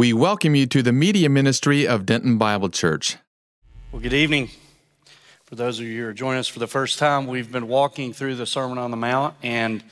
We 0.00 0.14
welcome 0.14 0.54
you 0.54 0.64
to 0.64 0.82
the 0.82 0.94
media 0.94 1.28
ministry 1.28 1.86
of 1.86 2.06
Denton 2.06 2.38
Bible 2.38 2.70
Church. 2.70 3.18
Well, 3.92 4.00
good 4.00 4.14
evening. 4.14 4.48
For 5.44 5.56
those 5.56 5.78
of 5.78 5.84
you 5.84 6.00
who 6.00 6.08
are 6.08 6.14
joining 6.14 6.40
us 6.40 6.48
for 6.48 6.58
the 6.58 6.66
first 6.66 6.98
time, 6.98 7.26
we've 7.26 7.52
been 7.52 7.68
walking 7.68 8.14
through 8.14 8.36
the 8.36 8.46
Sermon 8.46 8.78
on 8.78 8.90
the 8.90 8.96
Mount 8.96 9.34
and 9.42 9.84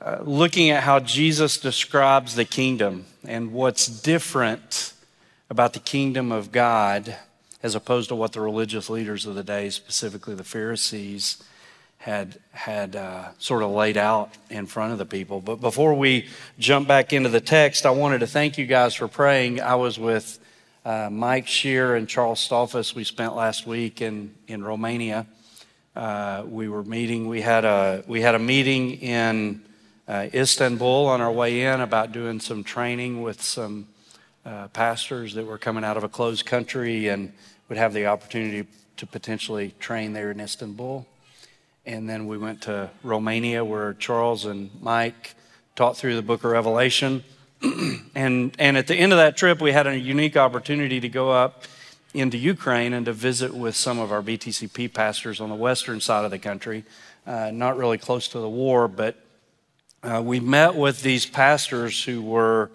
uh, 0.00 0.20
looking 0.22 0.70
at 0.70 0.84
how 0.84 1.00
Jesus 1.00 1.58
describes 1.58 2.34
the 2.34 2.46
kingdom 2.46 3.04
and 3.22 3.52
what's 3.52 3.88
different 3.88 4.94
about 5.50 5.74
the 5.74 5.80
kingdom 5.80 6.32
of 6.32 6.50
God 6.50 7.14
as 7.62 7.74
opposed 7.74 8.08
to 8.08 8.14
what 8.14 8.32
the 8.32 8.40
religious 8.40 8.88
leaders 8.88 9.26
of 9.26 9.34
the 9.34 9.44
day, 9.44 9.68
specifically 9.68 10.34
the 10.34 10.44
Pharisees, 10.44 11.44
had 12.00 12.38
had 12.52 12.96
uh, 12.96 13.28
sort 13.38 13.62
of 13.62 13.70
laid 13.72 13.98
out 13.98 14.30
in 14.48 14.64
front 14.64 14.92
of 14.92 14.98
the 14.98 15.04
people. 15.04 15.42
But 15.42 15.56
before 15.60 15.92
we 15.92 16.28
jump 16.58 16.88
back 16.88 17.12
into 17.12 17.28
the 17.28 17.42
text, 17.42 17.84
I 17.84 17.90
wanted 17.90 18.20
to 18.20 18.26
thank 18.26 18.56
you 18.56 18.64
guys 18.64 18.94
for 18.94 19.06
praying. 19.06 19.60
I 19.60 19.74
was 19.74 19.98
with 19.98 20.38
uh, 20.86 21.10
Mike 21.12 21.46
Shear 21.46 21.94
and 21.96 22.08
Charles 22.08 22.40
Stolfus. 22.40 22.94
We 22.94 23.04
spent 23.04 23.36
last 23.36 23.66
week 23.66 24.00
in 24.00 24.34
in 24.48 24.64
Romania. 24.64 25.26
Uh, 25.94 26.44
we 26.48 26.70
were 26.70 26.82
meeting. 26.82 27.28
We 27.28 27.42
had 27.42 27.66
a 27.66 28.02
we 28.06 28.22
had 28.22 28.34
a 28.34 28.38
meeting 28.38 28.92
in 29.02 29.60
uh, 30.08 30.28
Istanbul 30.32 31.04
on 31.06 31.20
our 31.20 31.30
way 31.30 31.60
in 31.60 31.82
about 31.82 32.12
doing 32.12 32.40
some 32.40 32.64
training 32.64 33.20
with 33.20 33.42
some 33.42 33.88
uh, 34.46 34.68
pastors 34.68 35.34
that 35.34 35.44
were 35.44 35.58
coming 35.58 35.84
out 35.84 35.98
of 35.98 36.04
a 36.04 36.08
closed 36.08 36.46
country 36.46 37.08
and 37.08 37.30
would 37.68 37.76
have 37.76 37.92
the 37.92 38.06
opportunity 38.06 38.66
to 38.96 39.06
potentially 39.06 39.74
train 39.78 40.14
there 40.14 40.30
in 40.30 40.40
Istanbul. 40.40 41.06
And 41.86 42.08
then 42.08 42.26
we 42.26 42.38
went 42.38 42.62
to 42.62 42.90
Romania 43.02 43.64
where 43.64 43.94
Charles 43.94 44.44
and 44.44 44.70
Mike 44.82 45.34
taught 45.76 45.96
through 45.96 46.16
the 46.16 46.22
book 46.22 46.44
of 46.44 46.50
Revelation. 46.50 47.24
and, 48.14 48.54
and 48.58 48.76
at 48.76 48.86
the 48.86 48.94
end 48.94 49.12
of 49.12 49.18
that 49.18 49.36
trip, 49.36 49.60
we 49.60 49.72
had 49.72 49.86
a 49.86 49.98
unique 49.98 50.36
opportunity 50.36 51.00
to 51.00 51.08
go 51.08 51.30
up 51.30 51.64
into 52.12 52.36
Ukraine 52.36 52.92
and 52.92 53.06
to 53.06 53.12
visit 53.12 53.54
with 53.54 53.76
some 53.76 53.98
of 53.98 54.12
our 54.12 54.22
BTCP 54.22 54.92
pastors 54.92 55.40
on 55.40 55.48
the 55.48 55.54
western 55.54 56.00
side 56.00 56.24
of 56.24 56.30
the 56.30 56.38
country, 56.38 56.84
uh, 57.26 57.50
not 57.52 57.76
really 57.76 57.98
close 57.98 58.28
to 58.28 58.38
the 58.38 58.48
war, 58.48 58.88
but 58.88 59.16
uh, 60.02 60.20
we 60.24 60.40
met 60.40 60.74
with 60.74 61.02
these 61.02 61.26
pastors 61.26 62.04
who 62.04 62.22
were 62.22 62.70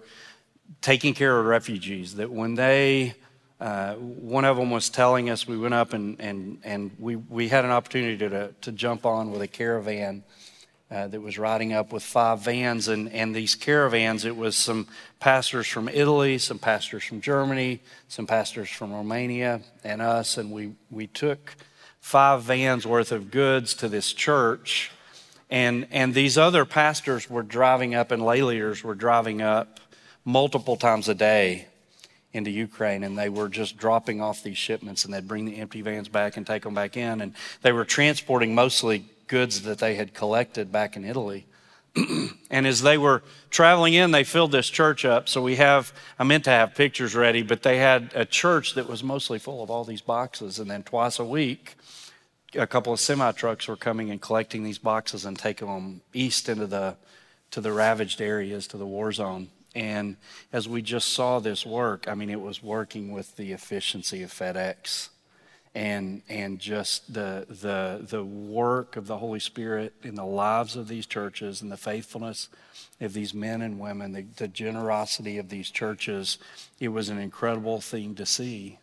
taking 0.80 1.12
care 1.12 1.38
of 1.38 1.46
refugees. 1.46 2.14
That 2.14 2.30
when 2.30 2.54
they 2.54 3.14
uh, 3.58 3.94
one 3.94 4.44
of 4.44 4.56
them 4.56 4.70
was 4.70 4.90
telling 4.90 5.30
us 5.30 5.48
we 5.48 5.56
went 5.56 5.72
up 5.72 5.94
and, 5.94 6.20
and, 6.20 6.58
and 6.62 6.90
we, 6.98 7.16
we 7.16 7.48
had 7.48 7.64
an 7.64 7.70
opportunity 7.70 8.18
to, 8.18 8.52
to 8.60 8.72
jump 8.72 9.06
on 9.06 9.30
with 9.30 9.40
a 9.40 9.48
caravan 9.48 10.22
uh, 10.90 11.08
that 11.08 11.20
was 11.20 11.38
riding 11.38 11.72
up 11.72 11.90
with 11.90 12.02
five 12.02 12.40
vans. 12.40 12.86
And, 12.88 13.10
and 13.10 13.34
these 13.34 13.54
caravans, 13.54 14.24
it 14.24 14.36
was 14.36 14.56
some 14.56 14.86
pastors 15.20 15.66
from 15.66 15.88
Italy, 15.88 16.38
some 16.38 16.58
pastors 16.58 17.02
from 17.02 17.20
Germany, 17.20 17.80
some 18.08 18.26
pastors 18.26 18.68
from 18.68 18.92
Romania, 18.92 19.62
and 19.82 20.02
us. 20.02 20.36
And 20.36 20.52
we, 20.52 20.74
we 20.90 21.06
took 21.06 21.56
five 21.98 22.42
vans 22.42 22.86
worth 22.86 23.10
of 23.10 23.30
goods 23.30 23.72
to 23.74 23.88
this 23.88 24.12
church. 24.12 24.92
And, 25.48 25.86
and 25.90 26.12
these 26.12 26.36
other 26.36 26.64
pastors 26.64 27.30
were 27.30 27.42
driving 27.42 27.94
up, 27.94 28.10
and 28.10 28.22
lay 28.22 28.42
leaders 28.42 28.84
were 28.84 28.94
driving 28.94 29.40
up 29.40 29.80
multiple 30.24 30.76
times 30.76 31.08
a 31.08 31.14
day 31.14 31.66
into 32.36 32.50
Ukraine, 32.50 33.02
and 33.02 33.18
they 33.18 33.28
were 33.28 33.48
just 33.48 33.76
dropping 33.76 34.20
off 34.20 34.42
these 34.42 34.56
shipments, 34.56 35.04
and 35.04 35.12
they'd 35.12 35.26
bring 35.26 35.44
the 35.44 35.56
empty 35.56 35.80
vans 35.80 36.08
back 36.08 36.36
and 36.36 36.46
take 36.46 36.62
them 36.62 36.74
back 36.74 36.96
in, 36.96 37.20
and 37.20 37.34
they 37.62 37.72
were 37.72 37.84
transporting 37.84 38.54
mostly 38.54 39.06
goods 39.26 39.62
that 39.62 39.78
they 39.78 39.96
had 39.96 40.14
collected 40.14 40.70
back 40.70 40.96
in 40.96 41.04
Italy. 41.04 41.46
and 42.50 42.66
as 42.66 42.82
they 42.82 42.98
were 42.98 43.22
traveling 43.50 43.94
in, 43.94 44.10
they 44.10 44.24
filled 44.24 44.52
this 44.52 44.68
church 44.68 45.04
up. 45.04 45.28
So 45.28 45.42
we 45.42 45.56
have, 45.56 45.92
I 46.18 46.24
meant 46.24 46.44
to 46.44 46.50
have 46.50 46.74
pictures 46.74 47.14
ready, 47.14 47.42
but 47.42 47.62
they 47.62 47.78
had 47.78 48.12
a 48.14 48.24
church 48.24 48.74
that 48.74 48.88
was 48.88 49.02
mostly 49.02 49.38
full 49.38 49.62
of 49.62 49.70
all 49.70 49.84
these 49.84 50.02
boxes. 50.02 50.58
And 50.58 50.70
then 50.70 50.82
twice 50.82 51.18
a 51.18 51.24
week, 51.24 51.76
a 52.54 52.66
couple 52.66 52.92
of 52.92 53.00
semi 53.00 53.32
trucks 53.32 53.66
were 53.68 53.76
coming 53.76 54.10
and 54.10 54.20
collecting 54.20 54.62
these 54.62 54.78
boxes 54.78 55.24
and 55.24 55.38
taking 55.38 55.68
them 55.68 56.02
east 56.12 56.48
into 56.48 56.66
the, 56.66 56.96
to 57.50 57.60
the 57.60 57.72
ravaged 57.72 58.20
areas, 58.20 58.66
to 58.68 58.76
the 58.76 58.86
war 58.86 59.10
zone. 59.12 59.48
And 59.76 60.16
as 60.54 60.66
we 60.66 60.80
just 60.80 61.12
saw 61.12 61.38
this 61.38 61.66
work, 61.66 62.08
I 62.08 62.14
mean, 62.14 62.30
it 62.30 62.40
was 62.40 62.62
working 62.62 63.12
with 63.12 63.36
the 63.36 63.52
efficiency 63.52 64.22
of 64.22 64.32
FedEx 64.32 65.10
and, 65.74 66.22
and 66.30 66.58
just 66.58 67.12
the, 67.12 67.44
the, 67.50 68.00
the 68.08 68.24
work 68.24 68.96
of 68.96 69.06
the 69.06 69.18
Holy 69.18 69.38
Spirit 69.38 69.92
in 70.02 70.14
the 70.14 70.24
lives 70.24 70.76
of 70.76 70.88
these 70.88 71.04
churches 71.04 71.60
and 71.60 71.70
the 71.70 71.76
faithfulness 71.76 72.48
of 73.02 73.12
these 73.12 73.34
men 73.34 73.60
and 73.60 73.78
women, 73.78 74.12
the, 74.12 74.24
the 74.36 74.48
generosity 74.48 75.36
of 75.36 75.50
these 75.50 75.68
churches. 75.68 76.38
It 76.80 76.88
was 76.88 77.10
an 77.10 77.18
incredible 77.18 77.82
thing 77.82 78.14
to 78.14 78.24
see. 78.24 78.78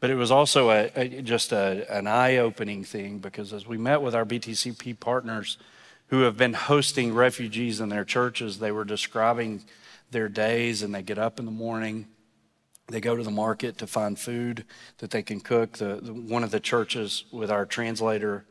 But 0.00 0.10
it 0.10 0.16
was 0.16 0.32
also 0.32 0.70
a, 0.70 0.90
a, 0.96 1.22
just 1.22 1.52
a, 1.52 1.86
an 1.88 2.08
eye 2.08 2.38
opening 2.38 2.82
thing 2.82 3.20
because 3.20 3.52
as 3.52 3.68
we 3.68 3.78
met 3.78 4.02
with 4.02 4.16
our 4.16 4.26
BTCP 4.26 4.98
partners 4.98 5.58
who 6.08 6.22
have 6.22 6.36
been 6.36 6.54
hosting 6.54 7.14
refugees 7.14 7.80
in 7.80 7.88
their 7.88 8.04
churches, 8.04 8.58
they 8.58 8.72
were 8.72 8.84
describing 8.84 9.62
their 10.14 10.30
days 10.30 10.82
and 10.82 10.94
they 10.94 11.02
get 11.02 11.18
up 11.18 11.38
in 11.38 11.44
the 11.44 11.50
morning. 11.50 12.06
They 12.86 13.00
go 13.00 13.16
to 13.16 13.22
the 13.22 13.30
market 13.30 13.78
to 13.78 13.86
find 13.86 14.18
food 14.18 14.64
that 14.98 15.10
they 15.10 15.22
can 15.22 15.40
cook. 15.40 15.78
The, 15.78 15.98
the 16.00 16.14
one 16.14 16.44
of 16.44 16.50
the 16.50 16.60
churches 16.60 17.24
with 17.32 17.50
our 17.50 17.66
translator, 17.66 18.46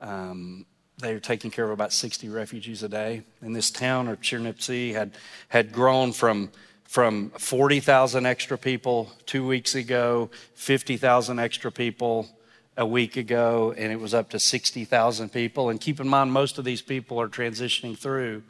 um, 0.00 0.66
they're 0.98 1.18
taking 1.18 1.50
care 1.50 1.64
of 1.64 1.70
about 1.70 1.92
60 1.92 2.28
refugees 2.28 2.82
a 2.82 2.88
day. 2.88 3.22
And 3.40 3.56
this 3.56 3.70
town 3.70 4.08
of 4.08 4.20
Chernivtsi 4.20 4.92
had, 4.92 5.12
had 5.48 5.72
grown 5.72 6.12
from, 6.12 6.50
from 6.84 7.30
40,000 7.30 8.26
extra 8.26 8.58
people 8.58 9.10
two 9.24 9.46
weeks 9.46 9.74
ago, 9.74 10.30
50,000 10.54 11.38
extra 11.38 11.72
people 11.72 12.28
a 12.76 12.86
week 12.86 13.16
ago, 13.16 13.72
and 13.76 13.90
it 13.90 13.98
was 13.98 14.12
up 14.12 14.28
to 14.30 14.38
60,000 14.38 15.32
people. 15.32 15.70
And 15.70 15.80
keep 15.80 15.98
in 15.98 16.08
mind, 16.08 16.32
most 16.32 16.58
of 16.58 16.64
these 16.64 16.82
people 16.82 17.18
are 17.18 17.28
transitioning 17.28 17.96
through 17.96 18.42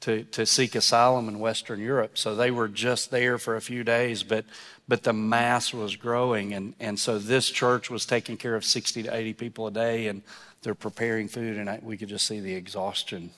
to, 0.00 0.24
to 0.24 0.46
seek 0.46 0.74
asylum 0.74 1.28
in 1.28 1.38
Western 1.40 1.80
Europe. 1.80 2.16
So 2.16 2.34
they 2.34 2.50
were 2.50 2.68
just 2.68 3.10
there 3.10 3.38
for 3.38 3.56
a 3.56 3.60
few 3.60 3.82
days, 3.82 4.22
but, 4.22 4.44
but 4.86 5.02
the 5.02 5.12
mass 5.12 5.74
was 5.74 5.96
growing. 5.96 6.54
And, 6.54 6.74
and 6.78 6.98
so 6.98 7.18
this 7.18 7.50
church 7.50 7.90
was 7.90 8.06
taking 8.06 8.36
care 8.36 8.54
of 8.54 8.64
60 8.64 9.04
to 9.04 9.14
80 9.14 9.34
people 9.34 9.66
a 9.66 9.70
day, 9.70 10.06
and 10.06 10.22
they're 10.62 10.74
preparing 10.74 11.28
food. 11.28 11.56
And 11.56 11.68
I, 11.68 11.80
we 11.82 11.96
could 11.96 12.08
just 12.08 12.26
see 12.26 12.40
the 12.40 12.54
exhaustion 12.54 13.30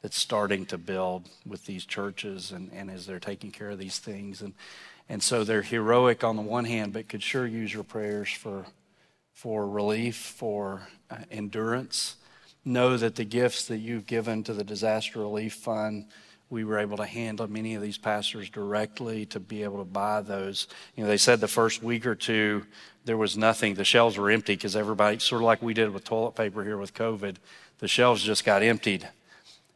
that's 0.00 0.18
starting 0.18 0.66
to 0.66 0.78
build 0.78 1.28
with 1.46 1.66
these 1.66 1.84
churches 1.84 2.50
and, 2.50 2.70
and 2.72 2.90
as 2.90 3.06
they're 3.06 3.20
taking 3.20 3.50
care 3.50 3.70
of 3.70 3.78
these 3.78 3.98
things. 3.98 4.40
And, 4.40 4.54
and 5.08 5.22
so 5.22 5.44
they're 5.44 5.62
heroic 5.62 6.24
on 6.24 6.36
the 6.36 6.42
one 6.42 6.64
hand, 6.64 6.92
but 6.92 7.08
could 7.08 7.22
sure 7.22 7.46
use 7.46 7.72
your 7.72 7.84
prayers 7.84 8.30
for, 8.30 8.66
for 9.34 9.68
relief, 9.68 10.16
for 10.16 10.88
uh, 11.10 11.18
endurance 11.30 12.16
know 12.64 12.96
that 12.96 13.16
the 13.16 13.24
gifts 13.24 13.66
that 13.66 13.78
you've 13.78 14.06
given 14.06 14.44
to 14.44 14.52
the 14.52 14.64
disaster 14.64 15.20
relief 15.20 15.54
fund 15.54 16.06
we 16.52 16.64
were 16.64 16.78
able 16.78 16.98
to 16.98 17.06
handle 17.06 17.48
many 17.48 17.74
of 17.74 17.80
these 17.80 17.96
pastors 17.96 18.50
directly 18.50 19.24
to 19.24 19.40
be 19.40 19.62
able 19.62 19.78
to 19.78 19.90
buy 19.90 20.20
those. 20.20 20.68
You 20.94 21.02
know, 21.02 21.08
they 21.08 21.16
said 21.16 21.40
the 21.40 21.48
first 21.48 21.82
week 21.82 22.04
or 22.04 22.14
two 22.14 22.66
there 23.06 23.16
was 23.16 23.38
nothing. 23.38 23.74
The 23.74 23.84
shelves 23.84 24.18
were 24.18 24.30
empty 24.30 24.54
because 24.54 24.76
everybody, 24.76 25.18
sort 25.18 25.40
of 25.40 25.46
like 25.46 25.62
we 25.62 25.72
did 25.72 25.90
with 25.90 26.04
toilet 26.04 26.32
paper 26.32 26.62
here 26.62 26.76
with 26.76 26.92
COVID, 26.92 27.36
the 27.78 27.88
shelves 27.88 28.22
just 28.22 28.44
got 28.44 28.62
emptied. 28.62 29.08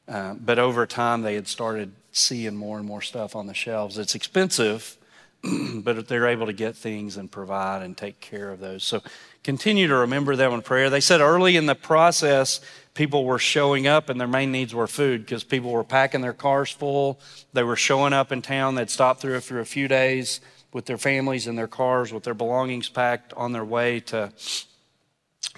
Uh, 0.07 0.35
but 0.35 0.59
over 0.59 0.87
time, 0.87 1.23
they 1.23 1.35
had 1.35 1.49
started 1.49 1.93
seeing 2.13 2.55
more 2.55 2.79
and 2.79 2.87
more 2.87 3.03
stuff 3.03 3.35
on 3.35 3.47
the 3.47 3.55
shelves. 3.55 3.97
It's 3.97 4.15
expensive, 4.15 4.99
but 5.43 6.07
they're 6.07 6.29
able 6.29 6.47
to 6.47 6.53
get 6.53 6.77
things 6.77 7.17
and 7.17 7.31
provide 7.31 7.83
and 7.83 7.97
take 7.97 8.21
care 8.21 8.51
of 8.51 8.61
those. 8.61 8.85
So 8.85 9.03
continue 9.47 9.87
to 9.87 9.95
remember 9.95 10.35
them 10.35 10.53
in 10.53 10.61
prayer. 10.61 10.91
They 10.91 11.01
said 11.01 11.21
early 11.21 11.57
in 11.57 11.67
the 11.67 11.77
process, 11.77 12.61
people 12.95 13.25
were 13.25 13.39
showing 13.39 13.87
up 13.87 14.09
and 14.09 14.21
their 14.21 14.27
main 14.27 14.51
needs 14.51 14.75
were 14.75 14.89
food 14.89 15.25
because 15.25 15.45
people 15.45 15.71
were 15.71 15.85
packing 15.85 16.21
their 16.21 16.33
cars 16.33 16.69
full. 16.69 17.21
They 17.53 17.63
were 17.63 17.77
showing 17.77 18.13
up 18.13 18.33
in 18.33 18.43
town. 18.43 18.75
They'd 18.75 18.91
stop 18.91 19.21
through 19.21 19.39
for 19.43 19.61
a 19.61 19.65
few 19.65 19.87
days 19.87 20.41
with 20.73 20.87
their 20.87 20.99
families 20.99 21.47
in 21.47 21.55
their 21.55 21.69
cars 21.69 22.13
with 22.13 22.25
their 22.25 22.35
belongings 22.35 22.89
packed 22.89 23.33
on 23.35 23.53
their 23.53 23.65
way 23.65 24.01
to, 24.01 24.33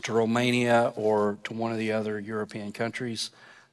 to 0.03 0.13
Romania 0.13 0.93
or 0.95 1.39
to 1.45 1.55
one 1.55 1.73
of 1.73 1.79
the 1.79 1.93
other 1.93 2.21
European 2.21 2.73
countries. 2.73 3.31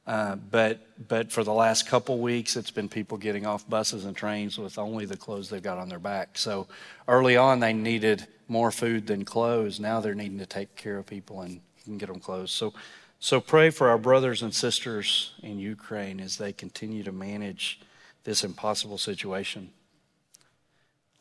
Uh, 0.07 0.37
but 0.37 0.79
but 1.09 1.29
for 1.29 1.43
the 1.43 1.51
last 1.51 1.87
couple 1.87 2.19
weeks, 2.19 2.55
it's 2.55 2.71
been 2.71 2.87
people 2.87 3.17
getting 3.17 3.45
off 3.45 3.67
buses 3.67 4.05
and 4.05 4.15
trains 4.15 4.57
with 4.57 4.77
only 4.77 5.05
the 5.05 5.17
clothes 5.17 5.49
they've 5.49 5.61
got 5.61 5.77
on 5.77 5.89
their 5.89 5.99
back. 5.99 6.37
So 6.37 6.67
early 7.05 7.35
on, 7.35 7.59
they 7.59 7.73
needed 7.73 8.25
more 8.47 8.71
food 8.71 9.07
than 9.07 9.25
clothes. 9.25 9.79
Now 9.79 9.99
they're 9.99 10.15
needing 10.15 10.39
to 10.39 10.45
take 10.45 10.75
care 10.75 10.97
of 10.97 11.05
people 11.05 11.41
and 11.41 11.61
can 11.83 11.97
get 11.97 12.07
them 12.07 12.19
clothes. 12.19 12.51
So 12.51 12.73
so 13.19 13.39
pray 13.39 13.69
for 13.69 13.89
our 13.89 13.97
brothers 13.97 14.43
and 14.43 14.53
sisters 14.53 15.33
in 15.41 15.57
Ukraine 15.57 16.19
as 16.19 16.37
they 16.37 16.53
continue 16.53 17.01
to 17.03 17.11
manage 17.11 17.79
this 18.23 18.43
impossible 18.43 18.97
situation. 18.97 19.71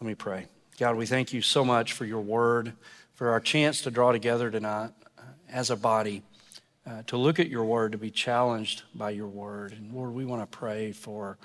Let 0.01 0.09
me 0.09 0.15
pray. 0.15 0.49
God, 0.79 0.97
we 0.97 1.07
thank 1.07 1.33
you 1.33 1.41
so 1.41 1.65
much 1.65 1.93
for 1.93 2.05
your 2.05 2.21
word, 2.21 2.73
for 3.15 3.31
our 3.31 3.41
chance 3.41 3.81
to 3.83 3.91
draw 3.91 4.13
together 4.13 4.51
tonight 4.51 4.91
as 5.49 5.71
a 5.71 5.77
body 5.77 6.23
uh, 6.87 7.03
to 7.07 7.17
look 7.17 7.41
at 7.41 7.49
your 7.49 7.65
word, 7.65 7.93
to 7.93 7.99
be 7.99 8.11
challenged 8.11 8.83
by 8.95 9.11
your 9.11 9.29
word. 9.29 9.73
And 9.73 9.95
Lord, 9.95 10.13
we 10.13 10.25
want 10.25 10.43
to 10.43 10.59
pray 10.59 10.93
for 10.93 11.39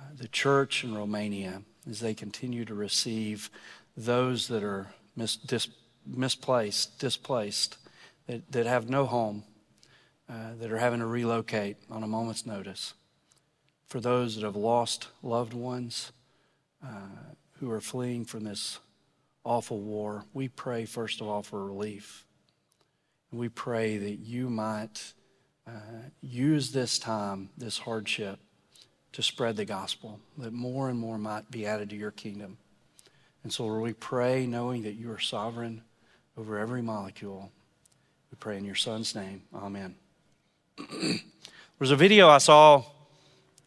uh, 0.00 0.04
the 0.16 0.28
church 0.28 0.82
in 0.82 0.94
Romania. 0.94 1.62
as 1.88 2.00
they 2.00 2.14
continue 2.14 2.64
to 2.64 2.74
receive 2.74 3.50
those 3.96 4.48
that 4.48 4.64
are 4.64 4.88
mis- 5.16 5.36
dis- 5.36 5.68
misplaced, 6.06 6.98
displaced, 6.98 7.78
that, 8.26 8.50
that 8.52 8.66
have 8.66 8.88
no 8.88 9.06
home, 9.06 9.44
uh, 10.28 10.54
that 10.60 10.70
are 10.70 10.78
having 10.78 11.00
to 11.00 11.06
relocate 11.06 11.76
on 11.90 12.02
a 12.02 12.06
moment's 12.06 12.46
notice. 12.46 12.94
For 13.86 14.00
those 14.00 14.34
that 14.34 14.44
have 14.44 14.56
lost 14.56 15.08
loved 15.22 15.52
ones 15.52 16.12
uh, 16.84 17.34
who 17.60 17.70
are 17.70 17.80
fleeing 17.80 18.24
from 18.24 18.44
this 18.44 18.78
awful 19.44 19.80
war, 19.80 20.24
we 20.34 20.48
pray, 20.48 20.84
first 20.84 21.20
of 21.20 21.28
all, 21.28 21.42
for 21.42 21.64
relief. 21.64 22.24
We 23.32 23.48
pray 23.48 23.96
that 23.98 24.18
you 24.18 24.50
might 24.50 25.12
uh, 25.66 26.10
use 26.20 26.72
this 26.72 26.98
time, 26.98 27.50
this 27.56 27.78
hardship, 27.78 28.40
to 29.12 29.22
spread 29.22 29.56
the 29.56 29.64
gospel, 29.64 30.20
that 30.38 30.52
more 30.52 30.90
and 30.90 30.98
more 30.98 31.18
might 31.18 31.50
be 31.50 31.66
added 31.66 31.90
to 31.90 31.96
your 31.96 32.10
kingdom. 32.10 32.58
And 33.46 33.52
so, 33.52 33.64
Lord, 33.64 33.80
we 33.80 33.92
pray 33.92 34.44
knowing 34.44 34.82
that 34.82 34.94
you 34.94 35.12
are 35.12 35.20
sovereign 35.20 35.82
over 36.36 36.58
every 36.58 36.82
molecule. 36.82 37.52
We 38.32 38.36
pray 38.40 38.56
in 38.56 38.64
your 38.64 38.74
Son's 38.74 39.14
name. 39.14 39.42
Amen. 39.54 39.94
There's 41.78 41.92
a 41.92 41.94
video 41.94 42.28
I 42.28 42.38
saw, 42.38 42.82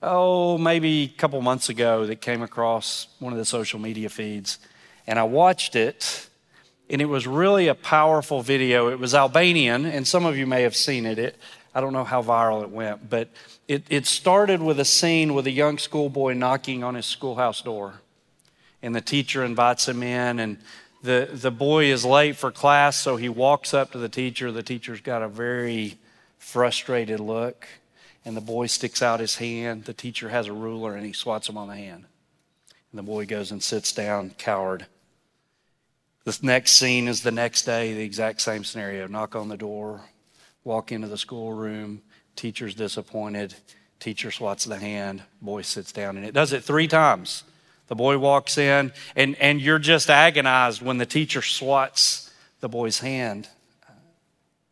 oh, 0.04 0.58
maybe 0.58 1.04
a 1.04 1.18
couple 1.18 1.42
months 1.42 1.70
ago 1.70 2.06
that 2.08 2.20
came 2.20 2.42
across 2.42 3.08
one 3.20 3.32
of 3.32 3.40
the 3.40 3.46
social 3.46 3.80
media 3.80 4.10
feeds. 4.10 4.60
And 5.08 5.18
I 5.18 5.24
watched 5.24 5.78
it, 5.78 6.28
and 6.90 7.02
it 7.02 7.06
was 7.06 7.26
really 7.26 7.70
a 7.70 7.76
powerful 7.76 8.42
video. 8.42 8.90
It 8.90 9.00
was 9.00 9.16
Albanian, 9.16 9.86
and 9.86 10.06
some 10.06 10.26
of 10.26 10.36
you 10.36 10.46
may 10.46 10.64
have 10.64 10.76
seen 10.76 11.06
it. 11.06 11.18
it 11.18 11.38
I 11.74 11.80
don't 11.80 11.94
know 11.94 12.04
how 12.04 12.22
viral 12.22 12.64
it 12.64 12.70
went, 12.70 13.10
but 13.10 13.30
it, 13.70 13.86
it 13.90 14.08
started 14.08 14.62
with 14.62 14.78
a 14.82 14.84
scene 14.84 15.34
with 15.34 15.48
a 15.48 15.52
young 15.52 15.78
schoolboy 15.78 16.34
knocking 16.34 16.84
on 16.84 16.96
his 16.96 17.06
schoolhouse 17.06 17.62
door. 17.62 18.02
And 18.82 18.96
the 18.96 19.02
teacher 19.02 19.44
invites 19.44 19.88
him 19.88 20.04
in, 20.04 20.40
and 20.40 20.58
the, 21.02 21.30
the 21.32 21.52
boy 21.52 21.86
is 21.86 22.06
late 22.06 22.36
for 22.36 22.52
class, 22.52 22.98
so 22.98 23.18
he 23.18 23.30
walks 23.30 23.74
up 23.74 23.92
to 23.92 23.98
the 23.98 24.10
teacher. 24.10 24.52
The 24.52 24.64
teacher's 24.64 25.02
got 25.02 25.22
a 25.22 25.28
very 25.28 25.98
frustrated 26.38 27.20
look, 27.20 27.68
and 28.26 28.36
the 28.36 28.42
boy 28.42 28.68
sticks 28.68 29.02
out 29.02 29.20
his 29.20 29.38
hand. 29.38 29.86
The 29.86 29.94
teacher 29.94 30.30
has 30.30 30.48
a 30.48 30.54
ruler, 30.54 30.96
and 30.96 31.06
he 31.06 31.14
swats 31.14 31.50
him 31.50 31.58
on 31.58 31.68
the 31.68 31.76
hand. 31.76 32.06
And 32.92 33.00
the 33.00 33.04
boy 33.04 33.26
goes 33.26 33.52
and 33.52 33.62
sits 33.62 33.94
down, 33.94 34.32
coward. 34.32 34.88
The 36.26 36.38
next 36.42 36.74
scene 36.74 37.08
is 37.08 37.24
the 37.24 37.32
next 37.32 37.64
day, 37.64 37.94
the 37.94 38.04
exact 38.04 38.42
same 38.42 38.64
scenario 38.64 39.08
knock 39.08 39.36
on 39.36 39.48
the 39.48 39.58
door, 39.58 40.02
walk 40.64 40.92
into 40.92 41.08
the 41.08 41.18
schoolroom, 41.18 42.02
teacher's 42.36 42.76
disappointed, 42.76 43.56
teacher 44.00 44.32
swats 44.32 44.66
the 44.66 44.78
hand, 44.78 45.24
boy 45.42 45.62
sits 45.62 45.92
down, 45.92 46.18
and 46.18 46.26
it 46.26 46.34
does 46.34 46.54
it 46.54 46.64
three 46.64 46.88
times. 46.88 47.44
The 47.90 47.96
boy 47.96 48.20
walks 48.20 48.58
in, 48.60 48.94
and, 49.16 49.36
and 49.38 49.60
you're 49.60 49.80
just 49.80 50.12
agonized 50.12 50.82
when 50.82 51.00
the 51.00 51.08
teacher 51.08 51.42
swats 51.42 52.32
the 52.60 52.70
boy's 52.70 53.00
hand. 53.00 53.50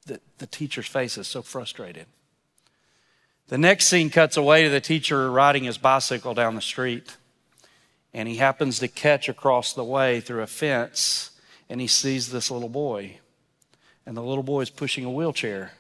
The, 0.06 0.22
the 0.38 0.46
teacher's 0.46 0.86
face 0.86 1.18
is 1.18 1.28
so 1.28 1.42
frustrated. 1.42 2.06
The 3.48 3.58
next 3.58 3.88
scene 3.88 4.12
cuts 4.12 4.38
away 4.38 4.64
to 4.64 4.70
the 4.70 4.80
teacher 4.80 5.32
riding 5.32 5.64
his 5.64 5.80
bicycle 5.80 6.36
down 6.36 6.54
the 6.54 6.62
street, 6.62 7.18
and 8.14 8.30
he 8.30 8.36
happens 8.36 8.78
to 8.80 8.88
catch 8.88 9.28
across 9.28 9.74
the 9.74 9.84
way 9.84 10.22
through 10.22 10.44
a 10.44 10.48
fence, 10.48 11.32
and 11.70 11.82
he 11.82 11.88
sees 11.88 12.32
this 12.32 12.52
little 12.52 12.70
boy. 12.70 13.18
And 14.06 14.16
the 14.16 14.22
little 14.22 14.44
boy 14.44 14.62
is 14.62 14.70
pushing 14.70 15.06
a 15.06 15.12
wheelchair. 15.12 15.72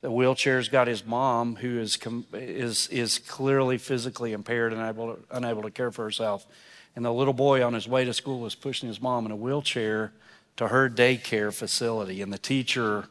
The 0.00 0.10
wheelchair's 0.10 0.68
got 0.68 0.86
his 0.86 1.04
mom, 1.04 1.56
who 1.56 1.78
is, 1.80 1.98
is, 2.32 2.86
is 2.88 3.18
clearly 3.18 3.78
physically 3.78 4.32
impaired 4.32 4.72
and 4.72 4.80
unable 4.80 5.14
to, 5.14 5.20
unable 5.30 5.62
to 5.62 5.70
care 5.70 5.90
for 5.90 6.04
herself. 6.04 6.46
And 6.94 7.04
the 7.04 7.12
little 7.12 7.34
boy 7.34 7.64
on 7.64 7.74
his 7.74 7.88
way 7.88 8.04
to 8.04 8.14
school 8.14 8.46
is 8.46 8.54
pushing 8.54 8.88
his 8.88 9.00
mom 9.00 9.26
in 9.26 9.32
a 9.32 9.36
wheelchair 9.36 10.12
to 10.56 10.68
her 10.68 10.88
daycare 10.88 11.52
facility. 11.52 12.22
And 12.22 12.32
the 12.32 12.38
teacher 12.38 13.08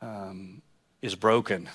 um, 0.00 0.62
is 1.02 1.14
broken. 1.14 1.68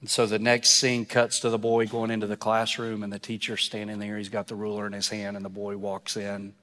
And 0.00 0.08
so 0.08 0.26
the 0.26 0.38
next 0.38 0.70
scene 0.70 1.06
cuts 1.06 1.40
to 1.40 1.50
the 1.50 1.58
boy 1.58 1.86
going 1.86 2.10
into 2.10 2.26
the 2.26 2.36
classroom, 2.36 3.02
and 3.02 3.12
the 3.12 3.18
teacher 3.18 3.56
standing 3.56 3.98
there. 3.98 4.16
He's 4.16 4.28
got 4.28 4.46
the 4.46 4.54
ruler 4.54 4.86
in 4.86 4.92
his 4.92 5.08
hand, 5.08 5.36
and 5.36 5.44
the 5.44 5.50
boy 5.50 5.76
walks 5.76 6.16
in, 6.16 6.54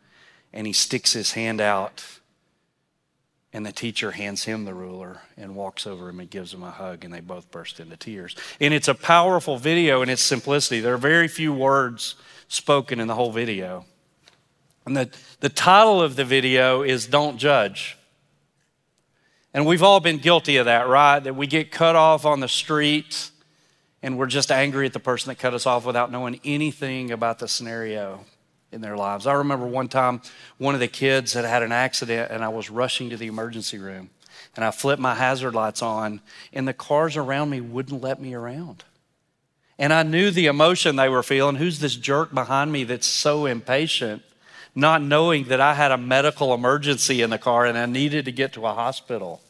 and 0.54 0.68
he 0.68 0.72
sticks 0.72 1.14
his 1.14 1.34
hand 1.34 1.60
out 1.60 2.04
and 3.56 3.66
the 3.66 3.72
teacher 3.72 4.12
hands 4.12 4.44
him 4.44 4.66
the 4.66 4.74
ruler 4.74 5.22
and 5.38 5.56
walks 5.56 5.88
over 5.88 6.10
him 6.10 6.20
and 6.20 6.30
gives 6.30 6.54
him 6.54 6.62
a 6.62 6.72
hug, 6.72 7.06
and 7.06 7.14
they 7.14 7.22
both 7.22 7.50
burst 7.52 7.80
into 7.80 7.96
tears. 7.96 8.36
And 8.60 8.74
it's 8.74 8.90
a 8.90 8.94
powerful 8.94 9.58
video 9.58 10.02
in 10.02 10.10
its 10.10 10.22
simplicity. 10.22 10.82
There 10.82 10.94
are 10.94 10.98
very 10.98 11.30
few 11.30 11.54
words 11.54 12.16
spoken 12.50 13.00
in 13.00 13.08
the 13.08 13.16
whole 13.16 13.32
video. 13.32 13.86
And 14.86 14.98
the, 14.98 15.10
the 15.40 15.48
title 15.48 16.02
of 16.02 16.18
the 16.18 16.26
video 16.26 16.82
is 16.82 17.08
Don't 17.08 17.38
Judge. 17.38 17.98
And 19.54 19.66
we've 19.66 19.84
all 19.84 20.02
been 20.02 20.18
guilty 20.18 20.58
of 20.58 20.66
that, 20.66 20.90
right? 20.90 21.20
That 21.20 21.38
we 21.38 21.48
get 21.48 21.72
cut 21.72 21.96
off 21.96 22.26
on 22.26 22.42
the 22.42 22.50
street 22.50 23.32
and 24.04 24.18
we're 24.18 24.28
just 24.28 24.52
angry 24.52 24.86
at 24.86 24.92
the 24.92 25.00
person 25.00 25.30
that 25.30 25.40
cut 25.40 25.54
us 25.54 25.66
off 25.66 25.86
without 25.86 26.12
knowing 26.12 26.42
anything 26.44 27.10
about 27.10 27.40
the 27.40 27.48
scenario 27.48 28.26
in 28.76 28.82
their 28.82 28.98
lives. 28.98 29.26
I 29.26 29.34
remember 29.34 29.66
one 29.66 29.88
time 29.88 30.22
one 30.58 30.76
of 30.76 30.82
the 30.82 30.88
kids 30.88 31.34
had 31.34 31.46
had 31.46 31.64
an 31.64 31.72
accident 31.72 32.30
and 32.30 32.44
I 32.44 32.50
was 32.50 32.70
rushing 32.70 33.10
to 33.10 33.18
the 33.18 33.28
emergency 33.28 33.80
room 33.80 34.10
and 34.56 34.64
I 34.64 34.72
flipped 34.72 35.02
my 35.02 35.16
hazard 35.16 35.56
lights 35.56 35.82
on 35.82 36.22
and 36.54 36.68
the 36.68 36.74
cars 36.74 37.18
around 37.18 37.50
me 37.50 37.62
wouldn't 37.62 38.04
let 38.04 38.22
me 38.22 38.34
around. 38.34 38.84
And 39.80 39.92
I 39.92 40.04
knew 40.04 40.30
the 40.30 40.46
emotion 40.46 40.96
they 40.96 41.10
were 41.10 41.24
feeling. 41.24 41.56
Who's 41.56 41.80
this 41.80 41.96
jerk 41.96 42.34
behind 42.34 42.72
me 42.72 42.84
that's 42.84 43.08
so 43.08 43.46
impatient, 43.46 44.22
not 44.76 45.02
knowing 45.02 45.46
that 45.46 45.60
I 45.60 45.74
had 45.74 45.92
a 45.92 45.98
medical 45.98 46.54
emergency 46.54 47.22
in 47.22 47.30
the 47.30 47.38
car 47.38 47.66
and 47.66 47.78
I 47.78 47.86
needed 47.86 48.26
to 48.26 48.32
get 48.32 48.54
to 48.54 48.66
a 48.66 48.74
hospital? 48.74 49.42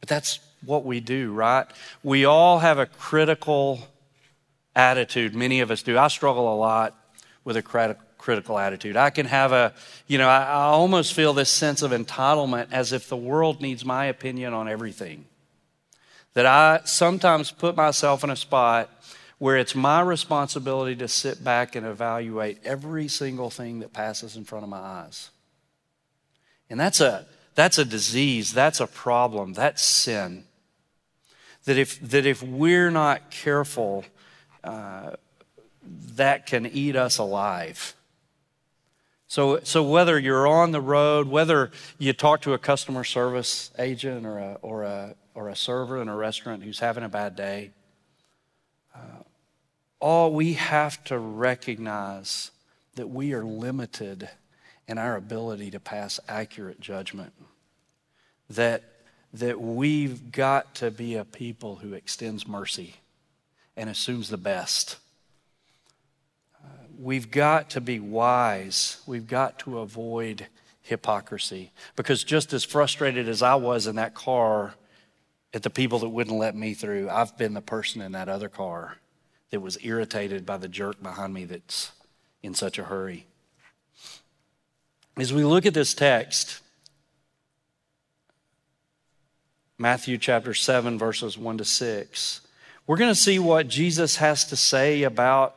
But 0.00 0.08
that's 0.08 0.40
what 0.64 0.84
we 0.84 1.00
do, 1.00 1.32
right? 1.32 1.66
We 2.02 2.24
all 2.24 2.58
have 2.58 2.78
a 2.78 2.86
critical 2.86 3.88
attitude. 4.74 5.34
Many 5.34 5.60
of 5.60 5.70
us 5.70 5.82
do. 5.82 5.98
I 5.98 6.08
struggle 6.08 6.52
a 6.52 6.56
lot 6.56 6.94
with 7.44 7.56
a 7.56 7.62
critical 8.26 8.58
attitude. 8.58 8.96
I 8.96 9.10
can 9.10 9.26
have 9.26 9.52
a, 9.52 9.72
you 10.08 10.18
know, 10.18 10.28
I, 10.28 10.42
I 10.42 10.62
almost 10.64 11.14
feel 11.14 11.32
this 11.32 11.48
sense 11.48 11.80
of 11.80 11.92
entitlement 11.92 12.72
as 12.72 12.92
if 12.92 13.08
the 13.08 13.16
world 13.16 13.62
needs 13.62 13.84
my 13.84 14.06
opinion 14.06 14.52
on 14.52 14.68
everything. 14.68 15.26
That 16.34 16.44
I 16.44 16.80
sometimes 16.84 17.52
put 17.52 17.76
myself 17.76 18.24
in 18.24 18.30
a 18.30 18.34
spot 18.34 18.90
where 19.38 19.56
it's 19.56 19.76
my 19.76 20.00
responsibility 20.00 20.96
to 20.96 21.06
sit 21.06 21.44
back 21.44 21.76
and 21.76 21.86
evaluate 21.86 22.58
every 22.64 23.06
single 23.06 23.48
thing 23.48 23.78
that 23.78 23.92
passes 23.92 24.34
in 24.34 24.42
front 24.42 24.64
of 24.64 24.70
my 24.70 24.80
eyes. 24.80 25.30
And 26.68 26.80
that's 26.80 27.00
a, 27.00 27.26
that's 27.54 27.78
a 27.78 27.84
disease, 27.84 28.52
that's 28.52 28.80
a 28.80 28.88
problem, 28.88 29.52
that's 29.52 29.84
sin. 29.84 30.42
That 31.64 31.78
if, 31.78 32.00
that 32.00 32.26
if 32.26 32.42
we're 32.42 32.90
not 32.90 33.30
careful, 33.30 34.04
uh, 34.64 35.12
that 36.16 36.46
can 36.46 36.66
eat 36.66 36.96
us 36.96 37.18
alive. 37.18 37.94
So, 39.28 39.60
so 39.64 39.82
whether 39.82 40.18
you're 40.18 40.46
on 40.46 40.70
the 40.70 40.80
road, 40.80 41.28
whether 41.28 41.70
you 41.98 42.12
talk 42.12 42.42
to 42.42 42.52
a 42.52 42.58
customer 42.58 43.02
service 43.02 43.70
agent 43.78 44.24
or 44.24 44.38
a, 44.38 44.58
or 44.62 44.84
a, 44.84 45.14
or 45.34 45.48
a 45.48 45.56
server 45.56 46.00
in 46.00 46.08
a 46.08 46.16
restaurant 46.16 46.62
who's 46.62 46.78
having 46.78 47.02
a 47.02 47.08
bad 47.08 47.34
day, 47.34 47.72
uh, 48.94 49.22
all 49.98 50.32
we 50.32 50.52
have 50.54 51.02
to 51.04 51.18
recognize 51.18 52.52
that 52.94 53.08
we 53.08 53.32
are 53.32 53.44
limited 53.44 54.28
in 54.86 54.96
our 54.96 55.16
ability 55.16 55.72
to 55.72 55.80
pass 55.80 56.20
accurate 56.28 56.80
judgment. 56.80 57.32
That, 58.48 58.84
that 59.34 59.60
we've 59.60 60.30
got 60.30 60.76
to 60.76 60.92
be 60.92 61.16
a 61.16 61.24
people 61.24 61.76
who 61.76 61.94
extends 61.94 62.46
mercy 62.46 62.94
and 63.76 63.90
assumes 63.90 64.28
the 64.28 64.36
best 64.36 64.98
we've 66.98 67.30
got 67.30 67.70
to 67.70 67.80
be 67.80 68.00
wise. 68.00 69.00
We've 69.06 69.26
got 69.26 69.58
to 69.60 69.78
avoid 69.78 70.46
hypocrisy. 70.82 71.72
Because 71.96 72.24
just 72.24 72.52
as 72.52 72.64
frustrated 72.64 73.28
as 73.28 73.42
I 73.42 73.56
was 73.56 73.86
in 73.86 73.96
that 73.96 74.14
car 74.14 74.74
at 75.52 75.62
the 75.62 75.70
people 75.70 75.98
that 76.00 76.08
wouldn't 76.08 76.36
let 76.36 76.54
me 76.54 76.74
through, 76.74 77.10
I've 77.10 77.36
been 77.36 77.54
the 77.54 77.60
person 77.60 78.00
in 78.02 78.12
that 78.12 78.28
other 78.28 78.48
car 78.48 78.98
that 79.50 79.60
was 79.60 79.78
irritated 79.82 80.44
by 80.46 80.56
the 80.56 80.68
jerk 80.68 81.02
behind 81.02 81.34
me 81.34 81.44
that's 81.44 81.92
in 82.42 82.54
such 82.54 82.78
a 82.78 82.84
hurry. 82.84 83.26
As 85.16 85.32
we 85.32 85.44
look 85.44 85.66
at 85.66 85.74
this 85.74 85.94
text, 85.94 86.60
Matthew 89.78 90.18
chapter 90.18 90.54
7, 90.54 90.98
verses 90.98 91.36
1 91.38 91.58
to 91.58 91.64
6, 91.64 92.40
we're 92.86 92.96
going 92.96 93.10
to 93.10 93.20
see 93.20 93.38
what 93.38 93.68
Jesus 93.68 94.16
has 94.16 94.44
to 94.46 94.56
say 94.56 95.02
about 95.02 95.56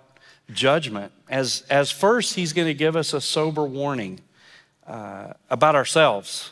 judgment. 0.51 1.11
As, 1.29 1.63
as 1.69 1.91
first, 1.91 2.33
he's 2.33 2.53
going 2.53 2.67
to 2.67 2.73
give 2.73 2.95
us 2.95 3.13
a 3.13 3.21
sober 3.21 3.63
warning 3.63 4.19
uh, 4.87 5.33
about 5.49 5.75
ourselves. 5.75 6.51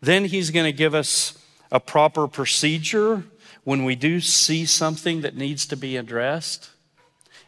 Then 0.00 0.24
he's 0.24 0.50
going 0.50 0.66
to 0.66 0.76
give 0.76 0.94
us 0.94 1.38
a 1.70 1.78
proper 1.78 2.26
procedure 2.26 3.22
when 3.64 3.84
we 3.84 3.94
do 3.94 4.20
see 4.20 4.66
something 4.66 5.20
that 5.20 5.36
needs 5.36 5.64
to 5.66 5.76
be 5.76 5.96
addressed. 5.96 6.70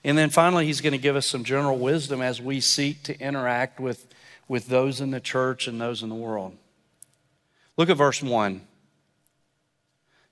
And 0.05 0.17
then 0.17 0.31
finally, 0.31 0.67
he's 0.67 0.81
going 0.81 0.93
to 0.93 0.99
give 0.99 1.17
us 1.17 1.27
some 1.27 1.43
general 1.43 1.79
wisdom 1.79 2.23
as 2.23 2.41
we 2.41 2.61
seek 2.61 3.03
to 3.05 3.19
interact 3.21 3.81
with, 3.81 4.07
with 4.47 4.69
those 4.69 5.01
in 5.01 5.11
the 5.11 5.21
church 5.21 5.67
and 5.67 5.81
those 5.81 6.03
in 6.03 6.09
the 6.09 6.15
world. 6.15 6.57
Look 7.77 7.91
at 7.91 7.97
verse 7.97 8.23
1. 8.23 8.61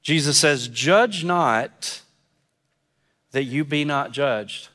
Jesus 0.02 0.36
says, 0.36 0.68
Judge 0.68 1.24
not 1.24 2.02
that 3.32 3.44
you 3.44 3.64
be 3.64 3.84
not 3.84 4.12
judged. 4.12 4.68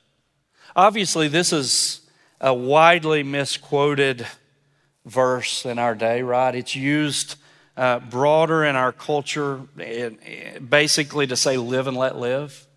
Obviously, 0.77 1.27
this 1.27 1.53
is 1.53 2.01
a 2.39 2.53
widely 2.53 3.23
misquoted 3.23 4.27
verse 5.07 5.65
in 5.65 5.79
our 5.79 5.95
day, 5.95 6.21
right? 6.21 6.53
It's 6.53 6.75
used 6.75 7.33
uh, 7.75 7.97
broader 7.97 8.63
in 8.63 8.75
our 8.75 8.91
culture, 8.91 9.59
basically 10.69 11.25
to 11.25 11.35
say, 11.35 11.57
live 11.57 11.87
and 11.87 11.97
let 11.97 12.19
live. 12.19 12.67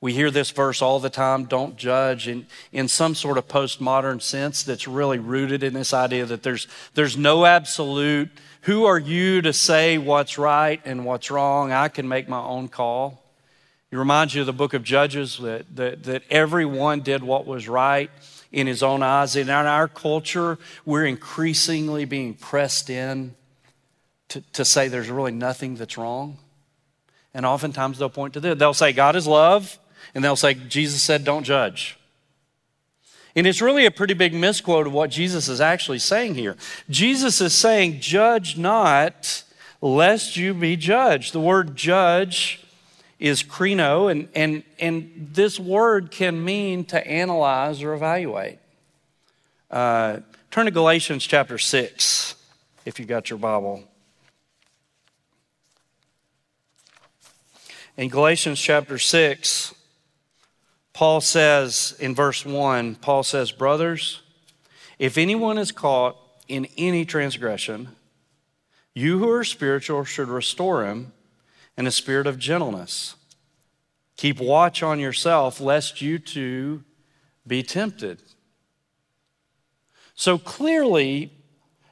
We 0.00 0.14
hear 0.14 0.30
this 0.30 0.50
verse 0.50 0.80
all 0.80 0.98
the 0.98 1.10
time 1.10 1.44
don't 1.44 1.76
judge 1.76 2.26
in, 2.26 2.46
in 2.72 2.88
some 2.88 3.14
sort 3.14 3.36
of 3.36 3.46
postmodern 3.48 4.22
sense 4.22 4.62
that's 4.62 4.88
really 4.88 5.18
rooted 5.18 5.62
in 5.62 5.74
this 5.74 5.92
idea 5.92 6.24
that 6.24 6.42
there's, 6.42 6.68
there's 6.94 7.18
no 7.18 7.44
absolute. 7.44 8.30
Who 8.62 8.86
are 8.86 8.98
you 8.98 9.42
to 9.42 9.52
say 9.52 9.98
what's 9.98 10.38
right 10.38 10.80
and 10.86 11.04
what's 11.04 11.30
wrong? 11.30 11.70
I 11.70 11.88
can 11.88 12.08
make 12.08 12.30
my 12.30 12.40
own 12.40 12.68
call. 12.68 13.27
It 13.90 13.96
reminds 13.96 14.34
you 14.34 14.42
of 14.42 14.46
the 14.46 14.52
book 14.52 14.74
of 14.74 14.82
Judges 14.82 15.38
that, 15.38 15.64
that, 15.76 16.04
that 16.04 16.22
everyone 16.28 17.00
did 17.00 17.22
what 17.22 17.46
was 17.46 17.68
right 17.68 18.10
in 18.52 18.66
his 18.66 18.82
own 18.82 19.02
eyes. 19.02 19.34
And 19.34 19.48
in 19.48 19.54
our 19.54 19.88
culture, 19.88 20.58
we're 20.84 21.06
increasingly 21.06 22.04
being 22.04 22.34
pressed 22.34 22.90
in 22.90 23.34
to, 24.28 24.42
to 24.52 24.64
say 24.64 24.88
there's 24.88 25.10
really 25.10 25.32
nothing 25.32 25.76
that's 25.76 25.96
wrong. 25.96 26.36
And 27.32 27.46
oftentimes 27.46 27.98
they'll 27.98 28.10
point 28.10 28.34
to 28.34 28.40
this. 28.40 28.58
They'll 28.58 28.74
say, 28.74 28.92
God 28.92 29.16
is 29.16 29.26
love, 29.26 29.78
and 30.14 30.22
they'll 30.22 30.36
say, 30.36 30.54
Jesus 30.54 31.02
said, 31.02 31.24
don't 31.24 31.44
judge. 31.44 31.98
And 33.36 33.46
it's 33.46 33.62
really 33.62 33.86
a 33.86 33.90
pretty 33.90 34.14
big 34.14 34.34
misquote 34.34 34.86
of 34.86 34.92
what 34.92 35.10
Jesus 35.10 35.48
is 35.48 35.60
actually 35.60 36.00
saying 36.00 36.34
here. 36.34 36.56
Jesus 36.90 37.40
is 37.40 37.54
saying, 37.54 38.00
Judge 38.00 38.56
not, 38.58 39.44
lest 39.80 40.36
you 40.36 40.52
be 40.54 40.76
judged. 40.76 41.32
The 41.32 41.40
word 41.40 41.76
judge 41.76 42.64
is 43.18 43.42
krino, 43.42 44.10
and, 44.10 44.28
and, 44.34 44.62
and 44.78 45.30
this 45.32 45.58
word 45.58 46.10
can 46.10 46.44
mean 46.44 46.84
to 46.86 47.06
analyze 47.06 47.82
or 47.82 47.92
evaluate. 47.92 48.58
Uh, 49.70 50.18
turn 50.50 50.66
to 50.66 50.70
Galatians 50.70 51.26
chapter 51.26 51.58
6, 51.58 52.36
if 52.84 53.00
you 53.00 53.04
got 53.04 53.28
your 53.28 53.38
Bible. 53.38 53.82
In 57.96 58.08
Galatians 58.08 58.60
chapter 58.60 58.98
6, 58.98 59.74
Paul 60.92 61.20
says 61.20 61.96
in 61.98 62.14
verse 62.14 62.46
1, 62.46 62.96
Paul 62.96 63.24
says, 63.24 63.50
Brothers, 63.50 64.22
if 64.98 65.18
anyone 65.18 65.58
is 65.58 65.72
caught 65.72 66.16
in 66.46 66.68
any 66.76 67.04
transgression, 67.04 67.88
you 68.94 69.18
who 69.18 69.30
are 69.30 69.44
spiritual 69.44 70.04
should 70.04 70.28
restore 70.28 70.84
him 70.84 71.12
and 71.78 71.86
a 71.86 71.92
spirit 71.92 72.26
of 72.26 72.40
gentleness. 72.40 73.14
Keep 74.16 74.40
watch 74.40 74.82
on 74.82 74.98
yourself, 74.98 75.60
lest 75.60 76.02
you 76.02 76.18
too 76.18 76.82
be 77.46 77.62
tempted. 77.62 78.20
So 80.16 80.38
clearly, 80.38 81.32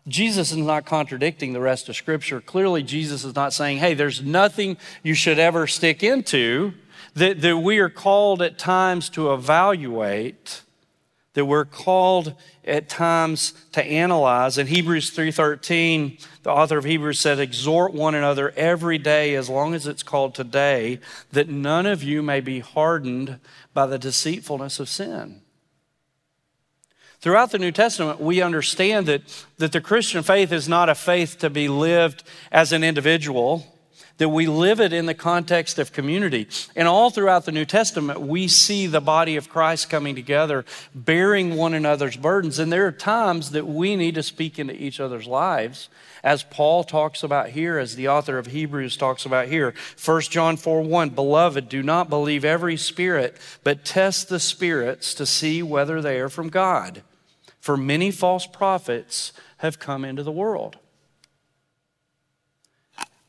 Jesus 0.08 0.50
is 0.50 0.56
not 0.56 0.86
contradicting 0.86 1.52
the 1.52 1.60
rest 1.60 1.88
of 1.88 1.94
Scripture. 1.94 2.40
Clearly, 2.40 2.82
Jesus 2.82 3.24
is 3.24 3.36
not 3.36 3.52
saying, 3.52 3.78
hey, 3.78 3.94
there's 3.94 4.20
nothing 4.20 4.76
you 5.04 5.14
should 5.14 5.38
ever 5.38 5.68
stick 5.68 6.02
into. 6.02 6.74
That, 7.14 7.40
that 7.42 7.58
we 7.58 7.78
are 7.78 7.88
called 7.88 8.42
at 8.42 8.58
times 8.58 9.08
to 9.10 9.32
evaluate 9.32 10.62
that 11.36 11.44
we're 11.44 11.66
called 11.66 12.32
at 12.64 12.88
times 12.88 13.52
to 13.72 13.84
analyze. 13.84 14.56
In 14.56 14.68
Hebrews 14.68 15.10
3:13, 15.10 16.16
the 16.42 16.50
author 16.50 16.78
of 16.78 16.84
Hebrews 16.84 17.20
said, 17.20 17.38
"Exhort 17.38 17.92
one 17.92 18.14
another 18.14 18.54
every 18.56 18.96
day 18.96 19.34
as 19.34 19.50
long 19.50 19.74
as 19.74 19.86
it's 19.86 20.02
called 20.02 20.34
today, 20.34 20.98
that 21.32 21.50
none 21.50 21.84
of 21.84 22.02
you 22.02 22.22
may 22.22 22.40
be 22.40 22.60
hardened 22.60 23.38
by 23.74 23.84
the 23.84 23.98
deceitfulness 23.98 24.80
of 24.80 24.88
sin." 24.88 25.42
Throughout 27.20 27.50
the 27.50 27.58
New 27.58 27.72
Testament, 27.72 28.18
we 28.18 28.40
understand 28.40 29.04
that, 29.04 29.20
that 29.58 29.72
the 29.72 29.80
Christian 29.82 30.22
faith 30.22 30.50
is 30.52 30.70
not 30.70 30.88
a 30.88 30.94
faith 30.94 31.38
to 31.40 31.50
be 31.50 31.68
lived 31.68 32.22
as 32.50 32.72
an 32.72 32.82
individual 32.82 33.75
that 34.18 34.28
we 34.30 34.46
live 34.46 34.80
it 34.80 34.92
in 34.92 35.06
the 35.06 35.14
context 35.14 35.78
of 35.78 35.92
community. 35.92 36.48
And 36.74 36.88
all 36.88 37.10
throughout 37.10 37.44
the 37.44 37.52
New 37.52 37.64
Testament, 37.64 38.20
we 38.20 38.48
see 38.48 38.86
the 38.86 39.00
body 39.00 39.36
of 39.36 39.48
Christ 39.48 39.90
coming 39.90 40.14
together, 40.14 40.64
bearing 40.94 41.56
one 41.56 41.74
another's 41.74 42.16
burdens. 42.16 42.58
And 42.58 42.72
there 42.72 42.86
are 42.86 42.92
times 42.92 43.50
that 43.50 43.66
we 43.66 43.96
need 43.96 44.14
to 44.14 44.22
speak 44.22 44.58
into 44.58 44.74
each 44.74 45.00
other's 45.00 45.26
lives, 45.26 45.88
as 46.22 46.42
Paul 46.42 46.82
talks 46.82 47.22
about 47.22 47.50
here, 47.50 47.78
as 47.78 47.94
the 47.94 48.08
author 48.08 48.38
of 48.38 48.46
Hebrews 48.46 48.96
talks 48.96 49.26
about 49.26 49.48
here. 49.48 49.74
1 50.02 50.20
John 50.22 50.56
4 50.56 50.82
1 50.82 51.10
Beloved, 51.10 51.68
do 51.68 51.82
not 51.82 52.08
believe 52.08 52.44
every 52.44 52.76
spirit, 52.76 53.36
but 53.62 53.84
test 53.84 54.28
the 54.28 54.40
spirits 54.40 55.14
to 55.14 55.26
see 55.26 55.62
whether 55.62 56.00
they 56.00 56.18
are 56.20 56.28
from 56.28 56.48
God. 56.48 57.02
For 57.60 57.76
many 57.76 58.10
false 58.10 58.46
prophets 58.46 59.32
have 59.58 59.78
come 59.78 60.04
into 60.04 60.22
the 60.22 60.32
world. 60.32 60.78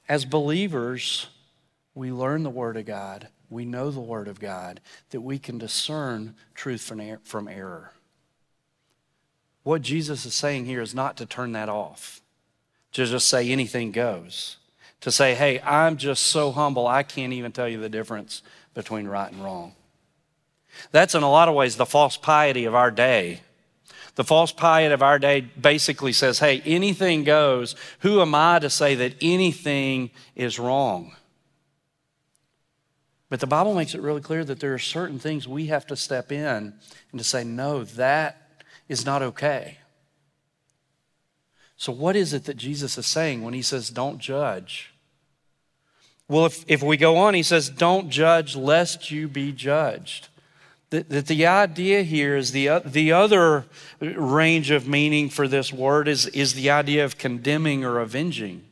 As 0.10 0.26
believers, 0.26 1.28
we 1.94 2.12
learn 2.12 2.44
the 2.44 2.50
Word 2.50 2.78
of 2.78 2.86
God, 2.86 3.28
we 3.50 3.66
know 3.66 3.92
the 3.92 4.00
Word 4.00 4.28
of 4.28 4.40
God, 4.40 4.80
that 5.10 5.22
we 5.22 5.40
can 5.40 5.58
discern 5.58 6.36
truth 6.56 6.92
er-, 6.92 7.20
from 7.24 7.48
error. 7.48 7.92
What 9.64 9.82
Jesus 9.82 10.26
is 10.26 10.34
saying 10.34 10.66
here 10.66 10.82
is 10.82 10.96
not 10.96 11.18
to 11.18 11.26
turn 11.26 11.52
that 11.52 11.68
off, 11.68 12.22
to 12.94 13.06
just 13.06 13.28
say 13.28 13.50
anything 13.50 13.92
goes, 13.92 14.58
to 15.02 15.12
say, 15.12 15.36
hey, 15.36 15.60
I'm 15.62 15.98
just 15.98 16.24
so 16.24 16.52
humble, 16.52 16.88
I 16.88 17.04
can't 17.04 17.34
even 17.34 17.52
tell 17.52 17.68
you 17.68 17.80
the 17.80 17.90
difference 17.90 18.42
between 18.74 19.08
right 19.08 19.32
and 19.32 19.44
wrong. 19.44 19.74
That's 20.92 21.16
in 21.16 21.24
a 21.24 21.30
lot 21.30 21.50
of 21.50 21.56
ways 21.56 21.76
the 21.76 21.86
false 21.86 22.16
piety 22.16 22.66
of 22.66 22.76
our 22.76 22.92
day 22.92 23.42
the 24.18 24.24
false 24.24 24.52
piety 24.52 24.92
of 24.92 25.04
our 25.04 25.20
day 25.20 25.42
basically 25.42 26.12
says, 26.12 26.40
hey, 26.40 26.64
anything 26.66 27.24
goes. 27.24 27.76
Who 28.00 28.20
am 28.20 28.34
I 28.34 28.58
to 28.58 28.70
say 28.70 28.96
that 28.96 29.14
anything 29.22 30.10
is 30.36 30.58
wrong? 30.58 31.16
But 33.30 33.42
the 33.42 33.48
Bible 33.48 33.76
makes 33.76 33.94
it 33.94 34.02
really 34.02 34.22
clear 34.22 34.44
that 34.44 34.60
there 34.60 34.74
are 34.74 34.80
certain 34.80 35.20
things 35.20 35.48
we 35.48 35.68
have 35.68 35.86
to 35.88 35.96
step 35.96 36.32
in 36.32 36.74
and 37.12 37.20
to 37.20 37.24
say, 37.24 37.44
no, 37.44 37.84
that 37.84 38.64
is 38.90 39.06
not 39.06 39.22
okay. 39.22 39.78
So, 41.76 41.92
what 41.92 42.16
is 42.16 42.34
it 42.34 42.46
that 42.46 42.58
Jesus 42.58 42.98
is 42.98 43.06
saying 43.06 43.44
when 43.44 43.54
he 43.54 43.62
says, 43.62 43.92
don't 43.92 44.18
judge? 44.18 44.96
Well, 46.28 46.48
if, 46.48 46.66
if 46.68 46.82
we 46.82 46.98
go 46.98 47.18
on, 47.18 47.36
he 47.36 47.44
says, 47.44 47.70
don't 47.70 48.10
judge 48.10 48.56
lest 48.56 49.12
you 49.12 49.28
be 49.28 49.52
judged. 49.52 50.30
That, 50.89 51.10
that 51.10 51.27
the 51.27 51.46
idea 51.46 52.03
here 52.03 52.38
is 52.38 52.51
the, 52.51 52.70
uh, 52.70 52.79
the 52.79 53.12
other 53.12 53.65
range 54.00 54.72
of 54.72 54.88
meaning 54.88 55.29
for 55.29 55.48
this 55.48 55.74
word 55.74 56.08
is, 56.08 56.27
is 56.27 56.53
the 56.53 56.70
idea 56.70 57.03
of 57.03 57.17
condemning 57.17 57.84
or 57.84 58.00
avenging. 58.00 58.63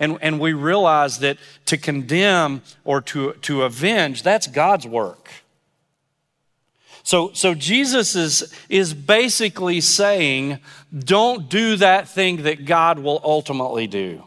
And, 0.00 0.18
and 0.22 0.40
we 0.40 0.54
realize 0.54 1.18
that 1.18 1.36
to 1.66 1.76
condemn 1.76 2.62
or 2.84 3.00
to, 3.02 3.34
to 3.42 3.62
avenge, 3.62 4.22
that's 4.22 4.46
God's 4.46 4.86
work. 4.86 5.30
So, 7.02 7.32
so 7.34 7.54
Jesus 7.54 8.16
is, 8.16 8.52
is 8.70 8.94
basically 8.94 9.82
saying, 9.82 10.58
don't 10.96 11.50
do 11.50 11.76
that 11.76 12.08
thing 12.08 12.44
that 12.44 12.64
God 12.64 12.98
will 12.98 13.20
ultimately 13.22 13.86
do. 13.86 14.24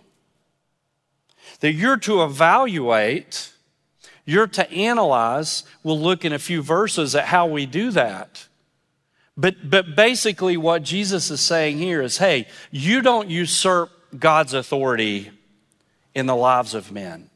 That 1.61 1.73
you're 1.73 1.97
to 1.97 2.23
evaluate 2.23 3.51
you're 4.27 4.45
to 4.45 4.69
analyze. 4.71 5.63
We'll 5.83 5.99
look 5.99 6.25
in 6.25 6.33
a 6.33 6.37
few 6.37 6.61
verses 6.61 7.15
at 7.15 7.25
how 7.25 7.47
we 7.47 7.65
do 7.65 7.91
that. 7.91 8.47
But, 9.37 9.69
but 9.69 9.95
basically, 9.95 10.57
what 10.57 10.83
Jesus 10.83 11.31
is 11.31 11.39
saying 11.39 11.77
here 11.77 12.01
is 12.01 12.17
hey, 12.17 12.47
you 12.69 13.01
don't 13.01 13.29
usurp 13.29 13.89
God's 14.19 14.53
authority 14.53 15.31
in 16.13 16.25
the 16.25 16.35
lives 16.35 16.73
of 16.73 16.91
men. 16.91 17.29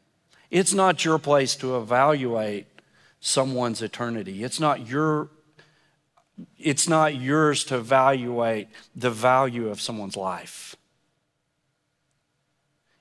It's 0.49 0.73
not 0.73 1.05
your 1.05 1.17
place 1.17 1.55
to 1.57 1.77
evaluate 1.77 2.67
someone's 3.21 3.81
eternity. 3.81 4.43
It's 4.43 4.59
not 4.59 4.87
your 4.87 5.29
it's 6.57 6.89
not 6.89 7.15
yours 7.15 7.63
to 7.65 7.77
evaluate 7.77 8.67
the 8.95 9.11
value 9.11 9.69
of 9.69 9.79
someone's 9.79 10.17
life. 10.17 10.75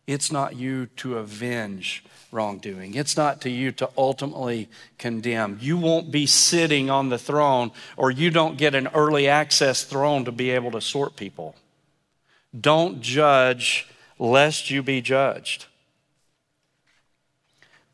It's 0.06 0.30
not 0.30 0.56
you 0.56 0.87
to 0.97 1.16
avenge 1.16 2.04
wrongdoing. 2.32 2.94
It's 2.94 3.16
not 3.16 3.40
to 3.42 3.50
you 3.50 3.72
to 3.72 3.90
ultimately 3.96 4.68
condemn. 4.99 5.58
You 5.60 5.76
won't 5.76 6.10
be 6.10 6.26
sitting 6.26 6.90
on 6.90 7.08
the 7.08 7.18
throne, 7.18 7.72
or 7.96 8.10
you 8.10 8.30
don't 8.30 8.56
get 8.56 8.75
an 8.75 8.88
early 8.88 9.28
access 9.28 9.84
throne 9.84 10.25
to 10.25 10.32
be 10.32 10.50
able 10.50 10.70
to 10.72 10.80
sort 10.80 11.16
people. 11.16 11.56
Don't 12.58 13.00
judge 13.00 13.88
lest 14.18 14.70
you 14.70 14.82
be 14.82 15.00
judged. 15.00 15.66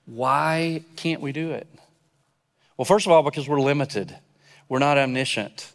Why 0.07 0.83
can't 0.97 1.21
we 1.21 1.33
do 1.33 1.51
it? 1.51 1.67
Well, 2.77 2.85
first 2.85 3.07
of 3.07 3.13
all, 3.13 3.23
because 3.23 3.49
we're 3.49 3.61
limited, 3.61 4.17
we're 4.69 4.79
not 4.79 4.99
omniscient. 4.99 5.73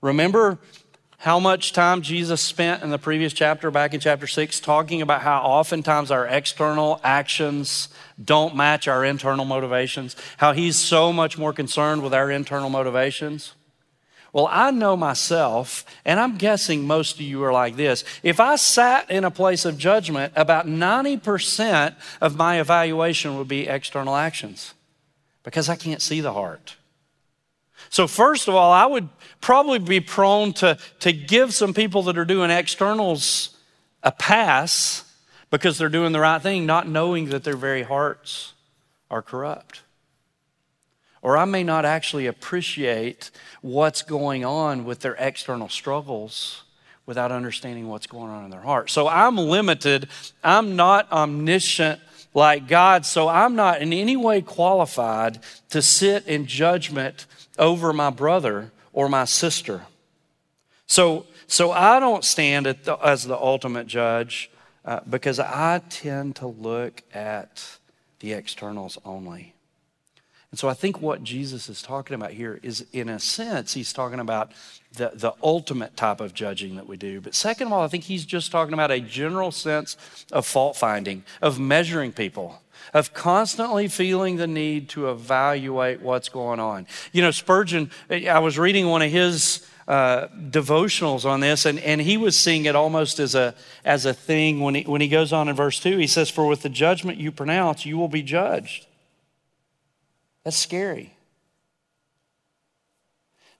Remember 0.00 0.58
how 1.18 1.40
much 1.40 1.72
time 1.72 2.00
Jesus 2.00 2.40
spent 2.40 2.84
in 2.84 2.90
the 2.90 2.98
previous 2.98 3.32
chapter, 3.32 3.72
back 3.72 3.92
in 3.92 3.98
chapter 3.98 4.28
6, 4.28 4.60
talking 4.60 5.02
about 5.02 5.20
how 5.22 5.40
oftentimes 5.40 6.12
our 6.12 6.24
external 6.26 7.00
actions 7.02 7.88
don't 8.24 8.54
match 8.54 8.86
our 8.86 9.04
internal 9.04 9.44
motivations, 9.44 10.14
how 10.36 10.52
he's 10.52 10.76
so 10.78 11.12
much 11.12 11.36
more 11.36 11.52
concerned 11.52 12.04
with 12.04 12.14
our 12.14 12.30
internal 12.30 12.70
motivations? 12.70 13.54
Well, 14.32 14.48
I 14.48 14.70
know 14.70 14.96
myself, 14.96 15.84
and 16.04 16.20
I'm 16.20 16.36
guessing 16.36 16.86
most 16.86 17.16
of 17.16 17.22
you 17.22 17.42
are 17.42 17.52
like 17.52 17.74
this. 17.74 18.04
If 18.22 18.38
I 18.38 18.54
sat 18.54 19.10
in 19.10 19.24
a 19.24 19.30
place 19.30 19.64
of 19.64 19.76
judgment, 19.76 20.32
about 20.36 20.68
90% 20.68 21.96
of 22.20 22.36
my 22.36 22.60
evaluation 22.60 23.36
would 23.36 23.48
be 23.48 23.66
external 23.66 24.14
actions 24.14 24.74
because 25.42 25.68
I 25.68 25.74
can't 25.74 26.02
see 26.02 26.20
the 26.20 26.34
heart. 26.34 26.76
So, 27.90 28.06
first 28.06 28.48
of 28.48 28.54
all, 28.54 28.72
I 28.72 28.86
would 28.86 29.08
probably 29.40 29.78
be 29.78 30.00
prone 30.00 30.52
to, 30.54 30.78
to 31.00 31.12
give 31.12 31.54
some 31.54 31.74
people 31.74 32.02
that 32.04 32.18
are 32.18 32.24
doing 32.24 32.50
externals 32.50 33.56
a 34.02 34.12
pass 34.12 35.04
because 35.50 35.78
they're 35.78 35.88
doing 35.88 36.12
the 36.12 36.20
right 36.20 36.40
thing, 36.40 36.66
not 36.66 36.88
knowing 36.88 37.30
that 37.30 37.44
their 37.44 37.56
very 37.56 37.82
hearts 37.82 38.52
are 39.10 39.22
corrupt. 39.22 39.82
Or 41.22 41.36
I 41.36 41.44
may 41.46 41.64
not 41.64 41.84
actually 41.84 42.26
appreciate 42.26 43.30
what's 43.60 44.02
going 44.02 44.44
on 44.44 44.84
with 44.84 45.00
their 45.00 45.14
external 45.14 45.68
struggles 45.68 46.62
without 47.06 47.32
understanding 47.32 47.88
what's 47.88 48.06
going 48.06 48.30
on 48.30 48.44
in 48.44 48.50
their 48.50 48.60
heart. 48.60 48.90
So 48.90 49.08
I'm 49.08 49.36
limited. 49.36 50.08
I'm 50.44 50.76
not 50.76 51.10
omniscient 51.10 52.00
like 52.34 52.68
God. 52.68 53.06
So 53.06 53.28
I'm 53.28 53.56
not 53.56 53.80
in 53.80 53.92
any 53.92 54.16
way 54.16 54.42
qualified 54.42 55.40
to 55.70 55.82
sit 55.82 56.26
in 56.26 56.46
judgment 56.46 57.26
over 57.58 57.92
my 57.92 58.10
brother 58.10 58.70
or 58.92 59.08
my 59.08 59.24
sister. 59.24 59.82
So, 60.86 61.26
so 61.46 61.70
I 61.70 62.00
don't 62.00 62.24
stand 62.24 62.66
the, 62.66 62.98
as 63.04 63.24
the 63.24 63.36
ultimate 63.36 63.86
judge 63.86 64.50
uh, 64.84 65.00
because 65.08 65.38
I 65.38 65.82
tend 65.90 66.36
to 66.36 66.46
look 66.46 67.02
at 67.12 67.78
the 68.20 68.32
externals 68.32 68.98
only. 69.04 69.54
And 70.50 70.58
so 70.58 70.66
I 70.66 70.72
think 70.72 71.02
what 71.02 71.22
Jesus 71.22 71.68
is 71.68 71.82
talking 71.82 72.14
about 72.14 72.30
here 72.30 72.58
is, 72.62 72.86
in 72.92 73.10
a 73.10 73.18
sense, 73.18 73.74
he's 73.74 73.92
talking 73.92 74.18
about 74.18 74.52
the, 74.94 75.10
the 75.12 75.34
ultimate 75.42 75.94
type 75.94 76.22
of 76.22 76.32
judging 76.32 76.76
that 76.76 76.86
we 76.88 76.96
do. 76.96 77.20
But 77.20 77.34
second 77.34 77.66
of 77.66 77.74
all, 77.74 77.84
I 77.84 77.88
think 77.88 78.04
he's 78.04 78.24
just 78.24 78.50
talking 78.50 78.72
about 78.72 78.90
a 78.90 79.00
general 79.00 79.50
sense 79.50 79.98
of 80.32 80.46
fault 80.46 80.76
finding, 80.76 81.24
of 81.42 81.60
measuring 81.60 82.12
people 82.12 82.62
of 82.94 83.12
constantly 83.12 83.88
feeling 83.88 84.36
the 84.36 84.46
need 84.46 84.88
to 84.90 85.10
evaluate 85.10 86.00
what's 86.00 86.28
going 86.28 86.60
on. 86.60 86.86
You 87.12 87.22
know, 87.22 87.30
Spurgeon, 87.30 87.90
I 88.10 88.38
was 88.38 88.58
reading 88.58 88.88
one 88.88 89.02
of 89.02 89.10
his 89.10 89.66
uh, 89.88 90.28
devotionals 90.50 91.24
on 91.24 91.40
this, 91.40 91.64
and, 91.64 91.78
and 91.78 92.00
he 92.00 92.16
was 92.16 92.38
seeing 92.38 92.66
it 92.66 92.76
almost 92.76 93.18
as 93.18 93.34
a, 93.34 93.54
as 93.84 94.04
a 94.04 94.12
thing 94.12 94.60
when 94.60 94.74
he, 94.74 94.82
when 94.82 95.00
he 95.00 95.08
goes 95.08 95.32
on 95.32 95.48
in 95.48 95.56
verse 95.56 95.80
2. 95.80 95.96
He 95.96 96.06
says, 96.06 96.28
For 96.28 96.46
with 96.46 96.62
the 96.62 96.68
judgment 96.68 97.18
you 97.18 97.32
pronounce, 97.32 97.86
you 97.86 97.96
will 97.96 98.08
be 98.08 98.22
judged. 98.22 98.86
That's 100.44 100.56
scary. 100.56 101.14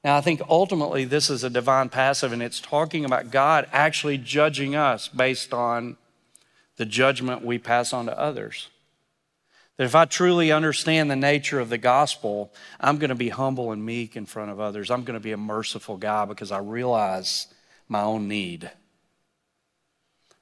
Now, 0.04 0.16
I 0.16 0.20
think 0.20 0.40
ultimately 0.48 1.04
this 1.04 1.28
is 1.28 1.42
a 1.42 1.50
divine 1.50 1.88
passive, 1.88 2.32
and 2.32 2.42
it's 2.42 2.60
talking 2.60 3.04
about 3.04 3.30
God 3.30 3.66
actually 3.72 4.18
judging 4.18 4.76
us 4.76 5.08
based 5.08 5.52
on 5.52 5.96
the 6.76 6.86
judgment 6.86 7.44
we 7.44 7.58
pass 7.58 7.92
on 7.92 8.06
to 8.06 8.18
others. 8.18 8.68
That 9.78 9.84
if 9.84 9.94
I 9.94 10.04
truly 10.04 10.52
understand 10.52 11.10
the 11.10 11.16
nature 11.16 11.60
of 11.60 11.70
the 11.70 11.78
gospel, 11.78 12.52
I'm 12.78 12.98
going 12.98 13.08
to 13.08 13.14
be 13.14 13.30
humble 13.30 13.72
and 13.72 13.86
meek 13.86 14.16
in 14.16 14.26
front 14.26 14.50
of 14.50 14.60
others. 14.60 14.90
I'm 14.90 15.04
going 15.04 15.14
to 15.14 15.22
be 15.22 15.32
a 15.32 15.38
merciful 15.38 15.96
guy 15.96 16.24
because 16.26 16.52
I 16.52 16.58
realize 16.58 17.46
my 17.88 18.02
own 18.02 18.28
need. 18.28 18.70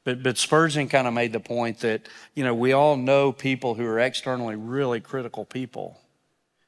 But, 0.04 0.22
but 0.22 0.38
Spurgeon 0.38 0.88
kind 0.88 1.06
of 1.06 1.14
made 1.14 1.32
the 1.32 1.40
point 1.40 1.80
that, 1.80 2.08
you 2.34 2.44
know, 2.44 2.54
we 2.54 2.72
all 2.72 2.96
know 2.96 3.30
people 3.32 3.74
who 3.74 3.84
are 3.86 3.98
externally 3.98 4.56
really 4.56 5.00
critical 5.00 5.44
people. 5.44 6.00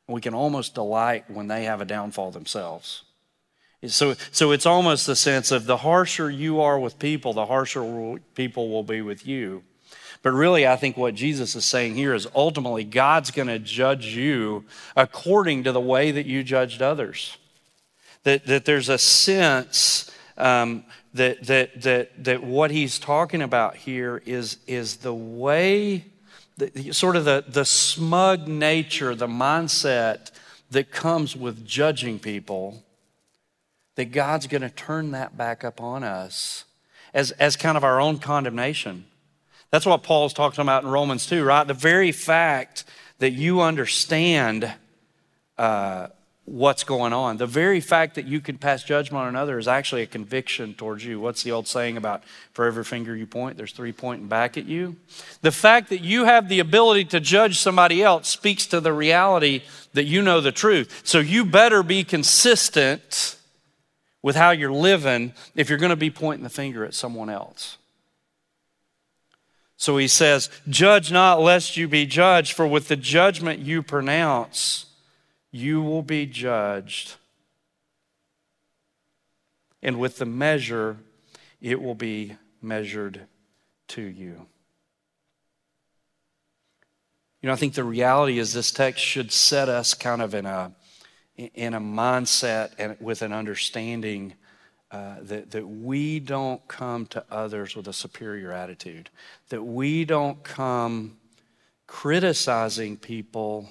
And 0.07 0.15
we 0.15 0.21
can 0.21 0.35
almost 0.35 0.75
delight 0.75 1.31
when 1.31 1.49
they 1.49 1.65
have 1.65 1.81
a 1.81 1.85
downfall 1.85 2.33
themselves. 2.33 3.05
So, 3.87 4.15
so 4.33 4.51
it's 4.51 4.67
almost 4.67 5.07
the 5.07 5.15
sense 5.15 5.53
of 5.53 5.67
the 5.67 5.77
harsher 5.79 6.29
you 6.29 6.61
are 6.61 6.79
with 6.79 6.99
people, 6.99 7.33
the 7.33 7.47
harsher 7.47 8.19
people 8.35 8.71
will 8.71 8.83
be 8.83 9.03
with 9.03 9.25
you. 9.25 9.63
But 10.23 10.33
really, 10.33 10.67
I 10.67 10.77
think 10.77 10.97
what 10.97 11.15
Jesus 11.15 11.55
is 11.55 11.65
saying 11.65 11.95
here 11.95 12.15
is 12.15 12.27
ultimately 12.35 12.85
God's 12.85 13.31
going 13.31 13.49
to 13.49 13.59
judge 13.59 14.07
you 14.07 14.65
according 14.97 15.65
to 15.65 15.73
the 15.73 15.81
way 15.81 16.11
that 16.11 16.27
you 16.27 16.43
judged 16.43 16.83
others. 16.83 17.37
That, 18.25 18.47
that 18.47 18.65
there's 18.65 18.89
a 18.89 18.99
sense 18.99 20.11
um, 20.37 20.85
that, 21.15 21.47
that, 21.47 21.83
that, 21.83 22.25
that 22.25 22.43
what 22.43 22.71
he's 22.71 22.99
talking 22.99 23.43
about 23.43 23.77
here 23.77 24.23
is, 24.27 24.59
is 24.67 24.97
the 24.97 25.15
way, 25.15 26.05
the, 26.57 26.93
sort 26.93 27.17
of 27.17 27.25
the, 27.25 27.45
the 27.47 27.65
smug 27.65 28.49
nature, 28.49 29.15
the 29.15 29.29
mindset 29.29 30.33
that 30.71 30.91
comes 30.91 31.37
with 31.37 31.65
judging 31.67 32.19
people, 32.19 32.83
that 33.95 34.07
God's 34.07 34.47
going 34.47 34.63
to 34.63 34.71
turn 34.71 35.13
that 35.13 35.37
back 35.37 35.65
up 35.65 35.81
on 35.81 36.05
us 36.05 36.65
as, 37.15 37.31
as 37.33 37.57
kind 37.57 37.77
of 37.77 37.85
our 37.85 38.01
own 38.01 38.19
condemnation. 38.19 39.05
That's 39.71 39.87
what 39.87 40.03
Paul's 40.03 40.33
talking 40.33 40.63
about 40.63 40.85
in 40.85 40.91
Romans 40.91 41.27
2, 41.27 41.45
right? 41.45 41.67
The 41.67 41.75
very 41.75 42.13
fact 42.13 42.85
that 43.19 43.33
you 43.33 43.61
understand 43.61 44.73
uh, 45.59 46.09
what's 46.45 46.85
going 46.85 47.13
on, 47.13 47.37
the 47.37 47.47
very 47.47 47.81
fact 47.81 48.15
that 48.15 48.27
you 48.27 48.41
can 48.41 48.57
pass 48.57 48.83
judgment 48.83 49.23
on 49.23 49.29
another 49.29 49.59
is 49.59 49.69
actually 49.69 50.03
a 50.03 50.07
conviction 50.07 50.73
towards 50.73 51.05
you. 51.05 51.21
What's 51.21 51.43
the 51.43 51.53
old 51.53 51.69
saying 51.69 51.97
about 51.97 52.23
for 52.53 52.65
every 52.65 52.85
finger 52.85 53.15
you 53.15 53.27
point, 53.27 53.57
there's 53.57 53.73
three 53.73 53.93
pointing 53.93 54.29
back 54.29 54.57
at 54.57 54.65
you? 54.65 54.97
The 55.43 55.53
fact 55.53 55.91
that 55.91 56.01
you 56.01 56.25
have 56.25 56.49
the 56.49 56.61
ability 56.61 57.05
to 57.07 57.21
judge 57.21 57.59
somebody 57.59 58.03
else 58.03 58.29
speaks 58.29 58.67
to 58.69 58.81
the 58.81 58.93
reality 58.93 59.63
that 59.93 60.05
you 60.05 60.23
know 60.23 60.41
the 60.41 60.53
truth. 60.53 61.03
So 61.05 61.19
you 61.19 61.45
better 61.45 61.83
be 61.83 62.05
consistent 62.05 63.37
with 64.23 64.37
how 64.37 64.51
you're 64.51 64.73
living 64.73 65.33
if 65.55 65.69
you're 65.69 65.79
going 65.79 65.91
to 65.91 65.97
be 65.97 66.11
pointing 66.11 66.45
the 66.45 66.51
finger 66.51 66.85
at 66.85 66.95
someone 66.95 67.31
else. 67.31 67.78
So 69.79 69.97
he 69.97 70.09
says, 70.09 70.51
Judge 70.69 71.13
not 71.13 71.41
lest 71.41 71.77
you 71.77 71.87
be 71.87 72.05
judged, 72.05 72.53
for 72.53 72.67
with 72.67 72.89
the 72.89 72.97
judgment 72.97 73.61
you 73.61 73.81
pronounce, 73.81 74.87
you 75.53 75.81
will 75.81 76.03
be 76.03 76.27
judged. 76.27 77.15
And 79.81 80.01
with 80.01 80.19
the 80.19 80.27
measure, 80.27 80.97
it 81.61 81.81
will 81.81 81.95
be 81.95 82.37
measured 82.61 83.21
to 83.89 84.03
you. 84.03 84.47
You 87.41 87.47
know, 87.47 87.53
I 87.53 87.57
think 87.57 87.75
the 87.75 87.85
reality 87.85 88.41
is 88.41 88.53
this 88.53 88.73
text 88.73 89.03
should 89.05 89.31
set 89.31 89.69
us 89.69 89.95
kind 89.95 90.21
of 90.21 90.35
in 90.35 90.45
a, 90.45 90.73
in 91.37 91.75
a 91.75 91.81
mindset 91.81 92.73
and 92.79 92.97
with 92.99 93.23
an 93.23 93.33
understanding 93.33 94.35
uh, 94.91 95.17
that, 95.23 95.51
that 95.51 95.67
we 95.67 96.19
don't 96.19 96.67
come 96.67 97.07
to 97.07 97.23
others 97.31 97.77
with 97.77 97.89
a 97.89 97.93
superior 97.93 98.53
attitude, 98.53 99.11
that 99.51 99.63
we 99.63 100.05
don't 100.05 100.43
come 100.43 101.19
criticizing 101.87 102.97
people 102.97 103.69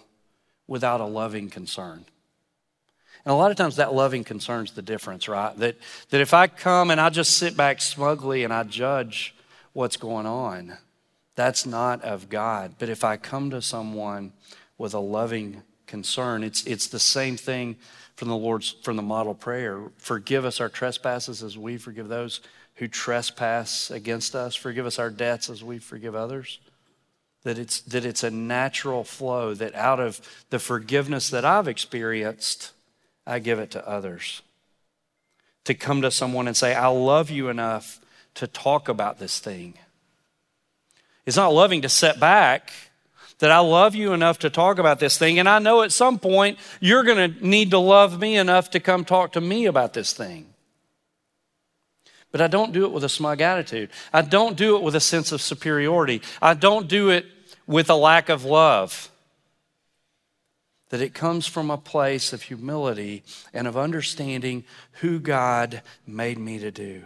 without 0.68 1.02
a 1.02 1.06
loving 1.06 1.50
concern. 1.50 2.06
And 3.26 3.34
a 3.34 3.36
lot 3.36 3.52
of 3.52 3.58
times 3.58 3.78
that 3.78 3.94
loving 3.94 4.24
concern 4.24 4.66
is 4.66 4.72
the 4.72 4.82
difference, 4.82 5.28
right? 5.28 5.58
That, 5.58 5.76
that 6.10 6.22
if 6.22 6.34
I 6.34 6.48
come 6.48 6.92
and 6.92 7.02
I 7.02 7.10
just 7.10 7.38
sit 7.38 7.58
back 7.58 7.82
smugly 7.82 8.44
and 8.44 8.54
I 8.54 8.64
judge 8.64 9.36
what's 9.74 9.98
going 9.98 10.26
on, 10.26 10.78
that's 11.36 11.66
not 11.66 12.04
of 12.04 12.30
God. 12.30 12.76
But 12.80 12.90
if 12.90 13.04
I 13.04 13.18
come 13.18 13.50
to 13.52 13.62
someone 13.62 14.34
with 14.78 14.94
a 14.94 15.00
loving 15.00 15.64
concern, 15.88 16.44
it's, 16.44 16.66
it's 16.66 16.88
the 16.88 17.00
same 17.00 17.38
thing 17.38 17.76
from 18.18 18.28
the 18.30 18.36
Lord's 18.36 18.72
from 18.82 18.98
the 18.98 19.04
model 19.04 19.36
prayer. 19.36 19.84
Forgive 19.98 20.44
us 20.44 20.60
our 20.60 20.70
trespasses 20.70 21.44
as 21.44 21.58
we 21.58 21.78
forgive 21.78 22.10
those 22.10 22.42
who 22.76 22.88
trespass 22.88 23.90
against 23.90 24.36
us. 24.36 24.56
Forgive 24.56 24.86
us 24.86 25.00
our 25.00 25.12
debts 25.12 25.50
as 25.50 25.64
we 25.64 25.78
forgive 25.78 26.16
others. 26.16 26.60
That 27.44 27.60
it's 27.60 27.80
that 27.82 28.04
it's 28.06 28.24
a 28.24 28.32
natural 28.32 29.04
flow 29.04 29.54
that 29.54 29.76
out 29.76 30.00
of 30.00 30.20
the 30.50 30.60
forgiveness 30.60 31.30
that 31.30 31.46
I've 31.46 31.68
experienced, 31.68 32.72
I 33.26 33.38
give 33.38 33.60
it 33.60 33.72
to 33.72 33.88
others. 33.88 34.42
To 35.66 35.76
come 35.76 36.02
to 36.02 36.10
someone 36.10 36.48
and 36.48 36.58
say, 36.58 36.74
I 36.74 36.88
love 36.88 37.30
you 37.30 37.50
enough 37.50 38.00
to 38.36 38.48
talk 38.48 38.90
about 38.90 39.20
this 39.20 39.40
thing. 39.40 39.76
It's 41.26 41.38
not 41.38 41.54
loving 41.54 41.84
to 41.84 41.90
set 41.90 42.20
back 42.20 42.72
that 43.40 43.52
I 43.52 43.60
love 43.60 43.94
you 43.94 44.14
enough 44.14 44.40
to 44.40 44.50
talk 44.50 44.80
about 44.80 45.00
this 45.00 45.18
thing. 45.18 45.38
And 45.38 45.48
I 45.48 45.60
know 45.60 45.84
at 45.84 45.92
some 45.92 46.18
point 46.18 46.58
you're 46.80 47.04
going 47.04 47.34
to 47.34 47.48
need 47.48 47.72
to 47.72 47.78
love 47.78 48.20
me 48.20 48.36
enough 48.36 48.72
to 48.72 48.80
come 48.80 49.06
talk 49.06 49.34
to 49.34 49.42
me 49.42 49.66
about 49.66 49.94
this 49.94 50.12
thing. 50.14 50.48
But 52.32 52.42
I 52.42 52.48
don't 52.48 52.74
do 52.74 52.84
it 52.86 52.92
with 52.92 53.04
a 53.04 53.10
smug 53.10 53.42
attitude. 53.42 53.90
I 54.12 54.22
don't 54.22 54.58
do 54.58 54.76
it 54.76 54.84
with 54.84 54.96
a 54.96 55.00
sense 55.00 55.32
of 55.32 55.42
superiority. 55.42 56.22
I 56.42 56.56
don't 56.56 56.88
do 56.88 57.10
it 57.10 57.26
with 57.68 57.90
a 57.90 57.96
lack 57.96 58.30
of 58.30 58.44
love. 58.44 59.10
that 60.90 61.02
it 61.02 61.14
comes 61.14 61.46
from 61.46 61.70
a 61.70 61.78
place 61.78 62.32
of 62.32 62.44
humility 62.44 63.24
and 63.54 63.68
of 63.68 63.76
understanding 63.76 64.64
who 65.02 65.20
God 65.20 65.82
made 66.06 66.38
me 66.38 66.60
to 66.60 66.72
do. 66.72 67.04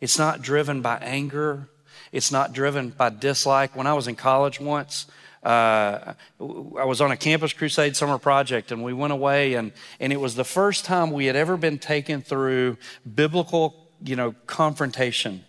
It's 0.00 0.18
not 0.18 0.42
driven 0.42 0.82
by 0.82 0.98
anger. 0.98 1.68
It's 2.12 2.32
not 2.32 2.52
driven 2.52 2.90
by 2.90 3.10
dislike. 3.10 3.76
When 3.76 3.86
I 3.86 3.94
was 3.94 4.08
in 4.08 4.16
college 4.16 4.60
once, 4.60 5.06
uh, 5.46 6.14
I 6.40 6.84
was 6.84 7.00
on 7.00 7.12
a 7.12 7.16
campus 7.16 7.52
crusade 7.52 7.94
summer 7.94 8.18
project, 8.18 8.72
and 8.72 8.82
we 8.82 8.92
went 8.92 9.12
away, 9.12 9.54
and, 9.54 9.72
and 10.00 10.12
it 10.12 10.20
was 10.20 10.34
the 10.34 10.44
first 10.44 10.84
time 10.84 11.12
we 11.12 11.26
had 11.26 11.36
ever 11.36 11.56
been 11.56 11.78
taken 11.78 12.20
through 12.20 12.78
biblical, 13.14 13.88
you 14.02 14.16
know, 14.16 14.34
confrontation 14.46 15.44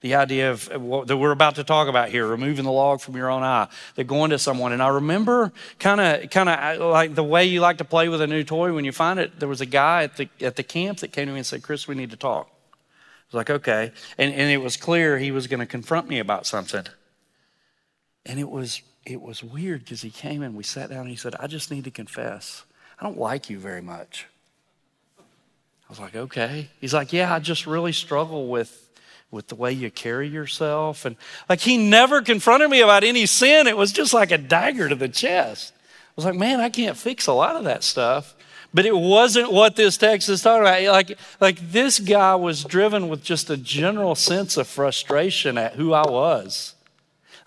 the 0.00 0.16
idea 0.16 0.50
of 0.50 0.68
what 0.82 1.06
that 1.06 1.16
we're 1.16 1.30
about 1.30 1.54
to 1.54 1.64
talk 1.64 1.86
about 1.86 2.08
here, 2.08 2.26
removing 2.26 2.64
the 2.64 2.72
log 2.72 3.00
from 3.00 3.16
your 3.16 3.30
own 3.30 3.44
eye, 3.44 3.68
that 3.94 4.04
going 4.04 4.30
to 4.30 4.38
someone. 4.38 4.72
And 4.72 4.82
I 4.82 4.88
remember 4.88 5.52
kind 5.78 6.00
of, 6.00 6.28
kind 6.30 6.48
of 6.48 6.80
like 6.80 7.14
the 7.14 7.22
way 7.22 7.44
you 7.44 7.60
like 7.60 7.78
to 7.78 7.84
play 7.84 8.08
with 8.08 8.20
a 8.20 8.26
new 8.26 8.42
toy 8.42 8.72
when 8.74 8.84
you 8.84 8.90
find 8.90 9.20
it. 9.20 9.38
There 9.38 9.48
was 9.48 9.60
a 9.60 9.66
guy 9.66 10.02
at 10.02 10.16
the 10.16 10.28
at 10.40 10.56
the 10.56 10.64
camp 10.64 10.98
that 10.98 11.12
came 11.12 11.26
to 11.26 11.32
me 11.32 11.38
and 11.38 11.46
said, 11.46 11.62
"Chris, 11.62 11.86
we 11.86 11.94
need 11.94 12.10
to 12.10 12.16
talk." 12.16 12.48
I 12.48 13.26
was 13.30 13.34
like, 13.34 13.50
"Okay," 13.50 13.92
and 14.18 14.34
and 14.34 14.50
it 14.50 14.60
was 14.60 14.76
clear 14.76 15.18
he 15.18 15.30
was 15.30 15.46
going 15.46 15.60
to 15.60 15.66
confront 15.66 16.08
me 16.08 16.18
about 16.18 16.46
something. 16.46 16.84
And 18.26 18.40
it 18.40 18.50
was 18.50 18.82
it 19.04 19.20
was 19.20 19.42
weird 19.42 19.80
because 19.84 20.02
he 20.02 20.10
came 20.10 20.42
and 20.42 20.54
we 20.54 20.62
sat 20.62 20.90
down 20.90 21.00
and 21.00 21.10
he 21.10 21.16
said, 21.16 21.34
"I 21.38 21.46
just 21.46 21.70
need 21.70 21.84
to 21.84 21.90
confess, 21.90 22.64
I 23.00 23.04
don't 23.04 23.18
like 23.18 23.50
you 23.50 23.58
very 23.58 23.82
much." 23.82 24.26
I 25.18 25.88
was 25.88 26.00
like, 26.00 26.14
"Okay." 26.14 26.68
He's 26.80 26.94
like, 26.94 27.12
"Yeah, 27.12 27.34
I 27.34 27.38
just 27.38 27.66
really 27.66 27.92
struggle 27.92 28.48
with." 28.48 28.78
with 29.32 29.48
the 29.48 29.54
way 29.54 29.72
you 29.72 29.90
carry 29.90 30.28
yourself. 30.28 31.04
And 31.06 31.16
like 31.48 31.60
he 31.60 31.78
never 31.78 32.20
confronted 32.20 32.70
me 32.70 32.82
about 32.82 33.02
any 33.02 33.26
sin. 33.26 33.66
It 33.66 33.76
was 33.76 33.90
just 33.90 34.12
like 34.12 34.30
a 34.30 34.38
dagger 34.38 34.90
to 34.90 34.94
the 34.94 35.08
chest. 35.08 35.72
I 35.74 36.12
was 36.14 36.26
like, 36.26 36.34
man, 36.34 36.60
I 36.60 36.68
can't 36.68 36.96
fix 36.96 37.26
a 37.26 37.32
lot 37.32 37.56
of 37.56 37.64
that 37.64 37.82
stuff. 37.82 38.34
But 38.74 38.86
it 38.86 38.96
wasn't 38.96 39.52
what 39.52 39.76
this 39.76 39.96
text 39.96 40.28
is 40.28 40.42
talking 40.42 40.62
about. 40.62 40.82
Like, 40.92 41.18
like 41.40 41.72
this 41.72 41.98
guy 41.98 42.34
was 42.34 42.64
driven 42.64 43.08
with 43.08 43.22
just 43.22 43.50
a 43.50 43.56
general 43.56 44.14
sense 44.14 44.56
of 44.56 44.66
frustration 44.66 45.58
at 45.58 45.74
who 45.74 45.92
I 45.92 46.08
was. 46.08 46.74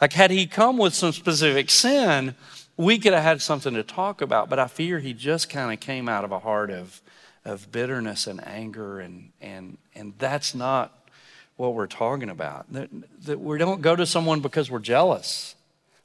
Like, 0.02 0.14
had 0.14 0.32
he 0.32 0.46
come 0.46 0.78
with 0.78 0.94
some 0.94 1.12
specific 1.12 1.70
sin, 1.70 2.36
we 2.78 2.98
could 3.00 3.14
have 3.14 3.24
had 3.24 3.42
something 3.42 3.74
to 3.74 3.84
talk 3.84 4.22
about. 4.22 4.50
But 4.50 4.60
I 4.60 4.68
fear 4.68 5.00
he 5.00 5.14
just 5.14 5.50
kind 5.50 5.72
of 5.72 5.80
came 5.80 6.10
out 6.10 6.24
of 6.26 6.32
a 6.32 6.40
heart 6.40 6.70
of, 6.70 7.02
of 7.44 7.72
bitterness 7.72 8.28
and 8.28 8.46
anger, 8.46 9.00
and, 9.00 9.32
and, 9.42 9.78
and 9.94 10.14
that's 10.18 10.54
not 10.54 11.10
what 11.56 11.74
we're 11.74 11.88
talking 11.88 12.30
about. 12.30 12.72
That, 12.74 12.90
that 13.24 13.40
we 13.40 13.58
don't 13.58 13.82
go 13.82 13.96
to 13.96 14.06
someone 14.06 14.42
because 14.42 14.70
we're 14.70 14.80
jealous, 14.80 15.56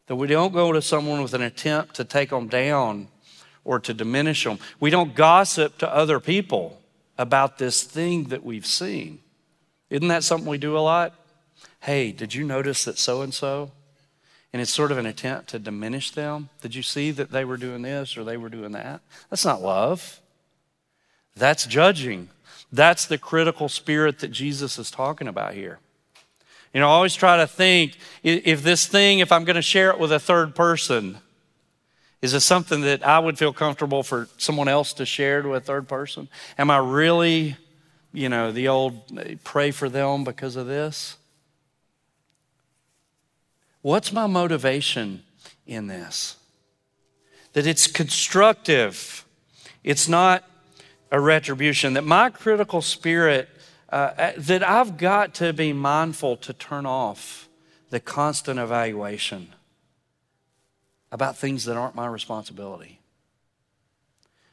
that 0.07 0.16
we 0.16 0.26
don't 0.26 0.53
go 0.53 0.72
to 0.72 0.83
someone 0.83 1.22
with 1.22 1.35
an 1.35 1.42
attempt 1.42 1.96
to 1.96 2.05
take 2.05 2.31
them 2.31 2.48
down 2.48 3.09
or 3.64 3.81
to 3.81 3.92
diminish 3.92 4.44
them. 4.44 4.59
We 4.79 4.90
don't 4.90 5.14
gossip 5.14 5.79
to 5.79 5.92
other 5.92 6.20
people 6.20 6.81
about 7.18 7.59
this 7.59 7.83
thing 7.83 8.24
that 8.24 8.44
we've 8.44 8.66
seen. 8.66 9.20
Isn't 9.90 10.09
that 10.09 10.24
something 10.24 10.48
we 10.48 10.59
do 10.59 10.79
a 10.79 10.81
lot? 10.81 11.14
Hey, 11.81 12.12
did 12.12 12.33
you 12.33 12.44
notice 12.44 12.85
that 12.85 12.98
so 12.98 13.22
and 13.22 13.35
so? 13.35 13.72
And 14.53 14.61
it's 14.61 14.73
sort 14.73 14.91
of 14.91 14.99
an 14.99 15.07
attempt 15.07 15.51
to 15.51 15.59
diminish 15.59 16.11
them. 16.11 16.49
Did 16.61 16.75
you 16.75 16.83
see 16.83 17.13
that 17.13 17.31
they 17.31 17.45
were 17.45 17.57
doing 17.57 17.83
this 17.83 18.17
or 18.17 18.25
they 18.25 18.37
were 18.37 18.49
doing 18.49 18.73
that? 18.73 19.01
That's 19.31 19.45
not 19.45 19.63
love. 19.63 20.21
That's 21.37 21.67
judging. 21.67 22.29
That's 22.73 23.07
the 23.07 23.19
critical 23.19 23.69
spirit 23.69 24.19
that 24.19 24.33
Jesus 24.33 24.79
is 24.79 24.91
talking 24.91 25.29
about 25.29 25.55
here. 25.55 25.79
You 26.75 26.81
know, 26.81 26.89
I 26.89 26.91
always 26.91 27.15
try 27.15 27.37
to 27.37 27.47
think 27.47 27.97
if 28.23 28.63
this 28.63 28.87
thing, 28.87 29.21
if 29.21 29.33
I'm 29.33 29.45
going 29.45 29.57
to 29.57 29.63
share 29.63 29.91
it 29.91 29.99
with 29.99 30.13
a 30.13 30.21
third 30.21 30.55
person, 30.55 31.19
is 32.23 32.35
it 32.35 32.41
something 32.41 32.83
that 32.83 33.05
I 33.05 33.19
would 33.19 33.39
feel 33.39 33.53
comfortable 33.53 34.03
for 34.03 34.29
someone 34.37 34.69
else 34.69 34.93
to 34.95 35.07
share 35.07 35.43
to 35.43 35.55
a 35.55 35.61
third 35.61 35.89
person? 35.89 36.29
Am 36.59 36.71
I 36.71 36.79
really, 36.79 37.57
you 38.13 38.29
know, 38.29 38.53
the 38.53 38.69
old 38.69 39.01
pray 39.43 39.71
for 39.71 39.89
them 39.89 40.23
because 40.23 40.57
of 40.57 40.67
this? 40.67 41.17
What's 43.83 44.12
my 44.12 44.27
motivation 44.27 45.23
in 45.66 45.87
this? 45.87 46.37
That 47.55 47.66
it's 47.66 47.87
constructive. 47.87 49.25
It's 49.83 50.09
not 50.09 50.45
a 51.11 51.21
retribution, 51.21 51.95
that 51.95 52.05
my 52.05 52.31
critical 52.31 52.83
spirit, 52.83 53.49
uh, 53.90 54.12
uh, 54.16 54.33
that 54.37 54.62
I've 54.62 54.97
got 54.97 55.35
to 55.35 55.53
be 55.53 55.73
mindful 55.73 56.37
to 56.38 56.53
turn 56.53 56.87
off 56.87 57.49
the 57.90 57.99
constant 57.99 58.61
evaluation 58.61 59.53
about 61.11 61.37
things 61.37 61.64
that 61.64 61.77
aren't 61.77 61.97
my 61.97 62.07
responsibility. 62.07 63.01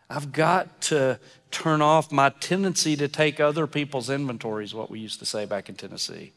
I've 0.09 0.31
got 0.31 0.81
to 0.83 1.19
turn 1.51 1.81
off 1.81 2.11
my 2.11 2.29
tendency 2.29 2.95
to 2.95 3.07
take 3.07 3.39
other 3.39 3.67
people's 3.67 4.09
inventories, 4.09 4.73
what 4.73 4.89
we 4.89 4.99
used 4.99 5.19
to 5.19 5.25
say 5.25 5.45
back 5.45 5.69
in 5.69 5.75
Tennessee. 5.75 6.31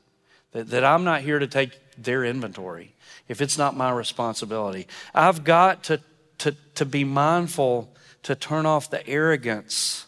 That, 0.53 0.71
that 0.71 0.85
I'm 0.85 1.05
not 1.05 1.21
here 1.23 1.39
to 1.39 1.47
take 1.47 1.79
their 1.97 2.25
inventory 2.25 2.95
if 3.29 3.41
it's 3.41 3.57
not 3.57 3.77
my 3.77 3.91
responsibility. 3.91 4.89
I've 5.15 5.45
got 5.45 5.85
to, 5.85 6.01
to, 6.39 6.57
to 6.75 6.85
be 6.85 7.05
mindful 7.05 7.95
to 8.25 8.35
turn 8.35 8.67
off 8.67 8.91
the 8.91 9.07
arrogance 9.07 10.07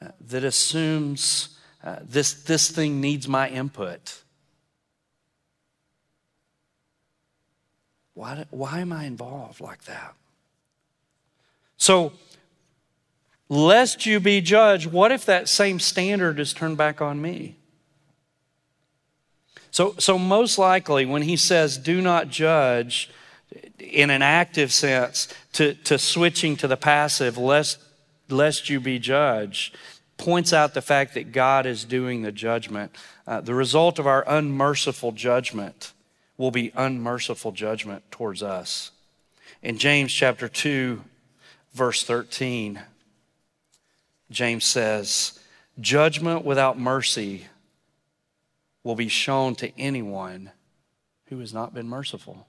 uh, 0.00 0.08
that 0.28 0.44
assumes 0.44 1.58
uh, 1.82 1.96
this, 2.02 2.34
this 2.44 2.70
thing 2.70 3.00
needs 3.00 3.26
my 3.26 3.48
input. 3.48 4.22
Why, 8.14 8.46
why 8.50 8.80
am 8.80 8.92
I 8.92 9.04
involved 9.04 9.60
like 9.60 9.84
that? 9.84 10.14
So, 11.76 12.12
lest 13.48 14.06
you 14.06 14.20
be 14.20 14.40
judged, 14.40 14.86
what 14.86 15.12
if 15.12 15.26
that 15.26 15.48
same 15.48 15.78
standard 15.78 16.40
is 16.40 16.54
turned 16.54 16.78
back 16.78 17.02
on 17.02 17.20
me? 17.20 17.56
So, 19.70 19.94
so 19.98 20.18
most 20.18 20.58
likely, 20.58 21.04
when 21.06 21.22
he 21.22 21.36
says, 21.36 21.76
do 21.76 22.00
not 22.00 22.28
judge, 22.28 23.10
in 23.78 24.10
an 24.10 24.22
active 24.22 24.72
sense, 24.72 25.28
to, 25.52 25.74
to 25.74 25.98
switching 25.98 26.56
to 26.56 26.68
the 26.68 26.76
passive, 26.76 27.36
lest 27.36 27.78
lest 28.28 28.68
you 28.68 28.80
be 28.80 28.98
judged, 28.98 29.76
points 30.16 30.52
out 30.52 30.74
the 30.74 30.82
fact 30.82 31.14
that 31.14 31.32
God 31.32 31.66
is 31.66 31.84
doing 31.84 32.22
the 32.22 32.32
judgment. 32.32 32.94
Uh, 33.26 33.40
the 33.40 33.54
result 33.54 33.98
of 33.98 34.06
our 34.06 34.24
unmerciful 34.26 35.12
judgment 35.12 35.92
will 36.36 36.50
be 36.50 36.72
unmerciful 36.74 37.52
judgment 37.52 38.02
towards 38.10 38.42
us. 38.42 38.90
In 39.62 39.78
James 39.78 40.12
chapter 40.12 40.48
2, 40.48 41.02
verse 41.74 42.02
13, 42.02 42.80
James 44.30 44.64
says, 44.64 45.38
Judgment 45.80 46.44
without 46.44 46.78
mercy 46.78 47.46
will 48.86 48.94
be 48.94 49.08
shown 49.08 49.56
to 49.56 49.76
anyone 49.76 50.52
who 51.24 51.40
has 51.40 51.52
not 51.52 51.74
been 51.74 51.88
merciful. 51.88 52.46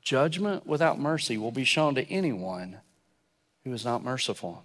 Judgment 0.00 0.66
without 0.66 0.98
mercy 0.98 1.36
will 1.36 1.50
be 1.50 1.64
shown 1.64 1.94
to 1.94 2.10
anyone 2.10 2.78
who 3.62 3.74
is 3.74 3.84
not 3.84 4.02
merciful. 4.02 4.64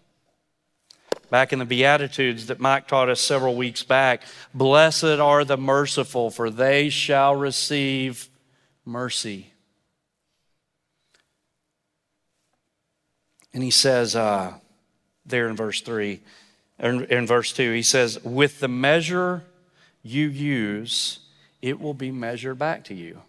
Back 1.30 1.52
in 1.52 1.60
the 1.60 1.66
Beatitudes 1.66 2.46
that 2.46 2.62
Mike 2.62 2.88
taught 2.88 3.10
us 3.10 3.20
several 3.20 3.58
weeks 3.58 3.84
back, 3.84 4.24
blessed 4.54 5.04
are 5.04 5.44
the 5.44 5.58
merciful, 5.58 6.32
for 6.32 6.50
they 6.50 6.88
shall 6.88 7.36
receive 7.36 8.30
mercy. 8.86 9.52
And 13.54 13.62
he 13.62 13.72
says 13.72 14.16
uh, 14.16 14.54
there 15.26 15.50
in 15.50 15.58
verse 15.58 15.82
3, 15.82 16.22
in, 16.80 17.04
in 17.08 17.28
verse 17.28 17.52
2, 17.52 17.74
he 17.74 17.84
says, 17.84 18.24
With 18.24 18.62
the 18.62 18.70
measure 18.70 19.44
you 20.08 20.28
use, 20.28 21.20
it 21.62 21.80
will 21.80 21.94
be 21.94 22.12
measured 22.12 22.58
back 22.58 22.84
to 22.86 22.94
you. 22.94 23.22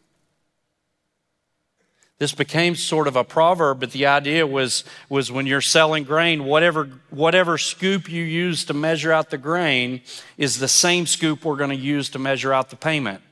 This 2.18 2.32
became 2.34 2.74
sort 2.74 3.06
of 3.06 3.14
a 3.14 3.22
proverb, 3.22 3.78
but 3.78 3.92
the 3.92 4.06
idea 4.06 4.44
was, 4.44 4.82
was 5.08 5.30
when 5.30 5.46
you're 5.46 5.60
selling 5.60 6.02
grain, 6.02 6.44
whatever, 6.44 6.90
whatever 7.10 7.58
scoop 7.58 8.10
you 8.10 8.24
use 8.24 8.64
to 8.64 8.74
measure 8.74 9.12
out 9.12 9.30
the 9.30 9.38
grain 9.38 10.00
is 10.36 10.58
the 10.58 10.66
same 10.66 11.06
scoop 11.06 11.44
we're 11.44 11.56
going 11.56 11.70
to 11.70 11.76
use 11.76 12.10
to 12.10 12.18
measure 12.18 12.52
out 12.52 12.70
the 12.70 12.76
payment. 12.76 13.22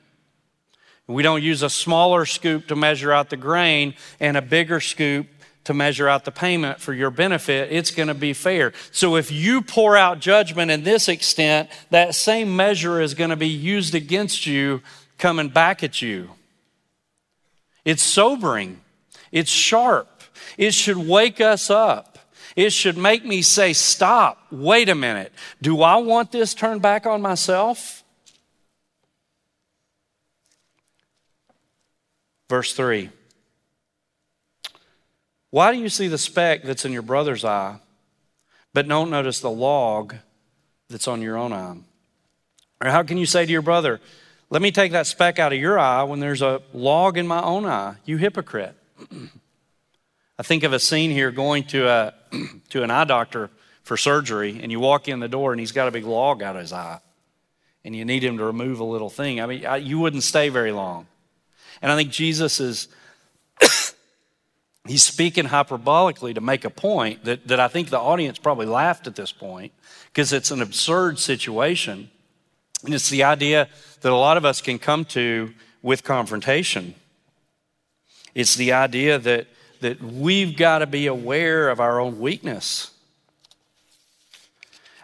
We 1.05 1.23
don't 1.23 1.43
use 1.43 1.63
a 1.63 1.69
smaller 1.69 2.25
scoop 2.25 2.67
to 2.67 2.75
measure 2.75 3.11
out 3.11 3.29
the 3.29 3.37
grain 3.37 3.93
and 4.21 4.37
a 4.37 4.41
bigger 4.41 4.79
scoop 4.79 5.27
to 5.67 5.73
measure 5.73 6.07
out 6.07 6.23
the 6.23 6.31
payment 6.31 6.79
for 6.79 6.93
your 6.93 7.11
benefit. 7.11 7.73
It's 7.73 7.91
going 7.91 8.07
to 8.07 8.13
be 8.13 8.31
fair. 8.31 8.71
So 8.91 9.17
if 9.17 9.33
you 9.33 9.61
pour 9.61 9.97
out 9.97 10.21
judgment 10.21 10.71
in 10.71 10.85
this 10.85 11.09
extent, 11.09 11.69
that 11.89 12.15
same 12.15 12.55
measure 12.55 13.01
is 13.01 13.13
going 13.13 13.31
to 13.31 13.35
be 13.35 13.49
used 13.49 13.93
against 13.93 14.47
you 14.47 14.81
coming 15.17 15.49
back 15.49 15.83
at 15.83 16.01
you. 16.01 16.29
It's 17.83 18.01
sobering. 18.01 18.79
It's 19.33 19.51
sharp. 19.51 20.07
It 20.57 20.73
should 20.73 20.95
wake 20.97 21.41
us 21.41 21.69
up. 21.69 22.17
It 22.55 22.71
should 22.71 22.97
make 22.97 23.25
me 23.25 23.41
say, 23.41 23.73
Stop, 23.73 24.41
wait 24.49 24.87
a 24.87 24.95
minute. 24.95 25.33
Do 25.61 25.81
I 25.81 25.97
want 25.97 26.31
this 26.31 26.53
turned 26.53 26.81
back 26.81 27.05
on 27.05 27.21
myself? 27.21 28.05
Verse 32.47 32.71
3 32.71 33.09
Why 35.49 35.71
do 35.71 35.79
you 35.79 35.89
see 35.89 36.07
the 36.07 36.17
speck 36.17 36.63
that's 36.63 36.85
in 36.85 36.91
your 36.91 37.01
brother's 37.01 37.45
eye, 37.45 37.79
but 38.73 38.87
don't 38.87 39.09
notice 39.09 39.39
the 39.39 39.49
log 39.49 40.15
that's 40.89 41.07
on 41.07 41.21
your 41.21 41.37
own 41.37 41.53
eye? 41.53 41.77
Or 42.81 42.91
how 42.91 43.03
can 43.03 43.17
you 43.17 43.25
say 43.25 43.45
to 43.45 43.51
your 43.51 43.61
brother, 43.61 43.99
Let 44.49 44.61
me 44.61 44.71
take 44.71 44.91
that 44.93 45.07
speck 45.07 45.39
out 45.39 45.51
of 45.51 45.59
your 45.59 45.77
eye 45.77 46.03
when 46.03 46.19
there's 46.19 46.41
a 46.41 46.61
log 46.73 47.17
in 47.17 47.27
my 47.27 47.41
own 47.41 47.65
eye? 47.65 47.95
You 48.05 48.17
hypocrite. 48.17 48.75
I 50.39 50.43
think 50.43 50.63
of 50.63 50.73
a 50.73 50.79
scene 50.79 51.11
here 51.11 51.31
going 51.31 51.63
to, 51.65 51.87
a, 51.87 52.13
to 52.69 52.83
an 52.83 52.91
eye 52.91 53.05
doctor 53.05 53.49
for 53.83 53.97
surgery, 53.97 54.59
and 54.61 54.71
you 54.71 54.79
walk 54.79 55.07
in 55.07 55.19
the 55.19 55.27
door 55.27 55.51
and 55.53 55.59
he's 55.59 55.71
got 55.71 55.87
a 55.87 55.91
big 55.91 56.05
log 56.05 56.43
out 56.43 56.55
of 56.55 56.61
his 56.61 56.73
eye, 56.73 56.99
and 57.83 57.95
you 57.95 58.05
need 58.05 58.23
him 58.23 58.37
to 58.37 58.43
remove 58.43 58.79
a 58.79 58.83
little 58.83 59.09
thing. 59.09 59.41
I 59.41 59.45
mean, 59.45 59.65
I, 59.65 59.77
you 59.77 59.97
wouldn't 59.99 60.23
stay 60.23 60.49
very 60.49 60.71
long. 60.71 61.07
And 61.81 61.91
I 61.91 61.95
think 61.95 62.11
Jesus 62.11 62.59
is. 62.59 62.89
He's 64.89 65.03
speaking 65.03 65.45
hyperbolically 65.45 66.35
to 66.35 66.41
make 66.41 66.65
a 66.65 66.69
point 66.69 67.23
that, 67.25 67.47
that 67.47 67.59
I 67.59 67.67
think 67.67 67.89
the 67.89 67.99
audience 67.99 68.37
probably 68.37 68.65
laughed 68.65 69.07
at 69.07 69.15
this 69.15 69.31
point 69.31 69.73
because 70.07 70.33
it's 70.33 70.51
an 70.51 70.61
absurd 70.61 71.19
situation. 71.19 72.09
And 72.83 72.93
it's 72.93 73.09
the 73.09 73.23
idea 73.23 73.69
that 74.01 74.11
a 74.11 74.15
lot 74.15 74.37
of 74.37 74.45
us 74.45 74.61
can 74.61 74.79
come 74.79 75.05
to 75.05 75.53
with 75.81 76.03
confrontation. 76.03 76.95
It's 78.35 78.55
the 78.55 78.73
idea 78.73 79.17
that, 79.19 79.47
that 79.81 80.01
we've 80.01 80.55
got 80.55 80.79
to 80.79 80.87
be 80.87 81.07
aware 81.07 81.69
of 81.69 81.79
our 81.79 81.99
own 81.99 82.19
weakness. 82.19 82.91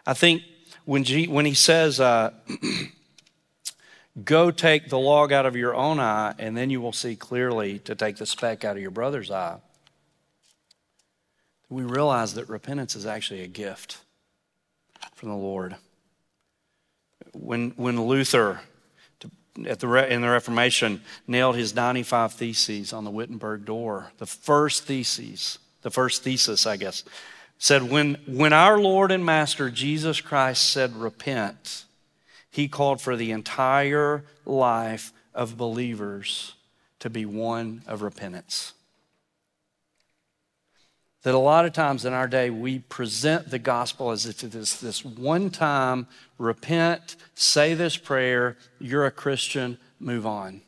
I 0.05 0.13
think 0.13 0.43
when, 0.85 1.03
G, 1.03 1.27
when 1.27 1.45
he 1.45 1.53
says, 1.53 1.99
uh, 1.99 2.31
Go 4.23 4.51
take 4.51 4.89
the 4.89 4.99
log 4.99 5.31
out 5.31 5.47
of 5.47 5.55
your 5.55 5.73
own 5.73 5.99
eye, 5.99 6.35
and 6.37 6.55
then 6.55 6.69
you 6.69 6.79
will 6.79 6.93
see 6.93 7.15
clearly 7.15 7.79
to 7.79 7.95
take 7.95 8.17
the 8.17 8.27
speck 8.27 8.63
out 8.63 8.75
of 8.75 8.81
your 8.81 8.91
brother's 8.91 9.31
eye. 9.31 9.57
We 11.73 11.81
realize 11.81 12.35
that 12.35 12.49
repentance 12.49 12.95
is 12.95 13.07
actually 13.07 13.41
a 13.41 13.47
gift 13.47 13.97
from 15.15 15.29
the 15.29 15.35
Lord. 15.35 15.75
When, 17.33 17.71
when 17.77 17.99
Luther, 17.99 18.61
at 19.65 19.79
the, 19.79 20.13
in 20.13 20.21
the 20.21 20.29
Reformation, 20.29 21.01
nailed 21.25 21.55
his 21.55 21.73
95 21.73 22.33
theses 22.33 22.93
on 22.93 23.05
the 23.05 23.09
Wittenberg 23.09 23.65
door, 23.65 24.11
the 24.19 24.27
first 24.27 24.83
theses, 24.83 25.57
the 25.81 25.89
first 25.89 26.23
thesis, 26.23 26.67
I 26.67 26.77
guess, 26.77 27.03
said, 27.57 27.89
when, 27.89 28.19
when 28.27 28.53
our 28.53 28.77
Lord 28.77 29.09
and 29.09 29.25
Master 29.25 29.71
Jesus 29.71 30.21
Christ 30.21 30.69
said, 30.69 30.95
repent, 30.95 31.85
he 32.51 32.67
called 32.67 33.01
for 33.01 33.15
the 33.15 33.31
entire 33.31 34.25
life 34.45 35.11
of 35.33 35.57
believers 35.57 36.53
to 36.99 37.09
be 37.09 37.25
one 37.25 37.81
of 37.87 38.03
repentance. 38.03 38.73
That 41.23 41.33
a 41.33 41.39
lot 41.39 41.65
of 41.65 41.73
times 41.73 42.05
in 42.05 42.13
our 42.13 42.27
day, 42.27 42.49
we 42.49 42.79
present 42.79 43.49
the 43.49 43.59
gospel 43.59 44.11
as 44.11 44.25
if 44.25 44.43
it 44.43 44.55
is 44.55 44.79
this 44.79 45.05
one 45.05 45.49
time 45.49 46.07
repent, 46.37 47.15
say 47.33 47.73
this 47.73 47.97
prayer, 47.97 48.57
you're 48.79 49.05
a 49.05 49.11
Christian, 49.11 49.77
move 49.99 50.25
on. 50.25 50.61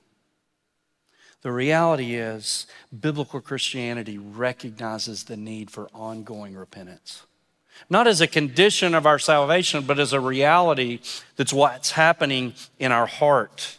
The 1.42 1.52
reality 1.52 2.16
is, 2.16 2.68
biblical 2.98 3.42
Christianity 3.42 4.18
recognizes 4.18 5.26
the 5.26 5.38
need 5.38 5.70
for 5.70 5.90
ongoing 5.94 6.56
repentance 6.56 7.24
not 7.90 8.08
as 8.08 8.22
a 8.22 8.28
condition 8.28 8.96
of 8.96 9.06
our 9.06 9.20
salvation, 9.20 9.84
but 9.84 10.00
as 10.00 10.14
a 10.14 10.20
reality 10.20 11.00
that's 11.36 11.54
what's 11.54 11.92
happening 11.92 12.54
in 12.80 12.92
our 12.92 13.06
heart. 13.06 13.78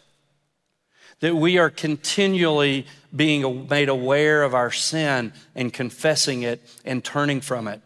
That 1.19 1.35
we 1.35 1.57
are 1.57 1.69
continually 1.69 2.85
being 3.17 3.67
made 3.67 3.89
aware 3.89 4.43
of 4.43 4.53
our 4.53 4.71
sin 4.71 5.33
and 5.55 5.73
confessing 5.73 6.43
it 6.43 6.61
and 6.85 7.03
turning 7.03 7.41
from 7.41 7.67
it. 7.67 7.81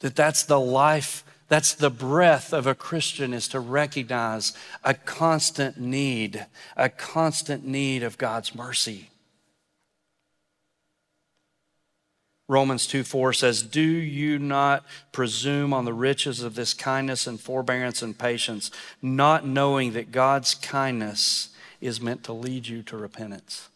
That 0.00 0.16
that's 0.16 0.42
the 0.42 0.60
life, 0.60 1.24
that's 1.48 1.74
the 1.74 1.90
breath 1.90 2.52
of 2.52 2.66
a 2.66 2.74
Christian 2.74 3.32
is 3.32 3.48
to 3.48 3.60
recognize 3.60 4.52
a 4.82 4.94
constant 4.94 5.78
need, 5.78 6.46
a 6.76 6.88
constant 6.88 7.64
need 7.64 8.02
of 8.02 8.18
God's 8.18 8.54
mercy. 8.54 9.10
Romans 12.48 12.86
2 12.86 13.02
4 13.02 13.32
says, 13.32 13.62
Do 13.62 13.80
you 13.80 14.38
not 14.38 14.84
presume 15.10 15.72
on 15.72 15.84
the 15.84 15.92
riches 15.92 16.42
of 16.42 16.54
this 16.54 16.74
kindness 16.74 17.26
and 17.26 17.40
forbearance 17.40 18.02
and 18.02 18.16
patience, 18.16 18.70
not 19.02 19.44
knowing 19.44 19.94
that 19.94 20.12
God's 20.12 20.54
kindness 20.54 21.48
is 21.80 22.00
meant 22.00 22.24
to 22.24 22.32
lead 22.32 22.66
you 22.66 22.82
to 22.84 22.96
repentance? 22.96 23.68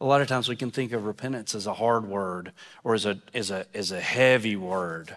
A 0.00 0.04
lot 0.04 0.20
of 0.20 0.28
times 0.28 0.48
we 0.48 0.56
can 0.56 0.70
think 0.70 0.92
of 0.92 1.06
repentance 1.06 1.54
as 1.54 1.66
a 1.66 1.74
hard 1.74 2.06
word 2.06 2.52
or 2.82 2.94
as 2.94 3.06
a, 3.06 3.18
as 3.32 3.50
a, 3.50 3.66
as 3.74 3.90
a 3.92 4.00
heavy 4.00 4.56
word. 4.56 5.16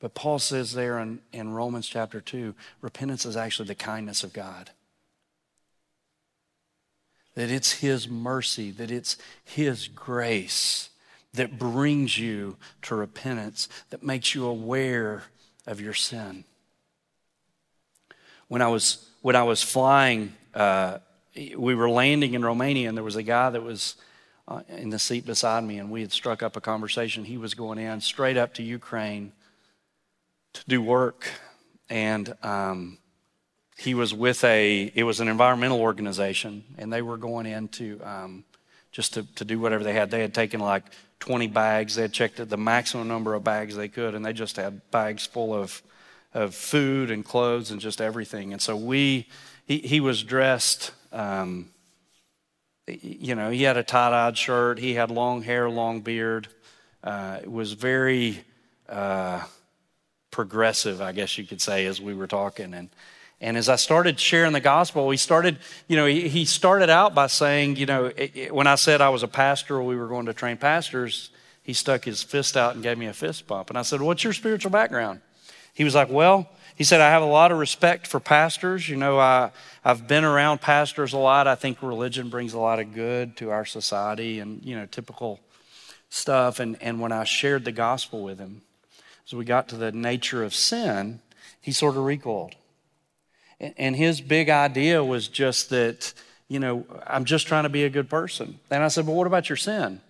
But 0.00 0.14
Paul 0.14 0.38
says 0.38 0.74
there 0.74 0.98
in, 0.98 1.20
in 1.32 1.54
Romans 1.54 1.86
chapter 1.86 2.20
2 2.20 2.54
repentance 2.82 3.24
is 3.24 3.36
actually 3.36 3.68
the 3.68 3.74
kindness 3.74 4.22
of 4.22 4.32
God. 4.32 4.70
That 7.34 7.50
it's 7.50 7.80
His 7.80 8.08
mercy, 8.08 8.70
that 8.72 8.90
it's 8.90 9.16
His 9.44 9.88
grace 9.88 10.90
that 11.34 11.58
brings 11.58 12.18
you 12.18 12.56
to 12.82 12.94
repentance, 12.94 13.68
that 13.90 14.02
makes 14.02 14.34
you 14.34 14.46
aware 14.46 15.24
of 15.66 15.80
your 15.80 15.94
sin. 15.94 16.44
When 18.48 18.62
I 18.62 18.68
was, 18.68 19.08
when 19.22 19.36
I 19.36 19.42
was 19.42 19.62
flying, 19.62 20.34
uh, 20.54 20.98
we 21.56 21.74
were 21.74 21.90
landing 21.90 22.34
in 22.34 22.44
Romania, 22.44 22.88
and 22.88 22.96
there 22.96 23.04
was 23.04 23.16
a 23.16 23.22
guy 23.22 23.50
that 23.50 23.62
was 23.62 23.96
uh, 24.46 24.60
in 24.68 24.90
the 24.90 24.98
seat 24.98 25.26
beside 25.26 25.64
me, 25.64 25.78
and 25.78 25.90
we 25.90 26.02
had 26.02 26.12
struck 26.12 26.42
up 26.42 26.56
a 26.56 26.60
conversation. 26.60 27.24
He 27.24 27.38
was 27.38 27.54
going 27.54 27.78
in 27.78 28.00
straight 28.00 28.36
up 28.36 28.54
to 28.54 28.62
Ukraine 28.62 29.32
to 30.52 30.62
do 30.68 30.80
work, 30.80 31.28
and 31.88 32.34
um, 32.42 32.98
he 33.76 33.94
was 33.94 34.14
with 34.14 34.44
a, 34.44 34.92
it 34.94 35.02
was 35.02 35.20
an 35.20 35.28
environmental 35.28 35.80
organization, 35.80 36.64
and 36.78 36.92
they 36.92 37.02
were 37.02 37.16
going 37.16 37.46
in 37.46 37.68
to, 37.68 38.00
um, 38.04 38.44
just 38.92 39.14
to, 39.14 39.24
to 39.34 39.44
do 39.44 39.58
whatever 39.58 39.82
they 39.82 39.94
had. 39.94 40.10
They 40.10 40.20
had 40.20 40.34
taken 40.34 40.60
like 40.60 40.84
20 41.20 41.48
bags. 41.48 41.96
They 41.96 42.02
had 42.02 42.12
checked 42.12 42.48
the 42.48 42.56
maximum 42.56 43.08
number 43.08 43.34
of 43.34 43.42
bags 43.42 43.74
they 43.74 43.88
could, 43.88 44.14
and 44.14 44.24
they 44.24 44.32
just 44.32 44.56
had 44.56 44.90
bags 44.90 45.26
full 45.26 45.54
of, 45.54 45.82
of 46.32 46.54
food 46.54 47.10
and 47.10 47.24
clothes 47.24 47.70
and 47.70 47.80
just 47.80 48.00
everything. 48.00 48.52
And 48.52 48.62
so 48.62 48.76
we, 48.76 49.26
he, 49.66 49.78
he 49.78 50.00
was 50.00 50.22
dressed, 50.22 50.92
um, 51.12 51.70
you 52.86 53.34
know, 53.34 53.50
he 53.50 53.62
had 53.62 53.76
a 53.76 53.82
tie 53.82 54.10
dyed 54.10 54.36
shirt, 54.36 54.78
he 54.78 54.94
had 54.94 55.10
long 55.10 55.42
hair, 55.42 55.70
long 55.70 56.00
beard. 56.00 56.48
Uh, 57.02 57.38
it 57.42 57.50
was 57.50 57.72
very 57.72 58.44
uh, 58.88 59.42
progressive, 60.30 61.00
I 61.00 61.12
guess 61.12 61.38
you 61.38 61.44
could 61.44 61.60
say, 61.60 61.86
as 61.86 62.00
we 62.00 62.14
were 62.14 62.26
talking. 62.26 62.74
And, 62.74 62.88
and 63.40 63.56
as 63.56 63.68
I 63.68 63.76
started 63.76 64.18
sharing 64.18 64.52
the 64.52 64.60
gospel, 64.60 65.10
he 65.10 65.16
started, 65.16 65.58
you 65.88 65.96
know, 65.96 66.06
he 66.06 66.44
started 66.44 66.90
out 66.90 67.14
by 67.14 67.26
saying, 67.26 67.76
you 67.76 67.86
know, 67.86 68.10
when 68.50 68.66
I 68.66 68.74
said 68.74 69.00
I 69.00 69.10
was 69.10 69.22
a 69.22 69.28
pastor, 69.28 69.76
or 69.76 69.82
we 69.82 69.96
were 69.96 70.08
going 70.08 70.26
to 70.26 70.34
train 70.34 70.56
pastors, 70.56 71.30
he 71.62 71.72
stuck 71.72 72.04
his 72.04 72.22
fist 72.22 72.56
out 72.56 72.74
and 72.74 72.82
gave 72.82 72.98
me 72.98 73.06
a 73.06 73.12
fist 73.12 73.46
bump. 73.46 73.70
And 73.70 73.78
I 73.78 73.82
said, 73.82 74.02
What's 74.02 74.22
your 74.22 74.34
spiritual 74.34 74.70
background? 74.70 75.20
He 75.72 75.82
was 75.82 75.94
like, 75.94 76.10
Well, 76.10 76.48
he 76.74 76.84
said, 76.84 77.00
I 77.00 77.10
have 77.10 77.22
a 77.22 77.26
lot 77.26 77.52
of 77.52 77.58
respect 77.58 78.06
for 78.06 78.18
pastors. 78.18 78.88
You 78.88 78.96
know, 78.96 79.18
I, 79.18 79.50
I've 79.84 80.08
been 80.08 80.24
around 80.24 80.60
pastors 80.60 81.12
a 81.12 81.18
lot. 81.18 81.46
I 81.46 81.54
think 81.54 81.82
religion 81.82 82.30
brings 82.30 82.52
a 82.52 82.58
lot 82.58 82.80
of 82.80 82.94
good 82.94 83.36
to 83.36 83.50
our 83.50 83.64
society 83.64 84.40
and, 84.40 84.64
you 84.64 84.74
know, 84.76 84.86
typical 84.86 85.38
stuff. 86.10 86.58
And, 86.58 86.76
and 86.82 87.00
when 87.00 87.12
I 87.12 87.24
shared 87.24 87.64
the 87.64 87.72
gospel 87.72 88.22
with 88.22 88.38
him, 88.38 88.62
as 89.26 89.32
we 89.32 89.44
got 89.44 89.68
to 89.68 89.76
the 89.76 89.92
nature 89.92 90.42
of 90.42 90.54
sin, 90.54 91.20
he 91.60 91.70
sort 91.70 91.96
of 91.96 92.04
recoiled. 92.04 92.56
And 93.60 93.94
his 93.94 94.20
big 94.20 94.50
idea 94.50 95.02
was 95.04 95.28
just 95.28 95.70
that, 95.70 96.12
you 96.48 96.58
know, 96.58 96.84
I'm 97.06 97.24
just 97.24 97.46
trying 97.46 97.62
to 97.62 97.68
be 97.68 97.84
a 97.84 97.90
good 97.90 98.10
person. 98.10 98.58
And 98.70 98.82
I 98.82 98.88
said, 98.88 99.06
Well, 99.06 99.16
what 99.16 99.26
about 99.26 99.48
your 99.48 99.56
sin? 99.56 100.00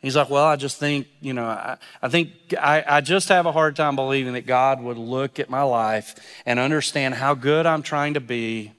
He's 0.00 0.16
like, 0.16 0.30
Well, 0.30 0.44
I 0.44 0.56
just 0.56 0.78
think, 0.78 1.06
you 1.20 1.32
know, 1.34 1.44
I, 1.44 1.76
I 2.00 2.08
think 2.08 2.30
I, 2.58 2.82
I 2.86 3.00
just 3.00 3.28
have 3.28 3.46
a 3.46 3.52
hard 3.52 3.76
time 3.76 3.96
believing 3.96 4.32
that 4.32 4.46
God 4.46 4.82
would 4.82 4.98
look 4.98 5.38
at 5.38 5.50
my 5.50 5.62
life 5.62 6.14
and 6.46 6.58
understand 6.58 7.14
how 7.14 7.34
good 7.34 7.66
I'm 7.66 7.82
trying 7.82 8.14
to 8.14 8.20
be 8.20 8.72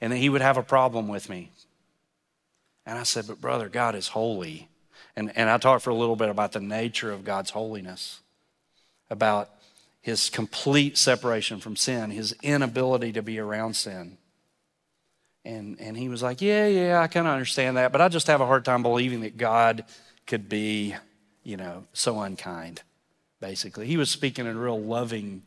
and 0.00 0.12
that 0.12 0.16
he 0.16 0.28
would 0.28 0.42
have 0.42 0.56
a 0.56 0.62
problem 0.62 1.08
with 1.08 1.28
me. 1.28 1.52
And 2.86 2.98
I 2.98 3.04
said, 3.04 3.26
But 3.28 3.40
brother, 3.40 3.68
God 3.68 3.94
is 3.94 4.08
holy. 4.08 4.68
And, 5.14 5.36
and 5.36 5.50
I 5.50 5.58
talked 5.58 5.82
for 5.82 5.90
a 5.90 5.94
little 5.94 6.16
bit 6.16 6.28
about 6.28 6.52
the 6.52 6.60
nature 6.60 7.10
of 7.10 7.24
God's 7.24 7.50
holiness, 7.50 8.20
about 9.10 9.50
his 10.00 10.30
complete 10.30 10.96
separation 10.96 11.58
from 11.58 11.76
sin, 11.76 12.10
his 12.10 12.34
inability 12.42 13.12
to 13.12 13.22
be 13.22 13.38
around 13.38 13.74
sin. 13.74 14.16
And, 15.44 15.80
and 15.80 15.96
he 15.96 16.08
was 16.08 16.22
like, 16.22 16.40
Yeah, 16.40 16.66
yeah, 16.66 17.00
I 17.00 17.06
kind 17.06 17.26
of 17.26 17.32
understand 17.32 17.76
that, 17.76 17.92
but 17.92 18.00
I 18.00 18.08
just 18.08 18.26
have 18.26 18.40
a 18.40 18.46
hard 18.46 18.64
time 18.64 18.82
believing 18.82 19.20
that 19.20 19.36
God 19.36 19.84
could 20.28 20.48
be, 20.48 20.94
you 21.42 21.56
know, 21.56 21.84
so 21.92 22.20
unkind, 22.20 22.82
basically. 23.40 23.86
He 23.86 23.96
was 23.96 24.10
speaking 24.10 24.46
in 24.46 24.56
real 24.56 24.80
loving 24.80 25.42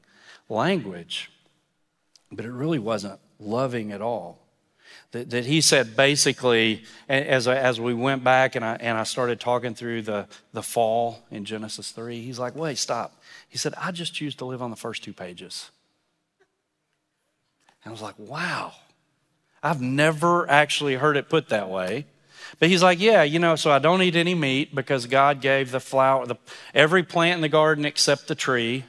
language, 0.49 1.31
but 2.31 2.43
it 2.43 2.51
really 2.51 2.79
wasn't 2.79 3.19
loving 3.39 3.93
at 3.93 4.01
all. 4.01 4.39
That, 5.11 5.29
that 5.29 5.45
he 5.45 5.61
said 5.61 5.95
basically, 5.95 6.83
as, 7.07 7.47
as 7.47 7.79
we 7.79 7.93
went 7.93 8.23
back 8.23 8.55
and 8.55 8.65
I, 8.65 8.75
and 8.79 8.97
I 8.97 9.03
started 9.03 9.39
talking 9.39 9.75
through 9.75 10.01
the, 10.01 10.27
the 10.51 10.63
fall 10.63 11.23
in 11.29 11.45
Genesis 11.45 11.91
3, 11.91 12.21
he's 12.21 12.39
like, 12.39 12.55
wait, 12.55 12.77
stop. 12.77 13.21
He 13.47 13.57
said, 13.57 13.73
I 13.77 13.91
just 13.91 14.13
choose 14.13 14.35
to 14.35 14.45
live 14.45 14.61
on 14.61 14.69
the 14.69 14.75
first 14.75 15.03
two 15.03 15.13
pages. 15.13 15.69
And 17.83 17.91
I 17.91 17.93
was 17.93 18.01
like, 18.01 18.17
wow. 18.17 18.73
I've 19.63 19.81
never 19.81 20.49
actually 20.49 20.95
heard 20.95 21.17
it 21.17 21.29
put 21.29 21.49
that 21.49 21.69
way. 21.69 22.05
But 22.59 22.69
he's 22.69 22.83
like, 22.83 22.99
yeah, 22.99 23.23
you 23.23 23.39
know, 23.39 23.55
so 23.55 23.71
I 23.71 23.79
don't 23.79 24.01
eat 24.01 24.15
any 24.15 24.35
meat 24.35 24.75
because 24.75 25.05
God 25.05 25.41
gave 25.41 25.71
the 25.71 25.79
flower, 25.79 26.25
the, 26.25 26.35
every 26.73 27.03
plant 27.03 27.35
in 27.35 27.41
the 27.41 27.49
garden 27.49 27.85
except 27.85 28.27
the 28.27 28.35
tree. 28.35 28.85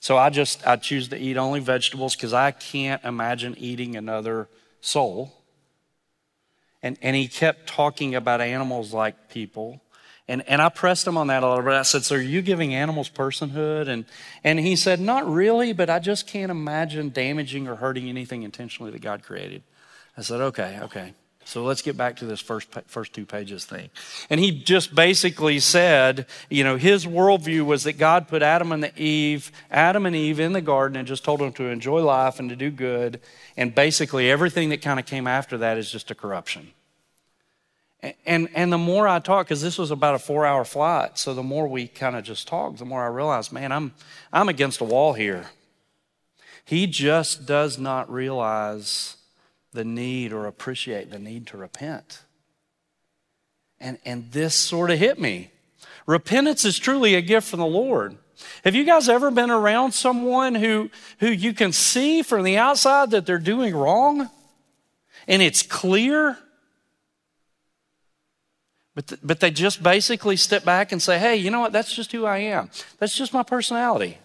So 0.00 0.16
I 0.16 0.30
just, 0.30 0.66
I 0.66 0.76
choose 0.76 1.08
to 1.08 1.18
eat 1.18 1.36
only 1.36 1.60
vegetables 1.60 2.14
because 2.14 2.32
I 2.32 2.50
can't 2.50 3.02
imagine 3.04 3.56
eating 3.58 3.96
another 3.96 4.48
soul. 4.80 5.32
And, 6.82 6.96
and 7.02 7.16
he 7.16 7.26
kept 7.26 7.66
talking 7.66 8.14
about 8.14 8.40
animals 8.40 8.92
like 8.92 9.30
people. 9.30 9.82
And, 10.28 10.42
and 10.48 10.60
I 10.60 10.68
pressed 10.68 11.06
him 11.06 11.16
on 11.16 11.28
that 11.28 11.42
a 11.42 11.48
little 11.48 11.64
bit. 11.64 11.72
I 11.72 11.82
said, 11.82 12.04
So 12.04 12.16
are 12.16 12.20
you 12.20 12.42
giving 12.42 12.74
animals 12.74 13.08
personhood? 13.08 13.88
And, 13.88 14.04
and 14.42 14.58
he 14.58 14.76
said, 14.76 15.00
Not 15.00 15.28
really, 15.28 15.72
but 15.72 15.88
I 15.88 15.98
just 15.98 16.26
can't 16.26 16.50
imagine 16.50 17.10
damaging 17.10 17.68
or 17.68 17.76
hurting 17.76 18.08
anything 18.08 18.42
intentionally 18.42 18.90
that 18.92 19.02
God 19.02 19.22
created. 19.22 19.62
I 20.16 20.22
said, 20.22 20.40
Okay, 20.40 20.78
okay. 20.82 21.14
So 21.46 21.62
let's 21.62 21.80
get 21.80 21.96
back 21.96 22.16
to 22.16 22.24
this 22.24 22.40
first, 22.40 22.66
first 22.88 23.12
two 23.12 23.24
pages 23.24 23.64
thing. 23.64 23.88
And 24.28 24.40
he 24.40 24.50
just 24.50 24.96
basically 24.96 25.60
said, 25.60 26.26
you 26.50 26.64
know, 26.64 26.76
his 26.76 27.06
worldview 27.06 27.64
was 27.64 27.84
that 27.84 27.98
God 27.98 28.26
put 28.26 28.42
Adam 28.42 28.72
and 28.72 28.90
Eve, 28.98 29.52
Adam 29.70 30.06
and 30.06 30.16
Eve 30.16 30.40
in 30.40 30.54
the 30.54 30.60
garden 30.60 30.98
and 30.98 31.06
just 31.06 31.22
told 31.24 31.38
them 31.38 31.52
to 31.52 31.66
enjoy 31.66 32.02
life 32.02 32.40
and 32.40 32.50
to 32.50 32.56
do 32.56 32.72
good. 32.72 33.20
And 33.56 33.72
basically 33.72 34.28
everything 34.28 34.70
that 34.70 34.82
kind 34.82 34.98
of 34.98 35.06
came 35.06 35.28
after 35.28 35.56
that 35.58 35.78
is 35.78 35.88
just 35.88 36.10
a 36.10 36.16
corruption. 36.16 36.72
And, 38.26 38.48
and 38.52 38.72
the 38.72 38.78
more 38.78 39.06
I 39.06 39.20
talk, 39.20 39.46
because 39.46 39.62
this 39.62 39.78
was 39.78 39.92
about 39.92 40.16
a 40.16 40.18
four 40.18 40.44
hour 40.44 40.64
flight, 40.64 41.16
so 41.16 41.32
the 41.32 41.44
more 41.44 41.68
we 41.68 41.86
kind 41.86 42.16
of 42.16 42.24
just 42.24 42.48
talk, 42.48 42.76
the 42.76 42.84
more 42.84 43.04
I 43.04 43.08
realize, 43.08 43.52
man, 43.52 43.70
I'm, 43.70 43.94
I'm 44.32 44.48
against 44.48 44.80
a 44.80 44.84
wall 44.84 45.12
here. 45.12 45.46
He 46.64 46.88
just 46.88 47.46
does 47.46 47.78
not 47.78 48.10
realize 48.10 49.16
the 49.76 49.84
need 49.84 50.32
or 50.32 50.46
appreciate 50.46 51.10
the 51.10 51.18
need 51.18 51.46
to 51.48 51.56
repent. 51.56 52.22
And, 53.78 53.98
and 54.06 54.32
this 54.32 54.54
sort 54.54 54.90
of 54.90 54.98
hit 54.98 55.20
me. 55.20 55.52
Repentance 56.06 56.64
is 56.64 56.78
truly 56.78 57.14
a 57.14 57.20
gift 57.20 57.46
from 57.46 57.60
the 57.60 57.66
Lord. 57.66 58.16
Have 58.64 58.74
you 58.74 58.84
guys 58.84 59.08
ever 59.08 59.30
been 59.30 59.50
around 59.50 59.92
someone 59.92 60.54
who, 60.54 60.90
who 61.20 61.28
you 61.28 61.52
can 61.52 61.72
see 61.72 62.22
from 62.22 62.42
the 62.42 62.56
outside 62.56 63.10
that 63.10 63.26
they're 63.26 63.38
doing 63.38 63.76
wrong? 63.76 64.30
And 65.28 65.42
it's 65.42 65.62
clear? 65.62 66.38
But, 68.94 69.08
th- 69.08 69.20
but 69.22 69.40
they 69.40 69.50
just 69.50 69.82
basically 69.82 70.36
step 70.36 70.64
back 70.64 70.90
and 70.90 71.02
say, 71.02 71.18
hey, 71.18 71.36
you 71.36 71.50
know 71.50 71.60
what? 71.60 71.72
That's 71.72 71.94
just 71.94 72.12
who 72.12 72.24
I 72.24 72.38
am. 72.38 72.70
That's 72.98 73.14
just 73.14 73.34
my 73.34 73.42
personality. 73.42 74.16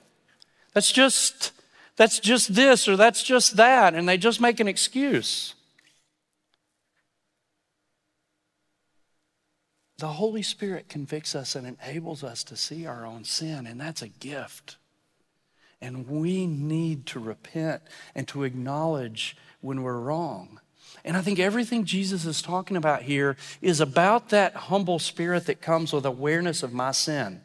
That's 0.73 0.91
just 0.93 1.51
that's 1.95 2.19
just 2.19 2.55
this 2.55 2.87
or 2.87 2.95
that's 2.95 3.23
just 3.23 3.57
that, 3.57 3.93
and 3.93 4.07
they 4.07 4.17
just 4.17 4.41
make 4.41 4.59
an 4.59 4.67
excuse. 4.67 5.53
The 9.97 10.07
Holy 10.07 10.41
Spirit 10.41 10.89
convicts 10.89 11.35
us 11.35 11.55
and 11.55 11.67
enables 11.67 12.23
us 12.23 12.43
to 12.45 12.55
see 12.55 12.87
our 12.87 13.05
own 13.05 13.23
sin, 13.23 13.67
and 13.67 13.79
that's 13.79 14.01
a 14.01 14.07
gift. 14.07 14.77
And 15.79 16.07
we 16.07 16.47
need 16.47 17.05
to 17.07 17.19
repent 17.19 17.83
and 18.15 18.27
to 18.29 18.43
acknowledge 18.43 19.37
when 19.61 19.83
we're 19.83 19.99
wrong. 19.99 20.59
And 21.05 21.15
I 21.15 21.21
think 21.21 21.39
everything 21.39 21.85
Jesus 21.85 22.25
is 22.25 22.41
talking 22.41 22.77
about 22.77 23.03
here 23.03 23.37
is 23.61 23.79
about 23.79 24.29
that 24.29 24.55
humble 24.55 24.99
spirit 24.99 25.45
that 25.45 25.61
comes 25.61 25.93
with 25.93 26.05
awareness 26.05 26.63
of 26.63 26.73
my 26.73 26.91
sin. 26.91 27.41